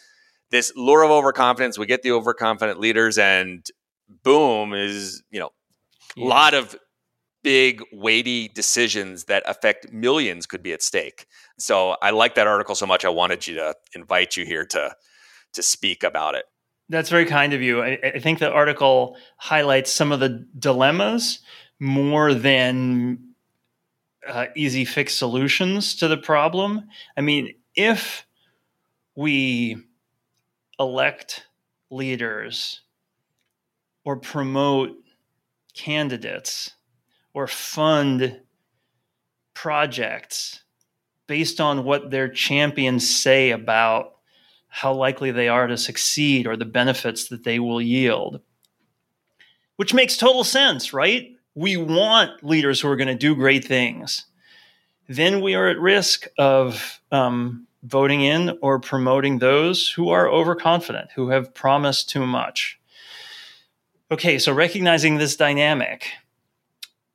this 0.51 0.73
lure 0.75 1.05
of 1.05 1.11
overconfidence, 1.11 1.79
we 1.79 1.85
get 1.85 2.03
the 2.03 2.13
overconfident 2.13 2.81
leaders, 2.81 3.19
and 3.19 3.67
boom, 4.23 4.73
is, 4.73 5.23
you 5.31 5.39
know, 5.39 5.51
a 6.17 6.21
yeah. 6.21 6.27
lot 6.27 6.55
of 6.55 6.77
big, 7.43 7.83
weighty 7.93 8.49
decisions 8.49 9.25
that 9.25 9.43
affect 9.47 9.93
millions 9.93 10.47
could 10.47 10.63
be 10.63 10.73
at 10.73 10.83
stake. 10.83 11.27
So 11.59 11.97
I 12.01 12.11
like 12.11 12.37
that 12.37 12.47
article 12.47 12.75
so 12.75 12.87
much. 12.87 13.05
I 13.05 13.11
wanted 13.11 13.47
you 13.47 13.57
to 13.57 13.75
invite 13.95 14.37
you 14.37 14.47
here 14.47 14.65
to 14.67 14.97
to 15.53 15.63
speak 15.63 16.03
about 16.03 16.35
it. 16.35 16.47
That's 16.89 17.09
very 17.09 17.25
kind 17.25 17.55
of 17.55 17.63
you. 17.63 17.83
I, 17.83 17.99
I, 18.03 18.19
think 18.19 18.39
the 18.39 18.51
article 18.51 19.17
highlights 19.39 19.91
some 19.91 20.13
of 20.13 20.21
the 20.21 20.47
dilemmas 20.59 21.41
more 21.81 22.35
than 22.35 23.35
uh, 24.29 24.47
easy 24.55 24.85
fix 24.85 25.15
solutions 25.15 25.97
to 25.97 26.09
the 26.09 26.17
problem. 26.17 26.89
I 27.17 27.23
mean, 27.23 27.55
if 27.75 28.27
we 29.17 29.79
elect 30.79 31.47
leaders 31.91 32.83
or 34.05 34.17
promote 34.17 34.91
candidates 35.75 36.73
or 37.33 37.47
fund 37.47 38.41
projects 39.55 40.63
based 41.27 41.61
on 41.61 41.85
what 41.85 42.11
their 42.11 42.29
champions 42.29 43.09
say 43.09 43.51
about 43.51 44.14
how 44.75 44.93
likely 44.93 45.31
they 45.31 45.47
are 45.47 45.69
to 45.69 45.77
succeed 45.77 46.49
or 46.49 46.57
the 46.57 46.65
benefits 46.65 47.29
that 47.29 47.45
they 47.45 47.61
will 47.61 47.81
yield. 47.81 48.41
Which 49.77 49.95
makes 49.95 50.17
total 50.17 50.43
sense, 50.43 50.93
right? 50.93 51.31
We 51.55 51.77
want 51.77 52.43
leaders 52.43 52.81
who 52.81 52.89
are 52.89 52.97
going 52.97 53.07
to 53.07 53.15
do 53.15 53.37
great 53.37 53.65
things. 53.65 54.27
Then 55.09 55.41
we 55.43 55.55
are 55.55 55.69
at 55.69 55.79
risk 55.79 56.27
of 56.39 57.01
um, 57.13 57.69
voting 57.85 58.23
in 58.23 58.59
or 58.63 58.81
promoting 58.81 59.39
those 59.39 59.89
who 59.89 60.09
are 60.09 60.29
overconfident, 60.29 61.13
who 61.15 61.29
have 61.29 61.55
promised 61.55 62.11
too 62.11 62.27
much. 62.27 62.81
Okay, 64.11 64.41
so 64.41 64.53
recognizing 64.53 65.19
this 65.19 65.37
dynamic 65.37 66.09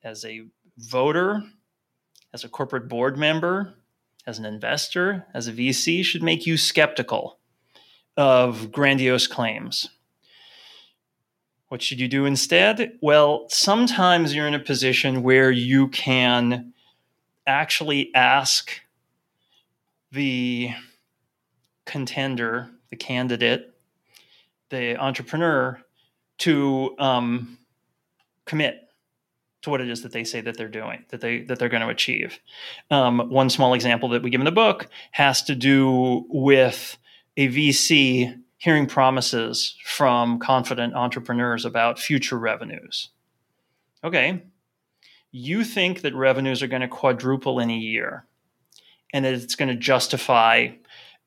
as 0.02 0.24
a 0.24 0.44
voter, 0.78 1.44
as 2.34 2.46
a 2.46 2.50
corporate 2.50 2.88
board 2.88 3.18
member, 3.18 3.74
as 4.26 4.40
an 4.40 4.46
investor, 4.46 5.26
as 5.34 5.50
a 5.50 5.52
VC, 5.52 6.06
should 6.06 6.24
make 6.24 6.48
you 6.48 6.56
skeptical 6.56 7.39
of 8.20 8.70
grandiose 8.70 9.28
claims. 9.28 9.88
What 11.70 11.82
should 11.82 12.02
you 12.02 12.10
do 12.10 12.26
instead? 12.26 12.98
Well, 13.02 13.46
sometimes 13.48 14.36
you're 14.36 14.46
in 14.46 14.54
a 14.54 14.60
position 14.60 15.24
where 15.24 15.50
you 15.52 15.88
can 15.88 16.74
actually 17.48 18.14
ask 18.14 18.82
the 20.12 20.72
contender, 21.86 22.70
the 22.90 22.98
candidate, 22.98 23.74
the 24.70 24.98
entrepreneur 24.98 25.80
to 26.40 26.96
um, 27.00 27.58
commit 28.44 28.90
to 29.62 29.70
what 29.70 29.80
it 29.80 29.90
is 29.90 30.04
that 30.04 30.12
they 30.12 30.26
say 30.26 30.42
that 30.42 30.58
they're 30.58 30.68
doing, 30.68 31.06
that 31.10 31.22
they 31.22 31.44
that 31.44 31.58
they're 31.58 31.70
going 31.70 31.84
to 31.84 31.90
achieve. 31.90 32.40
Um, 32.92 33.30
one 33.30 33.50
small 33.50 33.74
example 33.74 34.10
that 34.10 34.24
we 34.24 34.30
give 34.30 34.42
in 34.42 34.46
the 34.46 34.52
book 34.52 34.90
has 35.12 35.42
to 35.44 35.56
do 35.56 36.26
with 36.28 36.98
a 37.38 37.48
VC 37.48 38.36
hearing 38.58 38.88
promises 38.88 39.76
from 39.84 40.40
confident 40.40 40.94
entrepreneurs 40.94 41.66
about 41.66 42.00
future 42.00 42.38
revenues. 42.38 43.10
Okay, 44.04 44.44
you 45.32 45.64
think 45.64 46.02
that 46.02 46.16
revenues 46.16 46.62
are 46.62 46.68
going 46.68 46.82
to 46.82 46.88
quadruple 46.88 47.60
in 47.60 47.70
a 47.70 47.78
year, 47.78 48.26
and 49.14 49.26
that 49.26 49.34
it's 49.34 49.56
going 49.56 49.70
to 49.70 49.76
justify 49.76 50.70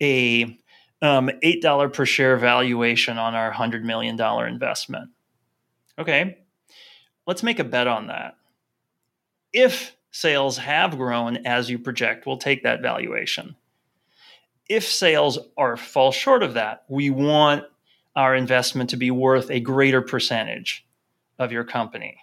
a 0.00 0.58
um, 1.00 1.30
$8 1.42 1.92
per 1.92 2.06
share 2.06 2.36
valuation 2.36 3.18
on 3.18 3.34
our 3.34 3.52
$100 3.52 3.82
million 3.82 4.20
investment. 4.48 5.10
Okay, 5.98 6.38
let's 7.26 7.42
make 7.42 7.58
a 7.58 7.64
bet 7.64 7.86
on 7.86 8.06
that. 8.06 8.36
If 9.52 9.96
sales 10.10 10.58
have 10.58 10.96
grown 10.96 11.38
as 11.46 11.70
you 11.70 11.78
project, 11.78 12.26
we'll 12.26 12.38
take 12.38 12.62
that 12.62 12.82
valuation. 12.82 13.56
If 14.72 14.90
sales 14.90 15.38
are 15.58 15.76
fall 15.76 16.12
short 16.12 16.42
of 16.42 16.54
that, 16.54 16.84
we 16.88 17.10
want 17.10 17.64
our 18.16 18.34
investment 18.34 18.88
to 18.88 18.96
be 18.96 19.10
worth 19.10 19.50
a 19.50 19.60
greater 19.60 20.00
percentage 20.00 20.86
of 21.38 21.52
your 21.52 21.62
company. 21.62 22.16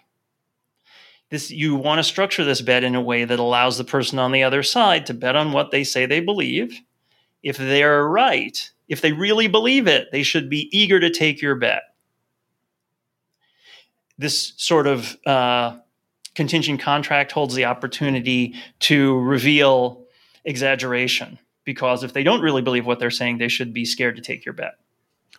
This 1.28 1.52
you 1.52 1.76
want 1.76 2.00
to 2.00 2.02
structure 2.02 2.42
this 2.44 2.60
bet 2.60 2.82
in 2.82 2.96
a 2.96 3.00
way 3.00 3.24
that 3.24 3.38
allows 3.38 3.78
the 3.78 3.84
person 3.84 4.18
on 4.18 4.32
the 4.32 4.42
other 4.42 4.64
side 4.64 5.06
to 5.06 5.14
bet 5.14 5.36
on 5.36 5.52
what 5.52 5.70
they 5.70 5.84
say 5.84 6.06
they 6.06 6.18
believe 6.18 6.80
if 7.40 7.56
they're 7.56 8.04
right, 8.04 8.72
if 8.88 9.00
they 9.00 9.12
really 9.12 9.46
believe 9.46 9.86
it, 9.86 10.08
they 10.10 10.24
should 10.24 10.50
be 10.50 10.76
eager 10.76 10.98
to 10.98 11.08
take 11.08 11.40
your 11.40 11.54
bet. 11.54 11.82
This 14.18 14.54
sort 14.56 14.88
of 14.88 15.16
uh, 15.24 15.76
contingent 16.34 16.80
contract 16.80 17.30
holds 17.30 17.54
the 17.54 17.66
opportunity 17.66 18.56
to 18.80 19.20
reveal 19.20 20.04
exaggeration 20.44 21.38
because 21.64 22.02
if 22.04 22.12
they 22.12 22.22
don't 22.22 22.40
really 22.40 22.62
believe 22.62 22.86
what 22.86 22.98
they're 22.98 23.10
saying, 23.10 23.38
they 23.38 23.48
should 23.48 23.72
be 23.72 23.84
scared 23.84 24.16
to 24.16 24.22
take 24.22 24.44
your 24.44 24.52
bet. 24.54 24.74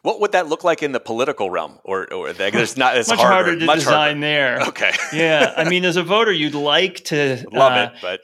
What 0.03 0.19
would 0.19 0.31
that 0.31 0.47
look 0.47 0.63
like 0.63 0.81
in 0.81 0.93
the 0.93 0.99
political 0.99 1.51
realm, 1.51 1.77
or, 1.83 2.11
or 2.11 2.33
there's 2.33 2.75
not 2.75 2.97
as 2.97 3.07
much 3.09 3.19
harder, 3.19 3.33
harder 3.33 3.59
to 3.59 3.65
much 3.65 3.79
design 3.79 3.93
harder. 3.93 4.19
there? 4.21 4.61
Okay, 4.67 4.91
yeah, 5.13 5.53
I 5.55 5.69
mean, 5.69 5.85
as 5.85 5.95
a 5.95 6.03
voter, 6.03 6.31
you'd 6.31 6.55
like 6.55 7.03
to 7.05 7.45
love 7.51 7.73
uh, 7.73 7.91
it, 7.93 8.01
but 8.01 8.21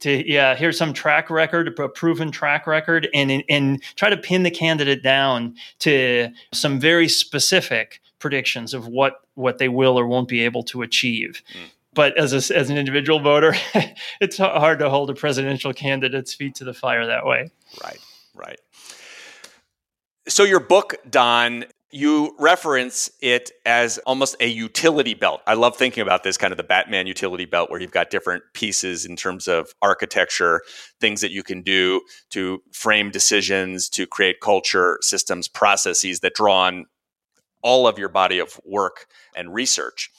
to 0.00 0.30
yeah 0.30 0.54
here's 0.54 0.78
some 0.78 0.92
track 0.92 1.28
record 1.28 1.66
a 1.66 1.88
proven 1.88 2.30
track 2.30 2.68
record 2.68 3.08
and 3.12 3.42
and 3.48 3.82
try 3.96 4.08
to 4.08 4.16
pin 4.16 4.44
the 4.44 4.50
candidate 4.50 5.02
down 5.02 5.56
to 5.80 6.28
some 6.52 6.78
very 6.78 7.08
specific 7.08 8.00
predictions 8.20 8.74
of 8.74 8.86
what 8.86 9.22
what 9.34 9.58
they 9.58 9.68
will 9.68 9.98
or 9.98 10.06
won't 10.06 10.28
be 10.28 10.44
able 10.44 10.62
to 10.62 10.82
achieve 10.82 11.42
mm. 11.52 11.68
But 11.94 12.16
as 12.18 12.32
a, 12.32 12.56
as 12.56 12.70
an 12.70 12.76
individual 12.76 13.20
voter 13.20 13.54
it's 14.20 14.38
hard 14.38 14.78
to 14.78 14.90
hold 14.90 15.10
a 15.10 15.14
presidential 15.14 15.72
candidate's 15.72 16.34
feet 16.34 16.54
to 16.54 16.64
the 16.64 16.74
fire 16.74 17.06
that 17.06 17.26
way 17.26 17.50
right 17.82 17.98
right 18.34 18.60
so 20.28 20.44
your 20.44 20.60
book 20.60 20.94
don 21.08 21.64
you 21.92 22.34
reference 22.38 23.10
it 23.20 23.52
as 23.66 23.98
almost 23.98 24.34
a 24.40 24.46
utility 24.46 25.12
belt. 25.12 25.42
I 25.46 25.54
love 25.54 25.76
thinking 25.76 26.00
about 26.00 26.24
this 26.24 26.38
kind 26.38 26.50
of 26.50 26.56
the 26.56 26.62
Batman 26.62 27.06
utility 27.06 27.44
belt 27.44 27.70
where 27.70 27.80
you've 27.80 27.90
got 27.90 28.08
different 28.08 28.42
pieces 28.54 29.04
in 29.04 29.14
terms 29.14 29.46
of 29.46 29.74
architecture, 29.82 30.62
things 31.00 31.20
that 31.20 31.32
you 31.32 31.42
can 31.42 31.60
do 31.60 32.00
to 32.30 32.62
frame 32.72 33.10
decisions, 33.10 33.90
to 33.90 34.06
create 34.06 34.40
culture, 34.40 34.98
systems, 35.02 35.48
processes 35.48 36.20
that 36.20 36.34
draw 36.34 36.62
on 36.62 36.86
all 37.62 37.86
of 37.86 37.98
your 37.98 38.08
body 38.08 38.38
of 38.38 38.58
work 38.64 39.06
and 39.36 39.52
research. 39.52 40.10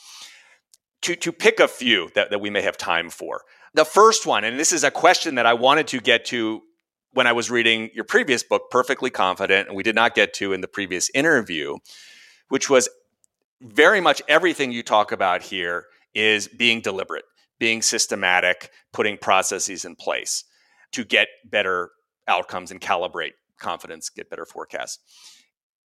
To, 1.03 1.15
to 1.17 1.31
pick 1.31 1.59
a 1.59 1.67
few 1.67 2.09
that, 2.15 2.29
that 2.29 2.39
we 2.39 2.49
may 2.49 2.61
have 2.61 2.77
time 2.77 3.09
for. 3.09 3.41
The 3.73 3.83
first 3.83 4.25
one, 4.25 4.43
and 4.43 4.57
this 4.57 4.71
is 4.71 4.83
a 4.83 4.91
question 4.91 5.35
that 5.35 5.45
I 5.45 5.53
wanted 5.53 5.87
to 5.87 5.99
get 5.99 6.25
to 6.25 6.61
when 7.11 7.27
I 7.27 7.33
was 7.33 7.51
reading 7.51 7.89
your 7.93 8.05
previous 8.05 8.41
book, 8.41 8.71
Perfectly 8.71 9.09
Confident, 9.09 9.67
and 9.67 9.75
we 9.75 9.83
did 9.83 9.95
not 9.95 10.15
get 10.15 10.33
to 10.35 10.53
in 10.53 10.61
the 10.61 10.67
previous 10.67 11.09
interview, 11.13 11.77
which 12.49 12.69
was 12.69 12.89
very 13.61 14.01
much 14.01 14.21
everything 14.27 14.71
you 14.71 14.83
talk 14.83 15.11
about 15.11 15.41
here 15.41 15.85
is 16.13 16.47
being 16.47 16.81
deliberate, 16.81 17.25
being 17.59 17.81
systematic, 17.81 18.71
putting 18.91 19.17
processes 19.17 19.85
in 19.85 19.95
place 19.95 20.43
to 20.91 21.03
get 21.03 21.27
better 21.45 21.91
outcomes 22.27 22.71
and 22.71 22.81
calibrate 22.81 23.33
confidence, 23.59 24.09
get 24.09 24.29
better 24.29 24.45
forecasts. 24.45 24.99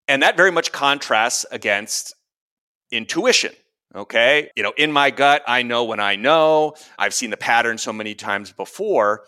And 0.07 0.23
that 0.23 0.37
very 0.37 0.51
much 0.51 0.73
contrasts 0.73 1.45
against 1.51 2.15
intuition. 2.91 3.53
Okay. 3.95 4.51
You 4.55 4.63
know, 4.63 4.73
in 4.77 4.93
my 4.93 5.11
gut, 5.11 5.43
I 5.47 5.63
know 5.63 5.85
when 5.85 6.01
I 6.01 6.17
know. 6.17 6.75
I've 6.99 7.15
seen 7.15 7.31
the 7.31 7.37
pattern 7.37 7.79
so 7.79 7.93
many 7.93 8.15
times 8.15 8.53
before. 8.53 9.25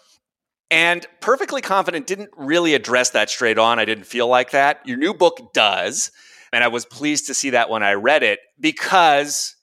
And 0.71 1.05
Perfectly 1.21 1.63
Confident 1.63 2.07
didn't 2.07 2.31
really 2.37 2.75
address 2.75 3.11
that 3.11 3.31
straight 3.31 3.59
on. 3.59 3.79
I 3.79 3.85
didn't 3.85 4.05
feel 4.05 4.29
like 4.29 4.51
that. 4.53 4.87
Your 4.87 4.99
new 4.99 5.15
book 5.15 5.53
does. 5.53 6.13
And 6.53 6.63
I 6.63 6.69
was 6.69 6.85
pleased 6.85 7.27
to 7.27 7.35
see 7.35 7.51
that 7.51 7.71
when 7.71 7.83
I 7.83 7.95
read 7.95 8.23
it 8.23 8.41
because 8.59 9.57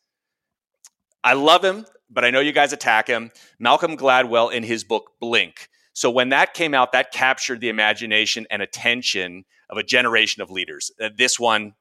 I 1.23 1.33
love 1.33 1.63
him, 1.63 1.85
but 2.09 2.25
I 2.25 2.29
know 2.29 2.39
you 2.39 2.51
guys 2.51 2.73
attack 2.73 3.07
him. 3.07 3.31
Malcolm 3.59 3.97
Gladwell 3.97 4.51
in 4.51 4.63
his 4.63 4.83
book 4.83 5.11
Blink. 5.19 5.69
So 5.93 6.09
when 6.09 6.29
that 6.29 6.53
came 6.53 6.73
out, 6.73 6.91
that 6.91 7.11
captured 7.11 7.59
the 7.59 7.69
imagination 7.69 8.45
and 8.49 8.61
attention 8.61 9.45
of 9.69 9.77
a 9.77 9.83
generation 9.83 10.41
of 10.41 10.51
leaders. 10.51 10.91
Uh, 11.01 11.09
this 11.15 11.39
one, 11.39 11.73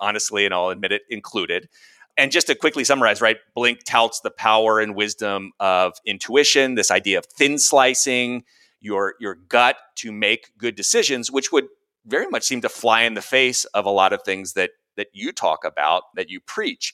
honestly, 0.00 0.44
and 0.44 0.52
I'll 0.52 0.70
admit 0.70 0.92
it, 0.92 1.02
included. 1.08 1.68
And 2.16 2.30
just 2.30 2.46
to 2.46 2.54
quickly 2.54 2.84
summarize, 2.84 3.20
right? 3.20 3.38
Blink 3.54 3.80
touts 3.84 4.20
the 4.20 4.30
power 4.30 4.78
and 4.78 4.94
wisdom 4.94 5.50
of 5.58 5.94
intuition, 6.06 6.76
this 6.76 6.90
idea 6.90 7.18
of 7.18 7.26
thin 7.26 7.58
slicing, 7.58 8.44
your 8.80 9.14
your 9.18 9.34
gut 9.34 9.76
to 9.96 10.12
make 10.12 10.50
good 10.58 10.76
decisions, 10.76 11.30
which 11.30 11.50
would 11.50 11.66
very 12.06 12.26
much 12.28 12.44
seem 12.44 12.60
to 12.60 12.68
fly 12.68 13.02
in 13.02 13.14
the 13.14 13.22
face 13.22 13.64
of 13.66 13.86
a 13.86 13.90
lot 13.90 14.12
of 14.12 14.22
things 14.22 14.52
that 14.52 14.70
that 14.96 15.08
you 15.12 15.32
talk 15.32 15.64
about, 15.64 16.02
that 16.14 16.30
you 16.30 16.38
preach. 16.40 16.92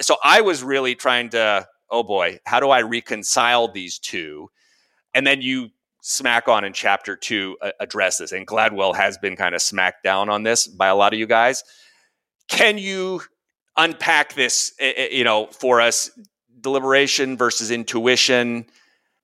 So 0.00 0.16
I 0.24 0.40
was 0.40 0.62
really 0.62 0.94
trying 0.94 1.30
to, 1.30 1.66
oh 1.90 2.02
boy, 2.02 2.38
how 2.46 2.60
do 2.60 2.70
I 2.70 2.82
reconcile 2.82 3.68
these 3.68 3.98
two? 3.98 4.48
And 5.14 5.26
then 5.26 5.42
you 5.42 5.70
smack 6.00 6.48
on 6.48 6.64
in 6.64 6.72
chapter 6.72 7.16
two 7.16 7.56
uh, 7.60 7.72
address 7.80 8.18
this, 8.18 8.32
and 8.32 8.46
Gladwell 8.46 8.94
has 8.94 9.18
been 9.18 9.36
kind 9.36 9.54
of 9.54 9.60
smacked 9.60 10.02
down 10.04 10.30
on 10.30 10.44
this 10.44 10.66
by 10.66 10.86
a 10.86 10.94
lot 10.94 11.12
of 11.12 11.18
you 11.18 11.26
guys. 11.26 11.62
Can 12.48 12.78
you 12.78 13.20
unpack 13.76 14.34
this, 14.34 14.72
eh, 14.78 14.92
eh, 14.96 15.08
you 15.12 15.24
know, 15.24 15.46
for 15.46 15.80
us, 15.80 16.10
deliberation 16.60 17.36
versus 17.36 17.70
intuition, 17.70 18.66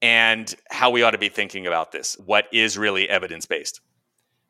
and 0.00 0.54
how 0.70 0.90
we 0.90 1.02
ought 1.02 1.12
to 1.12 1.18
be 1.18 1.28
thinking 1.28 1.66
about 1.66 1.92
this. 1.92 2.16
What 2.24 2.46
is 2.52 2.76
really 2.76 3.08
evidence 3.08 3.46
based? 3.46 3.80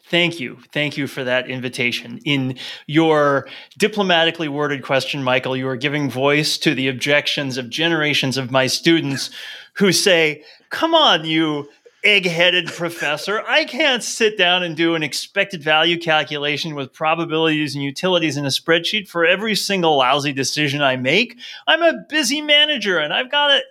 Thank 0.04 0.40
you. 0.40 0.58
Thank 0.72 0.96
you 0.96 1.06
for 1.06 1.24
that 1.24 1.48
invitation. 1.48 2.20
In 2.24 2.58
your 2.86 3.48
diplomatically 3.78 4.48
worded 4.48 4.82
question, 4.82 5.22
Michael, 5.22 5.56
you 5.56 5.68
are 5.68 5.76
giving 5.76 6.10
voice 6.10 6.58
to 6.58 6.74
the 6.74 6.88
objections 6.88 7.56
of 7.56 7.70
generations 7.70 8.36
of 8.36 8.50
my 8.50 8.66
students 8.66 9.30
who 9.74 9.92
say, 9.92 10.42
Come 10.70 10.94
on, 10.94 11.24
you 11.24 11.68
egg-headed 12.04 12.66
professor. 12.66 13.42
I 13.46 13.64
can't 13.64 14.02
sit 14.02 14.36
down 14.36 14.62
and 14.62 14.76
do 14.76 14.94
an 14.94 15.02
expected 15.02 15.62
value 15.62 15.98
calculation 15.98 16.74
with 16.74 16.92
probabilities 16.92 17.74
and 17.74 17.84
utilities 17.84 18.36
in 18.36 18.44
a 18.44 18.48
spreadsheet 18.48 19.08
for 19.08 19.24
every 19.24 19.54
single 19.54 19.98
lousy 19.98 20.32
decision 20.32 20.82
I 20.82 20.96
make. 20.96 21.38
I'm 21.66 21.82
a 21.82 22.04
busy 22.08 22.40
manager 22.40 22.98
and 22.98 23.12
I've 23.12 23.30
got 23.30 23.62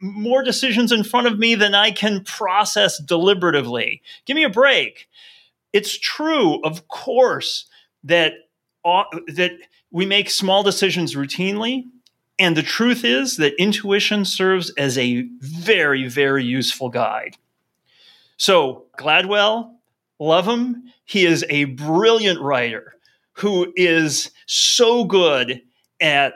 more 0.00 0.42
decisions 0.42 0.92
in 0.92 1.04
front 1.04 1.26
of 1.26 1.38
me 1.38 1.54
than 1.54 1.74
I 1.74 1.90
can 1.90 2.22
process 2.22 3.00
deliberatively. 3.00 4.02
Give 4.26 4.34
me 4.34 4.44
a 4.44 4.50
break. 4.50 5.08
It's 5.72 5.96
true, 5.98 6.60
of 6.62 6.88
course, 6.88 7.66
that 8.04 8.34
uh, 8.84 9.04
that 9.28 9.52
we 9.90 10.04
make 10.04 10.28
small 10.28 10.62
decisions 10.62 11.14
routinely 11.14 11.84
and 12.42 12.56
the 12.56 12.62
truth 12.62 13.04
is 13.04 13.36
that 13.36 13.54
intuition 13.56 14.24
serves 14.24 14.70
as 14.70 14.98
a 14.98 15.22
very, 15.40 16.08
very 16.08 16.44
useful 16.44 16.88
guide. 16.88 17.36
So, 18.36 18.86
Gladwell, 18.98 19.76
love 20.18 20.46
him. 20.46 20.82
He 21.04 21.24
is 21.24 21.44
a 21.48 21.64
brilliant 21.64 22.40
writer 22.40 22.96
who 23.34 23.72
is 23.76 24.32
so 24.46 25.04
good 25.04 25.62
at 26.00 26.34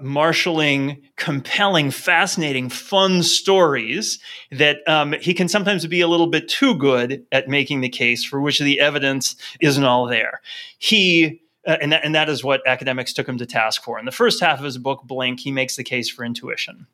marshaling 0.00 1.02
compelling, 1.16 1.90
fascinating, 1.90 2.68
fun 2.68 3.24
stories 3.24 4.20
that 4.52 4.76
um, 4.86 5.12
he 5.20 5.34
can 5.34 5.48
sometimes 5.48 5.84
be 5.86 6.00
a 6.00 6.06
little 6.06 6.28
bit 6.28 6.48
too 6.48 6.76
good 6.76 7.26
at 7.32 7.48
making 7.48 7.80
the 7.80 7.88
case 7.88 8.24
for 8.24 8.40
which 8.40 8.60
the 8.60 8.78
evidence 8.78 9.34
isn't 9.60 9.82
all 9.82 10.06
there. 10.06 10.40
He 10.78 11.42
uh, 11.68 11.76
and, 11.82 11.92
that, 11.92 12.04
and 12.04 12.14
that 12.14 12.30
is 12.30 12.42
what 12.42 12.66
academics 12.66 13.12
took 13.12 13.28
him 13.28 13.38
to 13.38 13.46
task 13.46 13.84
for. 13.84 13.98
In 13.98 14.06
the 14.06 14.10
first 14.10 14.40
half 14.40 14.58
of 14.58 14.64
his 14.64 14.78
book, 14.78 15.02
Blink, 15.04 15.40
he 15.40 15.52
makes 15.52 15.76
the 15.76 15.84
case 15.84 16.08
for 16.08 16.24
intuition. 16.24 16.86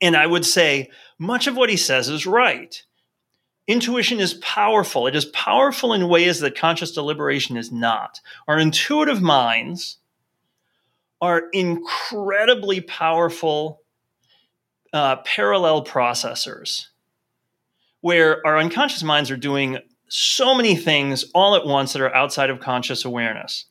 And 0.00 0.16
I 0.16 0.26
would 0.26 0.46
say 0.46 0.90
much 1.18 1.46
of 1.46 1.56
what 1.56 1.68
he 1.68 1.76
says 1.76 2.08
is 2.08 2.26
right. 2.26 2.82
Intuition 3.66 4.20
is 4.20 4.34
powerful. 4.34 5.06
It 5.06 5.14
is 5.14 5.26
powerful 5.26 5.92
in 5.92 6.08
ways 6.08 6.40
that 6.40 6.56
conscious 6.56 6.92
deliberation 6.92 7.58
is 7.58 7.70
not. 7.70 8.20
Our 8.48 8.58
intuitive 8.58 9.20
minds 9.20 9.98
are 11.20 11.44
incredibly 11.52 12.80
powerful 12.80 13.82
uh, 14.94 15.16
parallel 15.16 15.84
processors 15.84 16.86
where 18.00 18.46
our 18.46 18.56
unconscious 18.56 19.02
minds 19.02 19.30
are 19.30 19.36
doing 19.36 19.78
so 20.08 20.54
many 20.54 20.74
things 20.74 21.24
all 21.34 21.54
at 21.54 21.66
once 21.66 21.92
that 21.92 22.02
are 22.02 22.14
outside 22.14 22.50
of 22.50 22.60
conscious 22.60 23.04
awareness. 23.04 23.66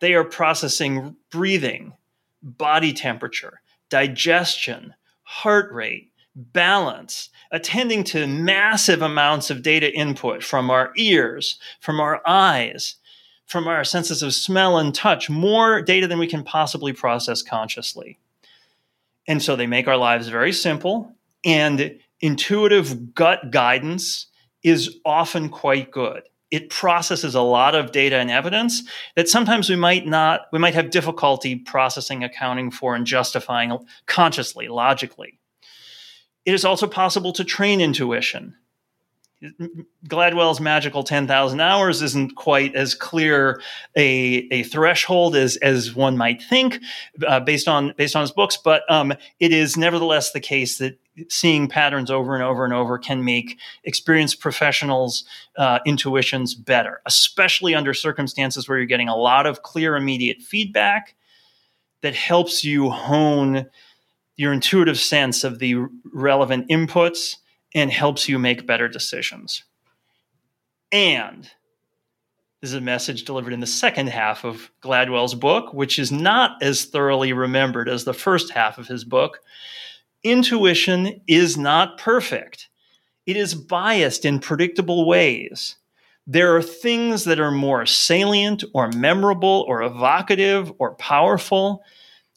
They 0.00 0.14
are 0.14 0.24
processing 0.24 1.16
breathing, 1.30 1.94
body 2.42 2.92
temperature, 2.92 3.60
digestion, 3.88 4.94
heart 5.22 5.72
rate, 5.72 6.12
balance, 6.36 7.30
attending 7.50 8.04
to 8.04 8.26
massive 8.26 9.02
amounts 9.02 9.50
of 9.50 9.62
data 9.62 9.92
input 9.92 10.44
from 10.44 10.70
our 10.70 10.92
ears, 10.96 11.58
from 11.80 11.98
our 11.98 12.20
eyes, 12.26 12.96
from 13.46 13.66
our 13.66 13.82
senses 13.82 14.22
of 14.22 14.34
smell 14.34 14.78
and 14.78 14.94
touch, 14.94 15.28
more 15.28 15.82
data 15.82 16.06
than 16.06 16.18
we 16.18 16.26
can 16.26 16.44
possibly 16.44 16.92
process 16.92 17.42
consciously. 17.42 18.18
And 19.26 19.42
so 19.42 19.56
they 19.56 19.66
make 19.66 19.88
our 19.88 19.96
lives 19.96 20.28
very 20.28 20.52
simple, 20.52 21.14
and 21.44 21.98
intuitive 22.20 23.14
gut 23.14 23.50
guidance 23.50 24.26
is 24.68 24.98
often 25.04 25.48
quite 25.48 25.90
good. 25.90 26.22
It 26.50 26.70
processes 26.70 27.34
a 27.34 27.42
lot 27.42 27.74
of 27.74 27.92
data 27.92 28.16
and 28.16 28.30
evidence 28.30 28.82
that 29.16 29.28
sometimes 29.28 29.68
we 29.68 29.76
might 29.76 30.06
not, 30.06 30.46
we 30.52 30.58
might 30.58 30.74
have 30.74 30.90
difficulty 30.90 31.56
processing, 31.56 32.24
accounting 32.24 32.70
for, 32.70 32.94
and 32.94 33.06
justifying 33.06 33.78
consciously, 34.06 34.68
logically. 34.68 35.38
It 36.46 36.54
is 36.54 36.64
also 36.64 36.86
possible 36.86 37.32
to 37.34 37.44
train 37.44 37.82
intuition. 37.82 38.56
Gladwell's 40.08 40.60
magical 40.60 41.04
10,000 41.04 41.60
hours 41.60 42.02
isn't 42.02 42.34
quite 42.34 42.74
as 42.74 42.94
clear 42.94 43.60
a, 43.96 44.48
a 44.50 44.62
threshold 44.64 45.36
as, 45.36 45.56
as 45.58 45.94
one 45.94 46.16
might 46.16 46.42
think 46.42 46.80
uh, 47.26 47.38
based 47.38 47.68
on 47.68 47.94
based 47.96 48.16
on 48.16 48.22
his 48.22 48.32
books, 48.32 48.56
but 48.56 48.82
um, 48.90 49.12
it 49.38 49.52
is 49.52 49.76
nevertheless 49.76 50.32
the 50.32 50.40
case 50.40 50.78
that 50.78 50.98
seeing 51.28 51.68
patterns 51.68 52.10
over 52.10 52.34
and 52.34 52.42
over 52.42 52.64
and 52.64 52.72
over 52.72 52.98
can 52.98 53.24
make 53.24 53.58
experienced 53.84 54.40
professionals' 54.40 55.24
uh, 55.56 55.78
intuitions 55.86 56.54
better, 56.54 57.00
especially 57.06 57.74
under 57.74 57.94
circumstances 57.94 58.68
where 58.68 58.78
you're 58.78 58.86
getting 58.86 59.08
a 59.08 59.16
lot 59.16 59.46
of 59.46 59.62
clear, 59.62 59.96
immediate 59.96 60.40
feedback 60.40 61.14
that 62.02 62.14
helps 62.14 62.64
you 62.64 62.90
hone 62.90 63.66
your 64.36 64.52
intuitive 64.52 64.98
sense 64.98 65.44
of 65.44 65.58
the 65.58 65.76
relevant 66.12 66.68
inputs 66.68 67.36
and 67.74 67.90
helps 67.90 68.28
you 68.28 68.38
make 68.38 68.66
better 68.66 68.88
decisions. 68.88 69.64
And 70.92 71.50
this 72.60 72.70
is 72.70 72.74
a 72.74 72.80
message 72.80 73.24
delivered 73.24 73.52
in 73.52 73.60
the 73.60 73.66
second 73.66 74.08
half 74.08 74.44
of 74.44 74.70
Gladwell's 74.80 75.34
book, 75.34 75.72
which 75.72 75.98
is 75.98 76.10
not 76.10 76.62
as 76.62 76.86
thoroughly 76.86 77.32
remembered 77.32 77.88
as 77.88 78.04
the 78.04 78.14
first 78.14 78.50
half 78.50 78.78
of 78.78 78.88
his 78.88 79.04
book 79.04 79.40
intuition 80.22 81.20
is 81.26 81.56
not 81.56 81.98
perfect. 81.98 82.68
It 83.26 83.36
is 83.36 83.54
biased 83.54 84.24
in 84.24 84.38
predictable 84.40 85.06
ways. 85.06 85.76
There 86.26 86.56
are 86.56 86.62
things 86.62 87.24
that 87.24 87.40
are 87.40 87.50
more 87.50 87.86
salient 87.86 88.64
or 88.74 88.88
memorable 88.88 89.64
or 89.66 89.82
evocative 89.82 90.72
or 90.78 90.94
powerful 90.96 91.82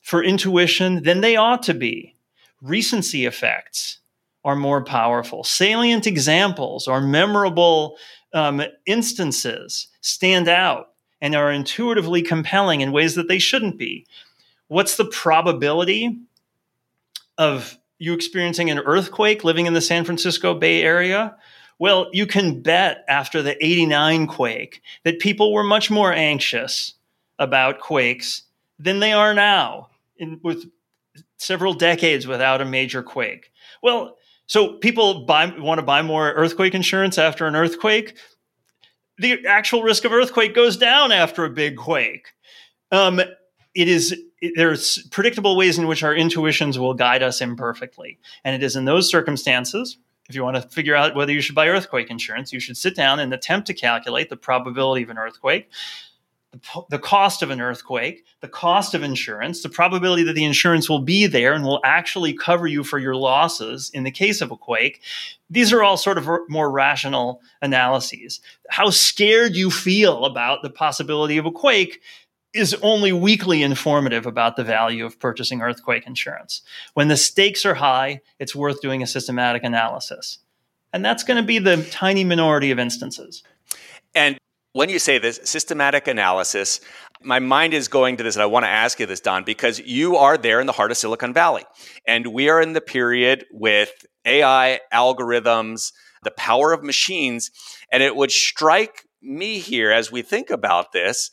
for 0.01 0.23
intuition 0.23 1.03
than 1.03 1.21
they 1.21 1.35
ought 1.35 1.63
to 1.63 1.73
be. 1.73 2.15
Recency 2.61 3.25
effects 3.25 3.99
are 4.43 4.55
more 4.55 4.83
powerful. 4.83 5.43
Salient 5.43 6.07
examples 6.07 6.87
or 6.87 7.01
memorable 7.01 7.97
um, 8.33 8.61
instances 8.85 9.87
stand 10.01 10.47
out 10.47 10.89
and 11.21 11.35
are 11.35 11.51
intuitively 11.51 12.21
compelling 12.21 12.81
in 12.81 12.91
ways 12.91 13.15
that 13.15 13.27
they 13.27 13.39
shouldn't 13.39 13.77
be. 13.77 14.05
What's 14.67 14.95
the 14.95 15.05
probability 15.05 16.17
of 17.41 17.79
you 17.97 18.13
experiencing 18.13 18.69
an 18.69 18.77
earthquake 18.77 19.43
living 19.43 19.65
in 19.65 19.73
the 19.73 19.81
San 19.81 20.05
Francisco 20.05 20.53
Bay 20.53 20.83
Area? 20.83 21.35
Well, 21.79 22.07
you 22.13 22.27
can 22.27 22.61
bet 22.61 23.03
after 23.09 23.41
the 23.41 23.57
89 23.65 24.27
quake 24.27 24.83
that 25.03 25.17
people 25.17 25.51
were 25.51 25.63
much 25.63 25.89
more 25.89 26.13
anxious 26.13 26.93
about 27.39 27.79
quakes 27.79 28.43
than 28.77 28.99
they 28.99 29.11
are 29.11 29.33
now 29.33 29.89
in, 30.17 30.39
with 30.43 30.69
several 31.37 31.73
decades 31.73 32.27
without 32.27 32.61
a 32.61 32.65
major 32.65 33.01
quake. 33.01 33.51
Well, 33.81 34.17
so 34.45 34.73
people 34.73 35.25
buy, 35.25 35.51
want 35.57 35.79
to 35.79 35.83
buy 35.83 36.03
more 36.03 36.31
earthquake 36.33 36.75
insurance 36.75 37.17
after 37.17 37.47
an 37.47 37.55
earthquake. 37.55 38.17
The 39.17 39.47
actual 39.47 39.81
risk 39.81 40.05
of 40.05 40.13
earthquake 40.13 40.53
goes 40.53 40.77
down 40.77 41.11
after 41.11 41.43
a 41.43 41.49
big 41.49 41.75
quake. 41.77 42.27
Um, 42.91 43.19
it 43.73 43.87
is 43.87 44.15
there's 44.55 45.03
predictable 45.09 45.55
ways 45.55 45.77
in 45.77 45.87
which 45.87 46.03
our 46.03 46.15
intuitions 46.15 46.79
will 46.79 46.93
guide 46.93 47.23
us 47.23 47.41
imperfectly. 47.41 48.17
And 48.43 48.55
it 48.55 48.63
is 48.63 48.75
in 48.75 48.85
those 48.85 49.09
circumstances, 49.09 49.97
if 50.29 50.35
you 50.35 50.43
want 50.43 50.55
to 50.55 50.67
figure 50.69 50.95
out 50.95 51.15
whether 51.15 51.31
you 51.31 51.41
should 51.41 51.55
buy 51.55 51.67
earthquake 51.67 52.09
insurance, 52.09 52.51
you 52.51 52.59
should 52.59 52.77
sit 52.77 52.95
down 52.95 53.19
and 53.19 53.33
attempt 53.33 53.67
to 53.67 53.73
calculate 53.73 54.29
the 54.29 54.37
probability 54.37 55.03
of 55.03 55.09
an 55.09 55.17
earthquake, 55.17 55.69
the 56.89 56.99
cost 56.99 57.41
of 57.41 57.49
an 57.49 57.61
earthquake, 57.61 58.25
the 58.41 58.47
cost 58.47 58.93
of 58.93 59.03
insurance, 59.03 59.63
the 59.63 59.69
probability 59.69 60.23
that 60.23 60.33
the 60.33 60.43
insurance 60.43 60.89
will 60.89 60.99
be 60.99 61.25
there 61.25 61.53
and 61.53 61.63
will 61.63 61.79
actually 61.85 62.33
cover 62.33 62.67
you 62.67 62.83
for 62.83 62.99
your 62.99 63.15
losses 63.15 63.89
in 63.93 64.03
the 64.03 64.11
case 64.11 64.41
of 64.41 64.51
a 64.51 64.57
quake. 64.57 65.01
These 65.49 65.71
are 65.71 65.81
all 65.81 65.95
sort 65.95 66.17
of 66.17 66.27
more 66.49 66.69
rational 66.69 67.41
analyses. 67.61 68.41
How 68.69 68.89
scared 68.89 69.55
you 69.55 69.71
feel 69.71 70.25
about 70.25 70.61
the 70.61 70.69
possibility 70.69 71.37
of 71.37 71.45
a 71.45 71.51
quake 71.51 72.01
is 72.53 72.75
only 72.81 73.13
weakly 73.13 73.63
informative 73.63 74.25
about 74.25 74.55
the 74.55 74.63
value 74.63 75.05
of 75.05 75.19
purchasing 75.19 75.61
earthquake 75.61 76.05
insurance. 76.05 76.61
When 76.93 77.07
the 77.07 77.17
stakes 77.17 77.65
are 77.65 77.75
high, 77.75 78.21
it's 78.39 78.55
worth 78.55 78.81
doing 78.81 79.01
a 79.01 79.07
systematic 79.07 79.63
analysis. 79.63 80.39
And 80.93 81.05
that's 81.05 81.23
going 81.23 81.37
to 81.37 81.47
be 81.47 81.59
the 81.59 81.83
tiny 81.91 82.23
minority 82.23 82.71
of 82.71 82.79
instances. 82.79 83.43
And 84.13 84.37
when 84.73 84.89
you 84.89 84.99
say 84.99 85.17
this 85.17 85.39
systematic 85.43 86.07
analysis, 86.07 86.81
my 87.23 87.39
mind 87.39 87.73
is 87.73 87.87
going 87.87 88.17
to 88.17 88.23
this, 88.23 88.35
and 88.35 88.43
I 88.43 88.47
want 88.47 88.63
to 88.63 88.69
ask 88.69 88.99
you 88.99 89.05
this, 89.05 89.21
Don, 89.21 89.43
because 89.43 89.79
you 89.79 90.17
are 90.17 90.37
there 90.37 90.59
in 90.59 90.67
the 90.67 90.73
heart 90.73 90.91
of 90.91 90.97
Silicon 90.97 91.33
Valley. 91.33 91.63
And 92.05 92.27
we 92.27 92.49
are 92.49 92.61
in 92.61 92.73
the 92.73 92.81
period 92.81 93.45
with 93.51 94.05
AI, 94.25 94.79
algorithms, 94.93 95.93
the 96.23 96.31
power 96.31 96.73
of 96.73 96.83
machines. 96.83 97.51
And 97.91 98.03
it 98.03 98.15
would 98.15 98.31
strike 98.31 99.05
me 99.21 99.59
here 99.59 99.91
as 99.91 100.11
we 100.11 100.21
think 100.21 100.49
about 100.49 100.91
this 100.91 101.31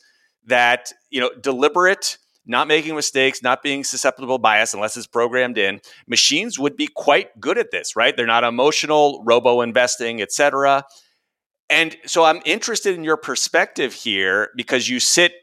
that 0.49 0.91
you 1.09 1.21
know 1.21 1.31
deliberate 1.41 2.17
not 2.49 2.67
making 2.67 2.95
mistakes, 2.95 3.43
not 3.43 3.61
being 3.61 3.83
susceptible 3.83 4.35
to 4.35 4.41
bias 4.41 4.73
unless 4.73 4.97
it's 4.97 5.05
programmed 5.05 5.57
in. 5.57 5.79
Machines 6.07 6.57
would 6.57 6.75
be 6.75 6.87
quite 6.87 7.39
good 7.39 7.59
at 7.59 7.69
this, 7.69 7.95
right? 7.95 8.17
They're 8.17 8.25
not 8.25 8.43
emotional, 8.43 9.21
robo 9.23 9.61
investing, 9.61 10.19
etc. 10.19 10.83
And 11.69 11.95
so 12.07 12.23
I'm 12.23 12.41
interested 12.45 12.95
in 12.95 13.03
your 13.03 13.17
perspective 13.17 13.93
here 13.93 14.49
because 14.55 14.89
you 14.89 14.99
sit 14.99 15.33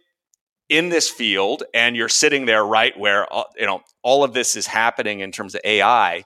in 0.69 0.89
this 0.89 1.09
field 1.09 1.63
and 1.73 1.97
you're 1.97 2.09
sitting 2.09 2.47
there 2.47 2.65
right 2.65 2.99
where 2.99 3.29
you 3.57 3.67
know 3.67 3.83
all 4.03 4.25
of 4.25 4.33
this 4.35 4.57
is 4.57 4.67
happening 4.67 5.21
in 5.21 5.31
terms 5.31 5.55
of 5.55 5.61
AI. 5.65 6.25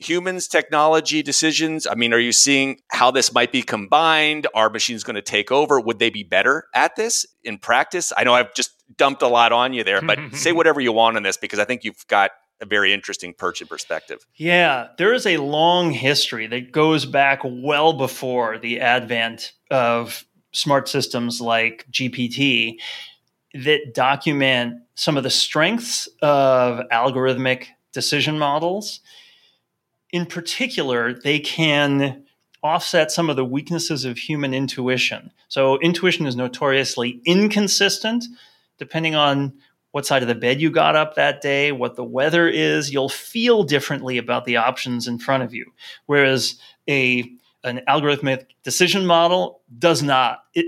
Humans, 0.00 0.48
technology, 0.48 1.22
decisions? 1.22 1.86
I 1.86 1.94
mean, 1.94 2.12
are 2.12 2.18
you 2.18 2.32
seeing 2.32 2.80
how 2.88 3.10
this 3.10 3.32
might 3.32 3.52
be 3.52 3.62
combined? 3.62 4.46
Are 4.54 4.70
machines 4.70 5.04
going 5.04 5.16
to 5.16 5.22
take 5.22 5.50
over? 5.50 5.80
Would 5.80 5.98
they 5.98 6.10
be 6.10 6.22
better 6.22 6.66
at 6.74 6.96
this 6.96 7.26
in 7.44 7.58
practice? 7.58 8.12
I 8.16 8.24
know 8.24 8.34
I've 8.34 8.54
just 8.54 8.70
dumped 8.96 9.22
a 9.22 9.28
lot 9.28 9.52
on 9.52 9.72
you 9.72 9.84
there, 9.84 10.00
but 10.02 10.18
say 10.32 10.52
whatever 10.52 10.80
you 10.80 10.92
want 10.92 11.16
on 11.16 11.22
this 11.22 11.36
because 11.36 11.58
I 11.58 11.64
think 11.64 11.84
you've 11.84 12.06
got 12.08 12.30
a 12.60 12.66
very 12.66 12.92
interesting 12.92 13.34
perch 13.34 13.60
and 13.60 13.70
perspective. 13.70 14.26
Yeah, 14.34 14.88
there 14.98 15.12
is 15.12 15.26
a 15.26 15.36
long 15.36 15.92
history 15.92 16.46
that 16.48 16.72
goes 16.72 17.06
back 17.06 17.40
well 17.44 17.92
before 17.92 18.58
the 18.58 18.80
advent 18.80 19.52
of 19.70 20.24
smart 20.52 20.88
systems 20.88 21.40
like 21.40 21.86
GPT 21.90 22.76
that 23.54 23.94
document 23.94 24.74
some 24.94 25.16
of 25.16 25.22
the 25.22 25.30
strengths 25.30 26.08
of 26.22 26.80
algorithmic 26.92 27.66
decision 27.92 28.38
models. 28.38 29.00
In 30.10 30.26
particular, 30.26 31.12
they 31.12 31.38
can 31.38 32.24
offset 32.62 33.12
some 33.12 33.30
of 33.30 33.36
the 33.36 33.44
weaknesses 33.44 34.04
of 34.04 34.18
human 34.18 34.52
intuition. 34.54 35.32
So, 35.48 35.78
intuition 35.78 36.26
is 36.26 36.36
notoriously 36.36 37.20
inconsistent 37.24 38.24
depending 38.78 39.14
on 39.14 39.54
what 39.90 40.06
side 40.06 40.22
of 40.22 40.28
the 40.28 40.34
bed 40.34 40.60
you 40.60 40.70
got 40.70 40.96
up 40.96 41.14
that 41.14 41.40
day, 41.40 41.72
what 41.72 41.96
the 41.96 42.04
weather 42.04 42.46
is, 42.48 42.92
you'll 42.92 43.08
feel 43.08 43.64
differently 43.64 44.18
about 44.18 44.44
the 44.44 44.56
options 44.56 45.08
in 45.08 45.18
front 45.18 45.42
of 45.42 45.54
you. 45.54 45.72
Whereas 46.06 46.58
a 46.88 47.30
an 47.68 47.80
algorithmic 47.88 48.46
decision 48.64 49.06
model 49.06 49.60
does 49.78 50.02
not 50.02 50.40
it 50.54 50.66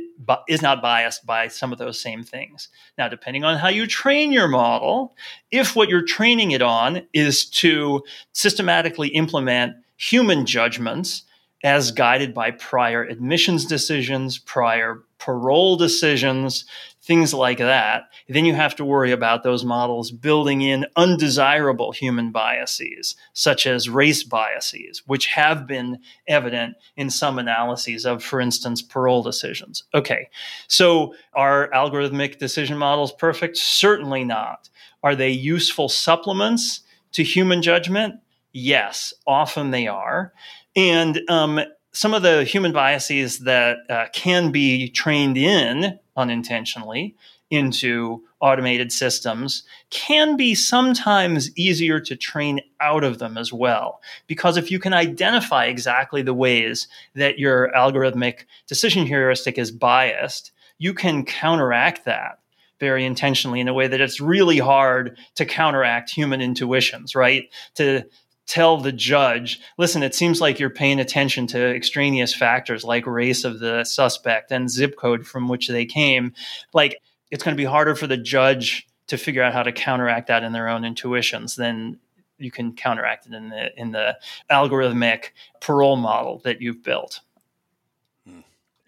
is 0.49 0.63
not 0.63 0.81
biased 0.81 1.27
by 1.27 1.49
some 1.49 1.73
of 1.73 1.79
those 1.79 2.01
same 2.01 2.23
things. 2.23 2.69
Now, 2.97 3.09
depending 3.09 3.43
on 3.43 3.59
how 3.59 3.69
you 3.69 3.87
train 3.87 4.33
your 4.33 4.47
model, 4.47 5.17
if 5.51 5.75
what 5.75 5.89
you're 5.89 6.05
training 6.05 6.53
it 6.53 6.63
on 6.63 7.03
is 7.13 7.47
to 7.51 8.05
systematically 8.33 9.09
implement 9.09 9.75
human 9.97 10.47
judgments 10.47 11.25
as 11.63 11.91
guided 11.91 12.33
by 12.33 12.53
prior 12.53 13.03
admissions 13.03 13.67
decisions, 13.67 14.39
prior 14.39 15.03
parole 15.19 15.77
decisions, 15.77 16.65
things 17.11 17.35
like 17.35 17.59
that, 17.59 18.05
then 18.29 18.45
you 18.45 18.55
have 18.55 18.77
to 18.77 18.85
worry 18.85 19.11
about 19.11 19.43
those 19.43 19.65
models 19.65 20.13
building 20.13 20.63
in 20.63 20.87
undesirable 20.95 21.91
human 21.91 22.31
biases, 22.31 23.17
such 23.33 23.67
as 23.67 23.89
race 23.89 24.23
biases, 24.23 25.03
which 25.09 25.27
have 25.27 25.67
been 25.67 25.99
evident 26.29 26.77
in 26.97 27.11
some 27.11 27.37
analyses 27.37 28.07
of, 28.07 28.23
for 28.23 28.41
instance, 28.41 28.81
parole 28.81 29.25
decisions. 29.25 29.83
Okay, 29.93 30.29
so 30.69 31.13
are 31.35 31.69
algorithmic 31.75 32.39
decision 32.39 32.79
models 32.79 33.13
perfect? 33.13 33.57
Certainly 33.57 34.23
not. 34.23 34.71
Are 35.03 35.17
they 35.17 35.31
useful 35.31 35.89
supplements 35.89 36.83
to 37.11 37.25
human 37.25 37.61
judgment? 37.61 38.21
Yes, 38.53 39.13
often 39.27 39.73
they 39.73 39.89
are. 39.89 40.33
And 40.77 41.23
um, 41.29 41.59
some 41.93 42.15
of 42.15 42.23
the 42.23 42.45
human 42.45 42.73
biases 42.73 43.41
that 43.41 43.79
uh, 43.89 44.07
can 44.13 44.53
be 44.53 44.89
trained 44.89 45.37
in 45.37 45.99
unintentionally 46.17 47.17
into 47.51 48.23
automated 48.41 48.93
systems 48.93 49.65
can 49.91 50.37
be 50.37 50.55
sometimes 50.55 51.57
easier 51.59 52.01
to 52.01 52.17
train 52.17 52.61
out 52.81 53.05
of 53.05 53.19
them 53.19 53.37
as 53.37 53.53
well. 53.53 54.01
Because 54.27 54.57
if 54.57 54.71
you 54.71 54.79
can 54.79 54.95
identify 54.95 55.67
exactly 55.67 56.23
the 56.23 56.35
ways 56.35 56.89
that 57.15 57.39
your 57.39 57.71
algorithmic 57.73 58.45
decision 58.67 59.05
heuristic 59.05 59.59
is 59.59 59.71
biased, 59.73 60.53
you 60.79 60.95
can 60.95 61.25
counteract 61.25 62.05
that 62.05 62.39
very 62.79 63.05
intentionally 63.05 63.61
in 63.61 63.69
a 63.69 63.75
way 63.75 63.87
that 63.87 64.01
it's 64.01 64.21
really 64.21 64.59
hard 64.59 65.19
to 65.35 65.45
counteract 65.45 66.11
human 66.11 66.41
intuitions, 66.41 67.15
right? 67.15 67.51
To 67.75 68.05
tell 68.51 68.79
the 68.79 68.91
judge, 68.91 69.61
listen, 69.79 70.03
it 70.03 70.13
seems 70.13 70.41
like 70.41 70.59
you're 70.59 70.71
paying 70.71 70.99
attention 70.99 71.47
to 71.47 71.73
extraneous 71.73 72.35
factors 72.35 72.83
like 72.83 73.07
race 73.07 73.45
of 73.45 73.61
the 73.61 73.85
suspect 73.85 74.51
and 74.51 74.69
zip 74.69 74.97
code 74.97 75.25
from 75.25 75.47
which 75.47 75.69
they 75.69 75.87
came. 75.87 76.33
Like, 76.73 76.99
it's 77.31 77.45
going 77.45 77.57
to 77.57 77.61
be 77.61 77.65
harder 77.65 77.95
for 77.95 78.09
the 78.09 78.17
judge 78.17 78.89
to 79.07 79.17
figure 79.17 79.41
out 79.41 79.53
how 79.53 79.63
to 79.63 79.71
counteract 79.71 80.27
that 80.27 80.43
in 80.43 80.53
their 80.53 80.69
own 80.69 80.85
intuitions 80.85 81.55
than 81.55 82.01
you 82.39 82.51
can 82.51 82.73
counteract 82.73 83.27
it 83.27 83.35
in 83.35 83.51
the 83.51 83.81
in 83.81 83.93
the 83.93 84.19
algorithmic 84.51 85.27
parole 85.61 85.97
model 85.97 86.41
that 86.43 86.61
you've 86.61 86.83
built. 86.83 87.21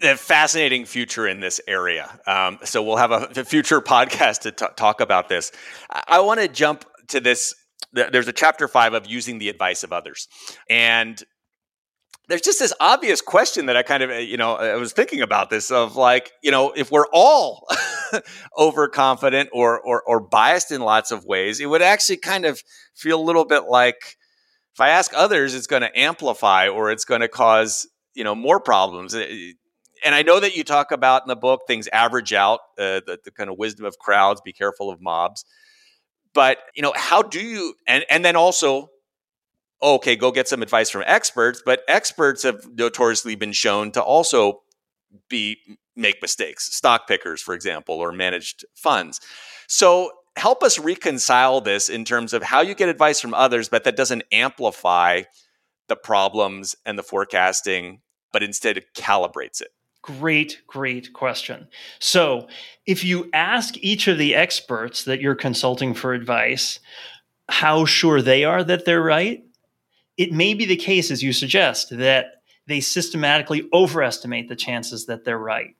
A 0.00 0.16
fascinating 0.16 0.86
future 0.86 1.28
in 1.28 1.38
this 1.38 1.60
area. 1.68 2.18
Um, 2.26 2.58
so 2.64 2.82
we'll 2.82 2.96
have 2.96 3.12
a, 3.12 3.28
a 3.36 3.44
future 3.44 3.80
podcast 3.94 4.40
to 4.40 4.50
t- 4.50 4.66
talk 4.74 5.00
about 5.00 5.28
this. 5.28 5.52
I, 5.88 6.02
I 6.08 6.20
want 6.20 6.40
to 6.40 6.48
jump 6.48 6.84
to 7.08 7.20
this 7.20 7.54
there's 7.92 8.28
a 8.28 8.32
chapter 8.32 8.68
five 8.68 8.94
of 8.94 9.06
using 9.06 9.38
the 9.38 9.48
advice 9.48 9.84
of 9.84 9.92
others. 9.92 10.28
And 10.68 11.22
there's 12.28 12.40
just 12.40 12.60
this 12.60 12.72
obvious 12.80 13.20
question 13.20 13.66
that 13.66 13.76
I 13.76 13.82
kind 13.82 14.02
of, 14.02 14.10
uh, 14.10 14.14
you 14.14 14.36
know, 14.36 14.54
I 14.54 14.76
was 14.76 14.92
thinking 14.92 15.20
about 15.20 15.50
this 15.50 15.70
of 15.70 15.96
like, 15.96 16.32
you 16.42 16.50
know, 16.50 16.72
if 16.74 16.90
we're 16.90 17.08
all 17.12 17.66
overconfident 18.58 19.50
or, 19.52 19.80
or, 19.80 20.02
or 20.02 20.20
biased 20.20 20.70
in 20.70 20.80
lots 20.80 21.10
of 21.10 21.24
ways, 21.24 21.60
it 21.60 21.66
would 21.66 21.82
actually 21.82 22.18
kind 22.18 22.44
of 22.44 22.62
feel 22.94 23.20
a 23.20 23.22
little 23.22 23.44
bit 23.44 23.64
like 23.64 24.16
if 24.74 24.80
I 24.80 24.90
ask 24.90 25.12
others, 25.14 25.54
it's 25.54 25.66
going 25.66 25.82
to 25.82 25.98
amplify 25.98 26.68
or 26.68 26.90
it's 26.90 27.04
going 27.04 27.20
to 27.20 27.28
cause, 27.28 27.86
you 28.14 28.24
know, 28.24 28.34
more 28.34 28.60
problems. 28.60 29.14
Uh, 29.14 29.26
and 30.04 30.14
I 30.14 30.22
know 30.22 30.40
that 30.40 30.56
you 30.56 30.64
talk 30.64 30.92
about 30.92 31.22
in 31.22 31.28
the 31.28 31.36
book 31.36 31.62
things 31.66 31.88
average 31.88 32.32
out, 32.32 32.60
uh, 32.78 33.00
the, 33.06 33.18
the 33.24 33.30
kind 33.30 33.50
of 33.50 33.58
wisdom 33.58 33.84
of 33.84 33.98
crowds, 33.98 34.40
be 34.40 34.52
careful 34.52 34.90
of 34.90 35.00
mobs. 35.00 35.44
But 36.34 36.58
you 36.74 36.82
know, 36.82 36.92
how 36.96 37.22
do 37.22 37.40
you 37.40 37.74
and 37.86 38.04
and 38.10 38.24
then 38.24 38.36
also 38.36 38.90
oh, 39.82 39.96
okay, 39.96 40.16
go 40.16 40.30
get 40.30 40.48
some 40.48 40.62
advice 40.62 40.90
from 40.90 41.02
experts, 41.06 41.60
but 41.64 41.82
experts 41.88 42.44
have 42.44 42.64
notoriously 42.74 43.34
been 43.34 43.52
shown 43.52 43.90
to 43.90 44.00
also 44.02 44.62
be 45.28 45.58
make 45.96 46.22
mistakes, 46.22 46.74
stock 46.74 47.06
pickers, 47.06 47.42
for 47.42 47.54
example, 47.54 47.96
or 47.96 48.12
managed 48.12 48.64
funds. 48.74 49.20
So 49.66 50.10
help 50.36 50.62
us 50.62 50.78
reconcile 50.78 51.60
this 51.60 51.88
in 51.90 52.04
terms 52.04 52.32
of 52.32 52.42
how 52.42 52.62
you 52.62 52.74
get 52.74 52.88
advice 52.88 53.20
from 53.20 53.34
others, 53.34 53.68
but 53.68 53.84
that 53.84 53.96
doesn't 53.96 54.22
amplify 54.32 55.22
the 55.88 55.96
problems 55.96 56.74
and 56.86 56.98
the 56.98 57.02
forecasting, 57.02 58.00
but 58.32 58.42
instead 58.42 58.78
it 58.78 58.94
calibrates 58.94 59.60
it. 59.60 59.68
Great, 60.02 60.62
great 60.66 61.12
question. 61.12 61.68
So, 62.00 62.48
if 62.86 63.04
you 63.04 63.30
ask 63.32 63.76
each 63.78 64.08
of 64.08 64.18
the 64.18 64.34
experts 64.34 65.04
that 65.04 65.20
you're 65.20 65.36
consulting 65.36 65.94
for 65.94 66.12
advice 66.12 66.80
how 67.48 67.84
sure 67.84 68.20
they 68.20 68.44
are 68.44 68.64
that 68.64 68.84
they're 68.84 69.02
right, 69.02 69.44
it 70.16 70.32
may 70.32 70.54
be 70.54 70.64
the 70.64 70.76
case, 70.76 71.10
as 71.10 71.22
you 71.22 71.32
suggest, 71.32 71.96
that 71.96 72.42
they 72.66 72.80
systematically 72.80 73.68
overestimate 73.72 74.48
the 74.48 74.56
chances 74.56 75.06
that 75.06 75.24
they're 75.24 75.38
right. 75.38 75.76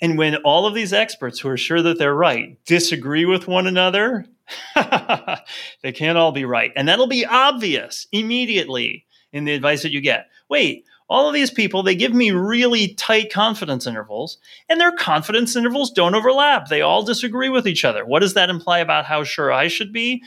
And 0.00 0.16
when 0.16 0.36
all 0.36 0.66
of 0.66 0.74
these 0.74 0.92
experts 0.92 1.38
who 1.38 1.48
are 1.48 1.56
sure 1.56 1.82
that 1.82 1.98
they're 1.98 2.14
right 2.14 2.58
disagree 2.64 3.26
with 3.26 3.46
one 3.46 3.66
another, 3.66 4.24
they 4.74 5.92
can't 5.92 6.18
all 6.18 6.32
be 6.32 6.44
right. 6.44 6.72
And 6.74 6.88
that'll 6.88 7.06
be 7.06 7.26
obvious 7.26 8.06
immediately 8.10 9.06
in 9.32 9.44
the 9.44 9.52
advice 9.52 9.82
that 9.82 9.92
you 9.92 10.00
get. 10.00 10.28
Wait, 10.48 10.86
all 11.10 11.26
of 11.26 11.34
these 11.34 11.50
people, 11.50 11.82
they 11.82 11.96
give 11.96 12.14
me 12.14 12.30
really 12.30 12.94
tight 12.94 13.32
confidence 13.32 13.84
intervals, 13.84 14.38
and 14.68 14.80
their 14.80 14.92
confidence 14.92 15.56
intervals 15.56 15.90
don't 15.90 16.14
overlap. 16.14 16.68
They 16.68 16.82
all 16.82 17.02
disagree 17.02 17.48
with 17.48 17.66
each 17.66 17.84
other. 17.84 18.06
What 18.06 18.20
does 18.20 18.34
that 18.34 18.48
imply 18.48 18.78
about 18.78 19.06
how 19.06 19.24
sure 19.24 19.52
I 19.52 19.66
should 19.66 19.92
be? 19.92 20.22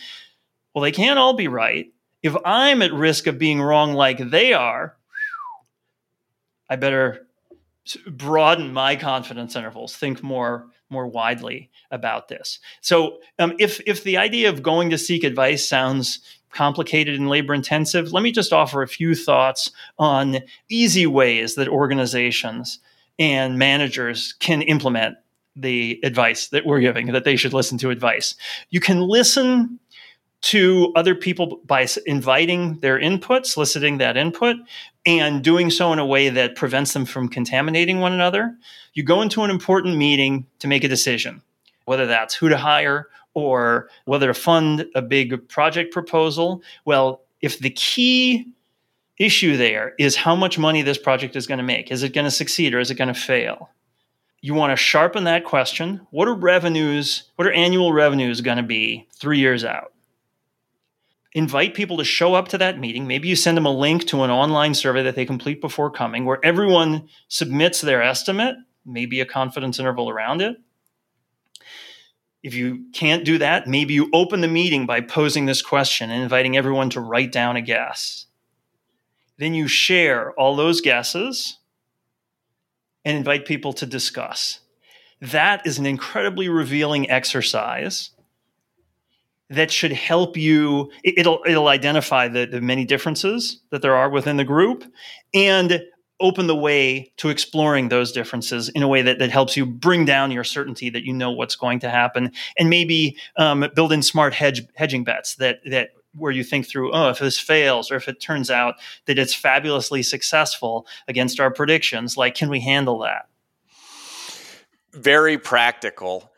Well, 0.76 0.82
they 0.82 0.92
can't 0.92 1.18
all 1.18 1.36
be 1.36 1.48
right. 1.48 1.88
If 2.22 2.36
I'm 2.46 2.82
at 2.82 2.94
risk 2.94 3.28
of 3.28 3.40
being 3.40 3.62
wrong 3.62 3.94
like 3.94 4.18
they 4.18 4.52
are, 4.52 4.98
I 6.70 6.76
better 6.76 7.28
broaden 8.06 8.74
my 8.74 8.98
confidence 8.98 9.56
intervals, 9.56 9.96
think 9.96 10.22
more 10.22 10.68
more 10.90 11.08
widely 11.08 11.72
about 11.92 12.28
this. 12.28 12.60
So, 12.82 13.20
um, 13.40 13.54
if 13.58 13.82
if 13.88 14.04
the 14.04 14.18
idea 14.18 14.50
of 14.50 14.62
going 14.62 14.90
to 14.90 14.98
seek 14.98 15.24
advice 15.24 15.68
sounds 15.68 16.20
complicated 16.54 17.16
and 17.16 17.30
labor 17.30 17.54
intensive, 17.54 18.14
let 18.14 18.24
me 18.24 18.32
just 18.32 18.54
offer 18.54 18.82
a 18.82 18.88
few 18.88 19.16
thoughts 19.16 19.72
on 19.98 20.40
easy 20.70 21.06
ways 21.06 21.56
that 21.56 21.68
organizations 21.68 22.80
and 23.20 23.60
managers 23.60 24.34
can 24.40 24.62
implement 24.62 25.18
the 25.56 26.00
advice 26.04 26.48
that 26.48 26.66
we're 26.66 26.80
giving, 26.80 27.12
that 27.12 27.26
they 27.26 27.36
should 27.36 27.54
listen 27.54 27.78
to 27.78 27.90
advice. 27.90 28.36
You 28.70 28.80
can 28.80 29.02
listen 29.02 29.80
to 30.42 30.92
other 30.96 31.16
people 31.16 31.62
by 31.66 31.88
inviting 32.06 32.80
their 32.80 33.00
input, 33.00 33.46
soliciting 33.46 33.98
that 34.00 34.18
input, 34.18 34.58
and 35.06 35.44
doing 35.44 35.70
so 35.70 35.94
in 35.94 36.00
a 36.00 36.06
way 36.06 36.30
that 36.30 36.56
prevents 36.56 36.94
them 36.94 37.06
from 37.06 37.30
contaminating 37.30 38.00
one 38.00 38.14
another. 38.14 38.56
You 38.94 39.04
go 39.04 39.22
into 39.22 39.44
an 39.44 39.50
important 39.50 39.96
meeting 39.96 40.46
to 40.60 40.68
make 40.68 40.84
a 40.84 40.90
decision, 40.90 41.42
whether 41.86 42.06
that's 42.06 42.36
who 42.36 42.50
to 42.50 42.58
hire 42.58 43.08
or 43.34 43.90
whether 44.06 44.28
to 44.28 44.34
fund 44.34 44.86
a 44.96 45.02
big 45.02 45.48
project 45.50 45.94
proposal. 45.94 46.62
Well, 46.86 47.22
if 47.42 47.60
the 47.60 47.72
key 47.72 48.48
issue 49.18 49.58
there 49.58 49.94
is 50.00 50.16
how 50.16 50.36
much 50.36 50.58
money 50.58 50.82
this 50.82 50.98
project 50.98 51.36
is 51.36 51.48
going 51.48 51.60
to 51.60 51.64
make, 51.64 51.92
is 51.92 52.04
it 52.04 52.14
going 52.14 52.26
to 52.26 52.32
succeed 52.32 52.74
or 52.74 52.80
is 52.80 52.92
it 52.92 52.96
going 52.96 53.14
to 53.14 53.20
fail? 53.20 53.70
You 54.42 54.54
want 54.54 54.72
to 54.72 54.76
sharpen 54.76 55.24
that 55.24 55.46
question. 55.46 56.06
What 56.12 56.28
are 56.28 56.34
revenues, 56.34 57.30
what 57.36 57.48
are 57.48 57.54
annual 57.54 57.94
revenues 57.94 58.42
going 58.42 58.58
to 58.58 58.64
be 58.64 59.08
three 59.14 59.40
years 59.40 59.64
out? 59.64 59.94
invite 61.34 61.74
people 61.74 61.98
to 61.98 62.04
show 62.04 62.36
up 62.36 62.48
to 62.50 62.58
that 62.60 62.80
meeting. 62.80 63.08
Maybe 63.08 63.28
you 63.28 63.36
send 63.36 63.58
them 63.58 63.66
a 63.66 63.72
link 63.72 64.06
to 64.08 64.24
an 64.24 64.30
online 64.30 64.74
survey 64.74 65.04
that 65.04 65.16
they 65.16 65.26
complete 65.26 65.62
before 65.62 65.90
coming, 65.90 66.26
where 66.26 66.44
everyone 66.44 67.10
submits 67.28 67.82
their 67.82 68.04
estimate, 68.04 68.56
maybe 68.86 69.20
a 69.20 69.26
confidence 69.26 69.80
interval 69.80 70.10
around 70.10 70.42
it. 70.42 70.58
If 72.44 72.54
you 72.54 72.86
can't 72.94 73.24
do 73.24 73.38
that, 73.38 73.68
maybe 73.68 73.94
you 73.94 74.10
open 74.14 74.42
the 74.42 74.50
meeting 74.50 74.86
by 74.86 75.00
posing 75.00 75.46
this 75.46 75.62
question 75.62 76.12
and 76.12 76.22
inviting 76.22 76.58
everyone 76.58 76.90
to 76.92 77.00
write 77.00 77.32
down 77.32 77.56
a 77.56 77.62
guess. 77.62 78.26
Then 79.38 79.54
you 79.54 79.68
share 79.68 80.34
all 80.34 80.56
those 80.56 80.82
guesses 80.82 81.58
and 83.06 83.18
invite 83.18 83.46
people 83.46 83.72
to 83.74 83.86
discuss. 83.86 84.60
That 85.22 85.66
is 85.66 85.80
an 85.80 85.86
incredibly 85.86 86.50
revealing 86.50 87.10
exercise 87.10 88.12
that 89.50 89.72
should 89.72 89.92
help 89.92 90.36
you 90.36 90.92
it'll 91.04 91.42
it'll 91.46 91.68
identify 91.68 92.28
the, 92.28 92.46
the 92.46 92.62
many 92.62 92.86
differences 92.86 93.62
that 93.70 93.82
there 93.82 93.96
are 93.96 94.10
within 94.10 94.38
the 94.38 94.44
group 94.44 94.84
and 95.34 95.84
open 96.24 96.48
the 96.48 96.56
way 96.56 97.12
to 97.18 97.30
exploring 97.30 97.90
those 97.90 98.12
differences 98.12 98.70
in 98.70 98.82
a 98.82 98.88
way 98.88 99.02
that, 99.02 99.20
that 99.20 99.30
helps 99.30 99.56
you 99.58 99.66
bring 99.66 100.06
down 100.06 100.32
your 100.32 100.46
certainty 100.46 100.90
that 100.90 101.04
you 101.04 101.14
know 101.14 101.30
what's 101.30 101.56
going 101.56 101.80
to 101.80 101.90
happen 101.90 102.32
and 102.58 102.70
maybe 102.70 103.18
um, 103.36 103.70
build 103.76 103.92
in 103.92 104.02
smart 104.02 104.34
hedge, 104.34 104.66
hedging 104.76 105.04
bets 105.04 105.36
that 105.36 105.60
that 105.70 105.90
where 106.16 106.32
you 106.32 106.44
think 106.44 106.68
through 106.68 106.92
oh 106.94 107.10
if 107.10 107.20
this 107.20 107.40
fails 107.40 107.92
or 107.92 107.96
if 107.96 108.08
it 108.08 108.22
turns 108.22 108.50
out 108.50 108.76
that 109.06 109.20
it's 109.20 109.34
fabulously 109.34 110.02
successful 110.02 110.88
against 111.08 111.40
our 111.40 111.52
predictions 111.52 112.16
like 112.16 112.36
can 112.36 112.50
we 112.50 112.62
handle 112.62 113.00
that? 113.00 113.28
Very 114.94 115.38
practical. 115.38 116.32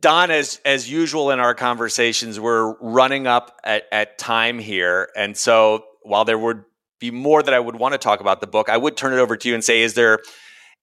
Don, 0.00 0.30
as 0.30 0.60
as 0.64 0.90
usual 0.90 1.30
in 1.30 1.40
our 1.40 1.54
conversations, 1.54 2.40
we're 2.40 2.74
running 2.78 3.26
up 3.26 3.58
at, 3.64 3.84
at 3.92 4.16
time 4.18 4.58
here, 4.58 5.10
and 5.16 5.36
so 5.36 5.84
while 6.02 6.24
there 6.24 6.38
would 6.38 6.64
be 6.98 7.10
more 7.10 7.42
that 7.42 7.54
I 7.54 7.60
would 7.60 7.76
want 7.76 7.92
to 7.92 7.98
talk 7.98 8.20
about 8.20 8.40
the 8.40 8.46
book, 8.46 8.68
I 8.68 8.76
would 8.76 8.96
turn 8.96 9.12
it 9.12 9.18
over 9.18 9.36
to 9.36 9.48
you 9.48 9.54
and 9.54 9.62
say, 9.62 9.82
is 9.82 9.94
there 9.94 10.20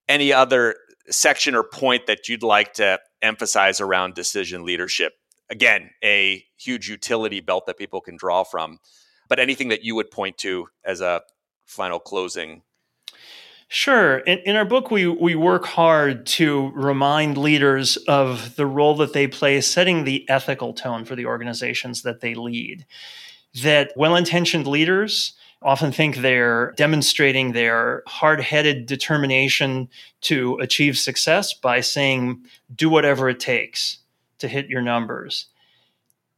any 0.07 0.31
other 0.31 0.75
section 1.09 1.55
or 1.55 1.63
point 1.63 2.07
that 2.07 2.29
you'd 2.29 2.43
like 2.43 2.73
to 2.73 2.99
emphasize 3.21 3.81
around 3.81 4.13
decision 4.13 4.63
leadership? 4.65 5.13
Again, 5.49 5.91
a 6.03 6.43
huge 6.57 6.89
utility 6.89 7.39
belt 7.39 7.65
that 7.67 7.77
people 7.77 8.01
can 8.01 8.17
draw 8.17 8.43
from, 8.43 8.79
but 9.29 9.39
anything 9.39 9.69
that 9.69 9.83
you 9.83 9.95
would 9.95 10.09
point 10.09 10.37
to 10.39 10.67
as 10.83 11.01
a 11.01 11.21
final 11.65 11.99
closing 11.99 12.61
Sure. 13.67 14.19
In, 14.19 14.37
in, 14.39 14.55
our 14.55 14.65
book, 14.65 14.91
we, 14.91 15.07
we 15.07 15.33
work 15.33 15.65
hard 15.65 16.25
to 16.27 16.71
remind 16.75 17.37
leaders 17.37 17.97
of 18.07 18.55
the 18.55 18.65
role 18.65 18.95
that 18.97 19.13
they 19.13 19.27
play 19.27 19.59
setting 19.59 20.03
the 20.03 20.27
ethical 20.29 20.73
tone 20.73 21.03
for 21.03 21.15
the 21.15 21.25
organizations 21.25 22.03
that 22.03 22.21
they 22.21 22.35
lead. 22.35 22.85
That 23.63 23.91
well 23.95 24.15
intentioned 24.15 24.67
leaders 24.67 25.33
often 25.61 25.91
think 25.91 26.17
they're 26.17 26.71
demonstrating 26.77 27.51
their 27.51 28.03
hard 28.07 28.41
headed 28.41 28.85
determination 28.85 29.89
to 30.21 30.57
achieve 30.59 30.97
success 30.97 31.53
by 31.53 31.81
saying, 31.81 32.43
do 32.75 32.89
whatever 32.89 33.29
it 33.29 33.39
takes 33.39 33.99
to 34.39 34.47
hit 34.47 34.67
your 34.67 34.81
numbers. 34.81 35.47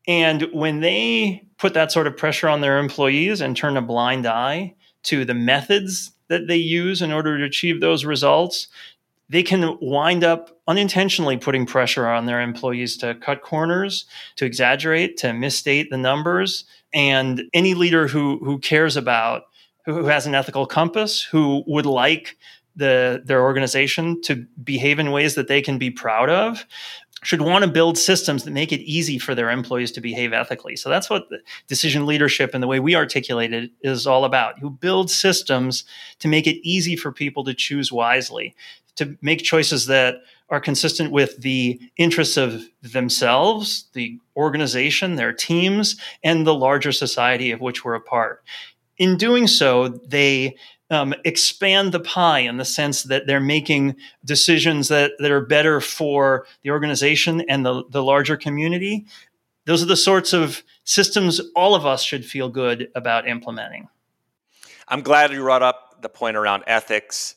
And 0.08 0.48
when 0.54 0.80
they 0.80 1.44
put 1.58 1.74
that 1.74 1.92
sort 1.92 2.08
of 2.08 2.16
pressure 2.16 2.48
on 2.48 2.62
their 2.62 2.80
employees 2.80 3.42
and 3.42 3.58
turn 3.58 3.76
a 3.76 3.82
blind 3.82 4.26
eye 4.26 4.76
to 5.04 5.26
the 5.26 5.34
methods 5.34 6.12
that 6.30 6.48
they 6.48 6.58
use 6.58 7.02
in 7.02 7.12
order 7.12 7.38
to 7.38 7.44
achieve 7.44 7.82
those 7.82 8.06
results, 8.06 8.68
they 9.30 9.44
can 9.44 9.78
wind 9.82 10.24
up 10.24 10.58
unintentionally 10.68 11.38
putting 11.38 11.66
pressure 11.66 12.08
on 12.08 12.26
their 12.26 12.42
employees 12.42 12.98
to 12.98 13.16
cut 13.16 13.42
corners, 13.42 14.06
to 14.38 14.46
exaggerate, 14.46 15.18
to 15.18 15.34
misstate 15.34 15.90
the 15.90 15.98
numbers. 15.98 16.66
And 16.94 17.44
any 17.54 17.74
leader 17.74 18.08
who, 18.08 18.40
who 18.44 18.60
cares 18.60 18.96
about, 18.96 19.44
who 19.86 20.06
has 20.06 20.26
an 20.26 20.36
ethical 20.36 20.66
compass, 20.66 21.24
who 21.24 21.64
would 21.68 21.86
like 21.86 22.38
the, 22.76 23.22
their 23.26 23.42
organization 23.42 24.22
to 24.22 24.46
behave 24.64 25.00
in 25.00 25.12
ways 25.12 25.36
that 25.36 25.48
they 25.48 25.62
can 25.62 25.78
be 25.78 25.90
proud 25.90 26.30
of, 26.30 26.66
should 27.24 27.42
want 27.42 27.66
to 27.66 27.72
build 27.72 27.98
systems 27.98 28.44
that 28.44 28.52
make 28.52 28.72
it 28.72 28.80
easy 28.82 29.18
for 29.18 29.34
their 29.34 29.50
employees 29.50 29.92
to 29.92 30.02
behave 30.02 30.34
ethically. 30.34 30.76
So 30.76 30.88
that's 30.88 31.10
what 31.10 31.28
decision 31.68 32.06
leadership 32.06 32.52
and 32.54 32.62
the 32.62 32.68
way 32.68 32.80
we 32.80 32.96
articulate 32.96 33.54
it 33.54 33.72
is 33.82 34.06
all 34.06 34.24
about. 34.24 34.62
You 34.62 34.70
build 34.70 35.10
systems 35.10 35.84
to 36.20 36.28
make 36.28 36.46
it 36.46 36.58
easy 36.64 36.96
for 36.96 37.12
people 37.12 37.44
to 37.46 37.56
choose 37.56 37.92
wisely, 37.92 38.56
to 38.98 39.18
make 39.22 39.44
choices 39.44 39.86
that 39.88 40.18
are 40.50 40.62
consistent 40.62 41.12
with 41.12 41.42
the 41.42 41.80
interests 41.98 42.38
of 42.38 42.64
themselves, 42.82 43.86
the 43.94 44.20
organization, 44.36 45.16
their 45.16 45.34
teams, 45.34 46.00
and 46.24 46.46
the 46.46 46.54
larger 46.54 46.92
society 46.92 47.52
of 47.52 47.60
which 47.60 47.84
we're 47.84 47.96
a 47.96 48.02
part. 48.02 48.44
In 48.98 49.18
doing 49.18 49.48
so, 49.48 49.88
they 49.88 50.56
um, 50.90 51.14
expand 51.26 51.92
the 51.92 52.00
pie 52.00 52.40
in 52.40 52.58
the 52.58 52.66
sense 52.66 53.04
that 53.04 53.28
they're 53.28 53.40
making 53.40 53.96
decisions 54.24 54.88
that, 54.88 55.12
that 55.20 55.32
are 55.32 55.46
better 55.46 55.82
for 55.82 56.46
the 56.64 56.72
organization 56.72 57.42
and 57.50 57.66
the, 57.66 57.84
the 57.90 58.04
larger 58.04 58.38
community. 58.38 59.06
Those 59.66 59.84
are 59.84 59.88
the 59.88 59.98
sorts 59.98 60.32
of 60.32 60.64
systems 60.86 61.42
all 61.56 61.76
of 61.76 61.86
us 61.86 62.04
should 62.04 62.26
feel 62.26 62.48
good 62.48 62.90
about 62.96 63.28
implementing. 63.28 63.90
I'm 64.88 65.02
glad 65.02 65.34
you 65.34 65.42
brought 65.42 65.64
up 65.64 66.02
the 66.02 66.10
point 66.10 66.38
around 66.38 66.64
ethics. 66.68 67.36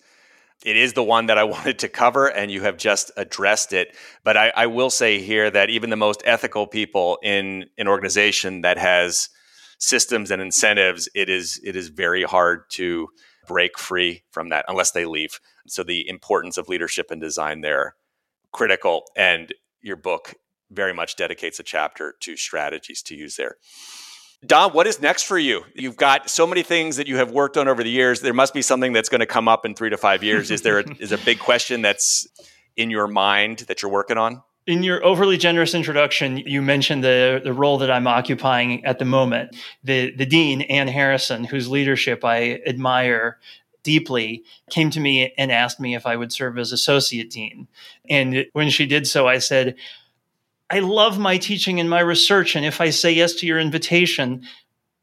It 0.64 0.76
is 0.76 0.92
the 0.92 1.02
one 1.02 1.26
that 1.26 1.38
I 1.38 1.44
wanted 1.56 1.78
to 1.80 1.88
cover, 1.88 2.26
and 2.26 2.50
you 2.50 2.62
have 2.62 2.76
just 2.76 3.10
addressed 3.16 3.72
it. 3.72 3.96
But 4.24 4.36
I, 4.36 4.52
I 4.54 4.66
will 4.66 4.90
say 4.90 5.20
here 5.20 5.50
that 5.50 5.70
even 5.70 5.90
the 5.90 5.96
most 5.96 6.22
ethical 6.24 6.66
people 6.66 7.18
in 7.22 7.66
an 7.78 7.88
organization 7.88 8.60
that 8.62 8.78
has 8.78 9.28
systems 9.78 10.30
and 10.30 10.42
incentives, 10.42 11.08
it 11.14 11.28
is 11.28 11.60
it 11.64 11.76
is 11.76 11.88
very 11.88 12.22
hard 12.24 12.68
to 12.70 13.08
break 13.46 13.78
free 13.78 14.22
from 14.30 14.50
that 14.50 14.64
unless 14.68 14.92
they 14.92 15.06
leave. 15.06 15.40
So 15.66 15.82
the 15.82 16.08
importance 16.08 16.56
of 16.56 16.68
leadership 16.68 17.10
and 17.10 17.20
design 17.20 17.62
there 17.62 17.96
critical 18.52 19.04
and 19.16 19.52
your 19.80 19.96
book 19.96 20.34
very 20.70 20.92
much 20.92 21.16
dedicates 21.16 21.58
a 21.58 21.62
chapter 21.62 22.14
to 22.20 22.36
strategies 22.36 23.02
to 23.02 23.16
use 23.16 23.36
there. 23.36 23.56
Don, 24.46 24.72
what 24.72 24.86
is 24.86 25.02
next 25.02 25.24
for 25.24 25.38
you? 25.38 25.64
You've 25.74 25.96
got 25.96 26.30
so 26.30 26.46
many 26.46 26.62
things 26.62 26.96
that 26.96 27.06
you 27.06 27.16
have 27.16 27.30
worked 27.30 27.58
on 27.58 27.68
over 27.68 27.82
the 27.82 27.90
years. 27.90 28.20
There 28.22 28.32
must 28.32 28.54
be 28.54 28.62
something 28.62 28.92
that's 28.94 29.10
going 29.10 29.20
to 29.20 29.26
come 29.26 29.48
up 29.48 29.66
in 29.66 29.74
3 29.74 29.90
to 29.90 29.98
5 29.98 30.24
years. 30.24 30.50
Is 30.50 30.62
there 30.62 30.78
a, 30.78 30.84
is 30.98 31.12
a 31.12 31.18
big 31.18 31.38
question 31.38 31.82
that's 31.82 32.26
in 32.76 32.90
your 32.90 33.06
mind 33.06 33.60
that 33.68 33.82
you're 33.82 33.90
working 33.90 34.16
on? 34.16 34.42
In 34.66 34.82
your 34.82 35.04
overly 35.04 35.36
generous 35.36 35.74
introduction, 35.74 36.38
you 36.38 36.62
mentioned 36.62 37.04
the, 37.04 37.40
the 37.42 37.52
role 37.52 37.76
that 37.78 37.90
I'm 37.90 38.06
occupying 38.06 38.84
at 38.84 38.98
the 38.98 39.04
moment. 39.04 39.56
The, 39.84 40.14
the 40.16 40.26
dean, 40.26 40.62
Ann 40.62 40.88
Harrison, 40.88 41.44
whose 41.44 41.68
leadership 41.68 42.24
I 42.24 42.60
admire 42.66 43.38
deeply, 43.82 44.44
came 44.70 44.90
to 44.90 45.00
me 45.00 45.34
and 45.36 45.52
asked 45.52 45.80
me 45.80 45.94
if 45.94 46.06
I 46.06 46.16
would 46.16 46.32
serve 46.32 46.58
as 46.58 46.72
associate 46.72 47.30
dean. 47.30 47.68
And 48.08 48.46
when 48.52 48.70
she 48.70 48.86
did 48.86 49.06
so, 49.06 49.26
I 49.26 49.38
said, 49.38 49.76
I 50.70 50.78
love 50.78 51.18
my 51.18 51.36
teaching 51.38 51.80
and 51.80 51.90
my 51.90 52.00
research. 52.00 52.54
And 52.54 52.64
if 52.64 52.80
I 52.80 52.90
say 52.90 53.12
yes 53.12 53.34
to 53.34 53.46
your 53.46 53.58
invitation, 53.58 54.46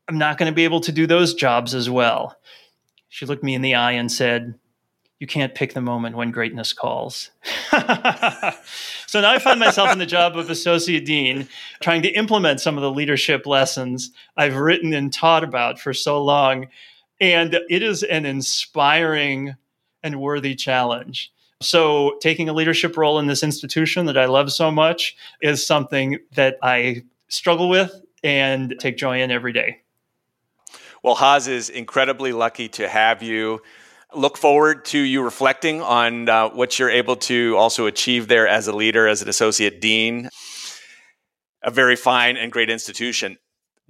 I'm 0.07 0.17
not 0.17 0.37
going 0.37 0.49
to 0.49 0.55
be 0.55 0.63
able 0.63 0.79
to 0.81 0.91
do 0.91 1.05
those 1.05 1.33
jobs 1.33 1.75
as 1.75 1.89
well. 1.89 2.37
She 3.09 3.25
looked 3.25 3.43
me 3.43 3.53
in 3.53 3.61
the 3.61 3.75
eye 3.75 3.93
and 3.93 4.11
said, 4.11 4.57
you 5.19 5.25
can't 5.25 5.55
pick 5.55 5.73
the 5.73 5.81
moment 5.81 6.15
when 6.15 6.31
greatness 6.31 6.73
calls. 6.73 7.31
so 7.71 9.21
now 9.21 9.31
I 9.31 9.39
find 9.39 9.59
myself 9.59 9.91
in 9.91 9.97
the 9.97 10.05
job 10.05 10.37
of 10.37 10.49
associate 10.49 11.05
dean, 11.05 11.47
trying 11.81 12.03
to 12.03 12.09
implement 12.09 12.61
some 12.61 12.77
of 12.77 12.83
the 12.83 12.91
leadership 12.91 13.47
lessons 13.47 14.11
I've 14.35 14.55
written 14.55 14.93
and 14.93 15.11
taught 15.11 15.43
about 15.43 15.79
for 15.79 15.93
so 15.93 16.23
long. 16.23 16.67
And 17.19 17.59
it 17.67 17.81
is 17.81 18.03
an 18.03 18.27
inspiring 18.27 19.55
and 20.03 20.21
worthy 20.21 20.53
challenge. 20.53 21.31
So, 21.61 22.17
taking 22.21 22.49
a 22.49 22.53
leadership 22.53 22.97
role 22.97 23.17
in 23.17 23.25
this 23.25 23.41
institution 23.41 24.05
that 24.05 24.17
I 24.17 24.25
love 24.25 24.51
so 24.51 24.69
much 24.69 25.15
is 25.41 25.65
something 25.65 26.19
that 26.35 26.57
I 26.61 27.03
struggle 27.29 27.67
with 27.67 27.91
and 28.23 28.75
take 28.79 28.97
joy 28.97 29.21
in 29.21 29.31
every 29.31 29.53
day. 29.53 29.81
Well, 31.01 31.15
Haas 31.15 31.47
is 31.47 31.69
incredibly 31.69 32.31
lucky 32.31 32.69
to 32.69 32.87
have 32.87 33.23
you 33.23 33.61
look 34.13 34.37
forward 34.37 34.85
to 34.85 34.99
you 34.99 35.23
reflecting 35.23 35.81
on 35.81 36.29
uh, 36.29 36.49
what 36.49 36.77
you're 36.77 36.89
able 36.89 37.15
to 37.15 37.55
also 37.57 37.87
achieve 37.87 38.27
there 38.27 38.47
as 38.47 38.67
a 38.67 38.75
leader, 38.75 39.07
as 39.07 39.21
an 39.21 39.29
associate 39.29 39.81
dean. 39.81 40.29
A 41.63 41.71
very 41.71 41.95
fine 41.95 42.37
and 42.37 42.51
great 42.51 42.69
institution. 42.69 43.37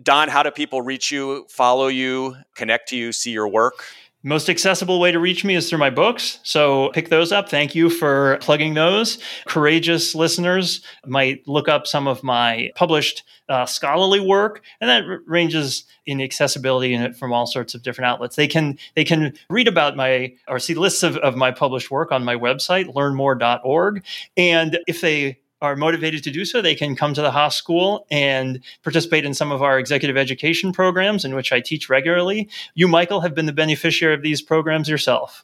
Don, 0.01 0.29
how 0.29 0.43
do 0.43 0.51
people 0.51 0.81
reach 0.81 1.11
you, 1.11 1.45
follow 1.49 1.87
you, 1.87 2.35
connect 2.55 2.89
to 2.89 2.97
you, 2.97 3.11
see 3.11 3.31
your 3.31 3.47
work? 3.47 3.83
Most 4.27 4.49
accessible 4.49 4.99
way 4.99 5.13
to 5.13 5.19
reach 5.19 5.45
me 5.45 5.55
is 5.55 5.69
through 5.69 5.79
my 5.79 5.89
books. 5.89 6.39
So 6.43 6.89
pick 6.89 7.07
those 7.07 7.31
up. 7.31 7.47
Thank 7.47 7.75
you 7.75 7.89
for 7.89 8.37
plugging 8.41 8.73
those. 8.73 9.19
Courageous 9.45 10.13
listeners 10.13 10.81
might 11.05 11.47
look 11.47 11.69
up 11.69 11.87
some 11.87 12.09
of 12.09 12.25
my 12.25 12.71
published 12.75 13.23
uh, 13.47 13.65
scholarly 13.65 14.19
work, 14.19 14.65
and 14.81 14.89
that 14.89 15.05
r- 15.05 15.19
ranges 15.25 15.85
in 16.05 16.19
accessibility 16.19 16.93
in 16.93 17.01
it 17.01 17.15
from 17.15 17.31
all 17.31 17.47
sorts 17.47 17.73
of 17.73 17.83
different 17.83 18.09
outlets. 18.09 18.35
They 18.35 18.49
can 18.49 18.77
they 18.97 19.05
can 19.05 19.33
read 19.49 19.69
about 19.69 19.95
my 19.95 20.33
or 20.49 20.59
see 20.59 20.73
lists 20.73 21.03
of, 21.03 21.15
of 21.17 21.37
my 21.37 21.51
published 21.51 21.89
work 21.89 22.11
on 22.11 22.25
my 22.25 22.35
website, 22.35 22.93
learnmoore.org. 22.93 24.03
And 24.35 24.77
if 24.87 24.99
they 24.99 25.37
are 25.61 25.75
motivated 25.75 26.23
to 26.23 26.31
do 26.31 26.45
so, 26.45 26.61
they 26.61 26.75
can 26.75 26.95
come 26.95 27.13
to 27.13 27.21
the 27.21 27.31
Haas 27.31 27.55
School 27.55 28.05
and 28.11 28.63
participate 28.83 29.25
in 29.25 29.33
some 29.33 29.51
of 29.51 29.63
our 29.63 29.79
executive 29.79 30.17
education 30.17 30.71
programs 30.71 31.25
in 31.25 31.33
which 31.35 31.51
I 31.51 31.61
teach 31.61 31.89
regularly. 31.89 32.49
You, 32.75 32.87
Michael, 32.87 33.21
have 33.21 33.33
been 33.33 33.47
the 33.47 33.53
beneficiary 33.53 34.13
of 34.13 34.21
these 34.21 34.41
programs 34.41 34.87
yourself. 34.87 35.43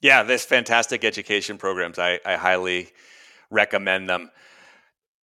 Yeah, 0.00 0.22
this 0.22 0.44
fantastic 0.44 1.04
education 1.04 1.56
programs. 1.56 1.98
I, 1.98 2.20
I 2.26 2.36
highly 2.36 2.88
recommend 3.50 4.08
them. 4.08 4.30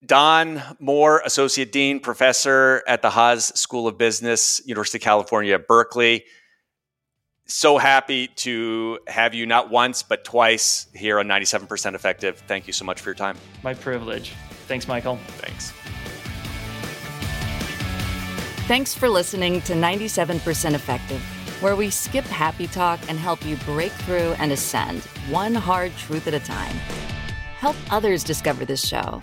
Don 0.03 0.61
Moore, 0.79 1.21
Associate 1.25 1.71
Dean, 1.71 1.99
Professor 1.99 2.81
at 2.87 3.01
the 3.01 3.11
Haas 3.11 3.47
School 3.59 3.87
of 3.87 3.97
Business, 3.97 4.61
University 4.65 4.97
of 4.97 5.03
California, 5.03 5.59
Berkeley. 5.59 6.23
So 7.53 7.77
happy 7.77 8.27
to 8.27 8.97
have 9.07 9.33
you 9.33 9.45
not 9.45 9.69
once, 9.69 10.03
but 10.03 10.23
twice 10.23 10.87
here 10.95 11.19
on 11.19 11.27
97% 11.27 11.95
Effective. 11.95 12.41
Thank 12.47 12.65
you 12.65 12.71
so 12.71 12.85
much 12.85 13.01
for 13.01 13.09
your 13.09 13.15
time. 13.15 13.37
My 13.61 13.73
privilege. 13.73 14.31
Thanks, 14.67 14.87
Michael. 14.87 15.17
Thanks. 15.27 15.73
Thanks 18.67 18.95
for 18.95 19.09
listening 19.09 19.59
to 19.63 19.73
97% 19.73 20.73
Effective, 20.73 21.21
where 21.59 21.75
we 21.75 21.89
skip 21.89 22.23
happy 22.23 22.67
talk 22.67 23.01
and 23.09 23.19
help 23.19 23.45
you 23.45 23.57
break 23.57 23.91
through 23.91 24.33
and 24.39 24.53
ascend 24.53 25.01
one 25.29 25.53
hard 25.53 25.91
truth 25.97 26.27
at 26.27 26.33
a 26.33 26.39
time. 26.39 26.77
Help 27.57 27.75
others 27.91 28.23
discover 28.23 28.63
this 28.63 28.87
show 28.87 29.19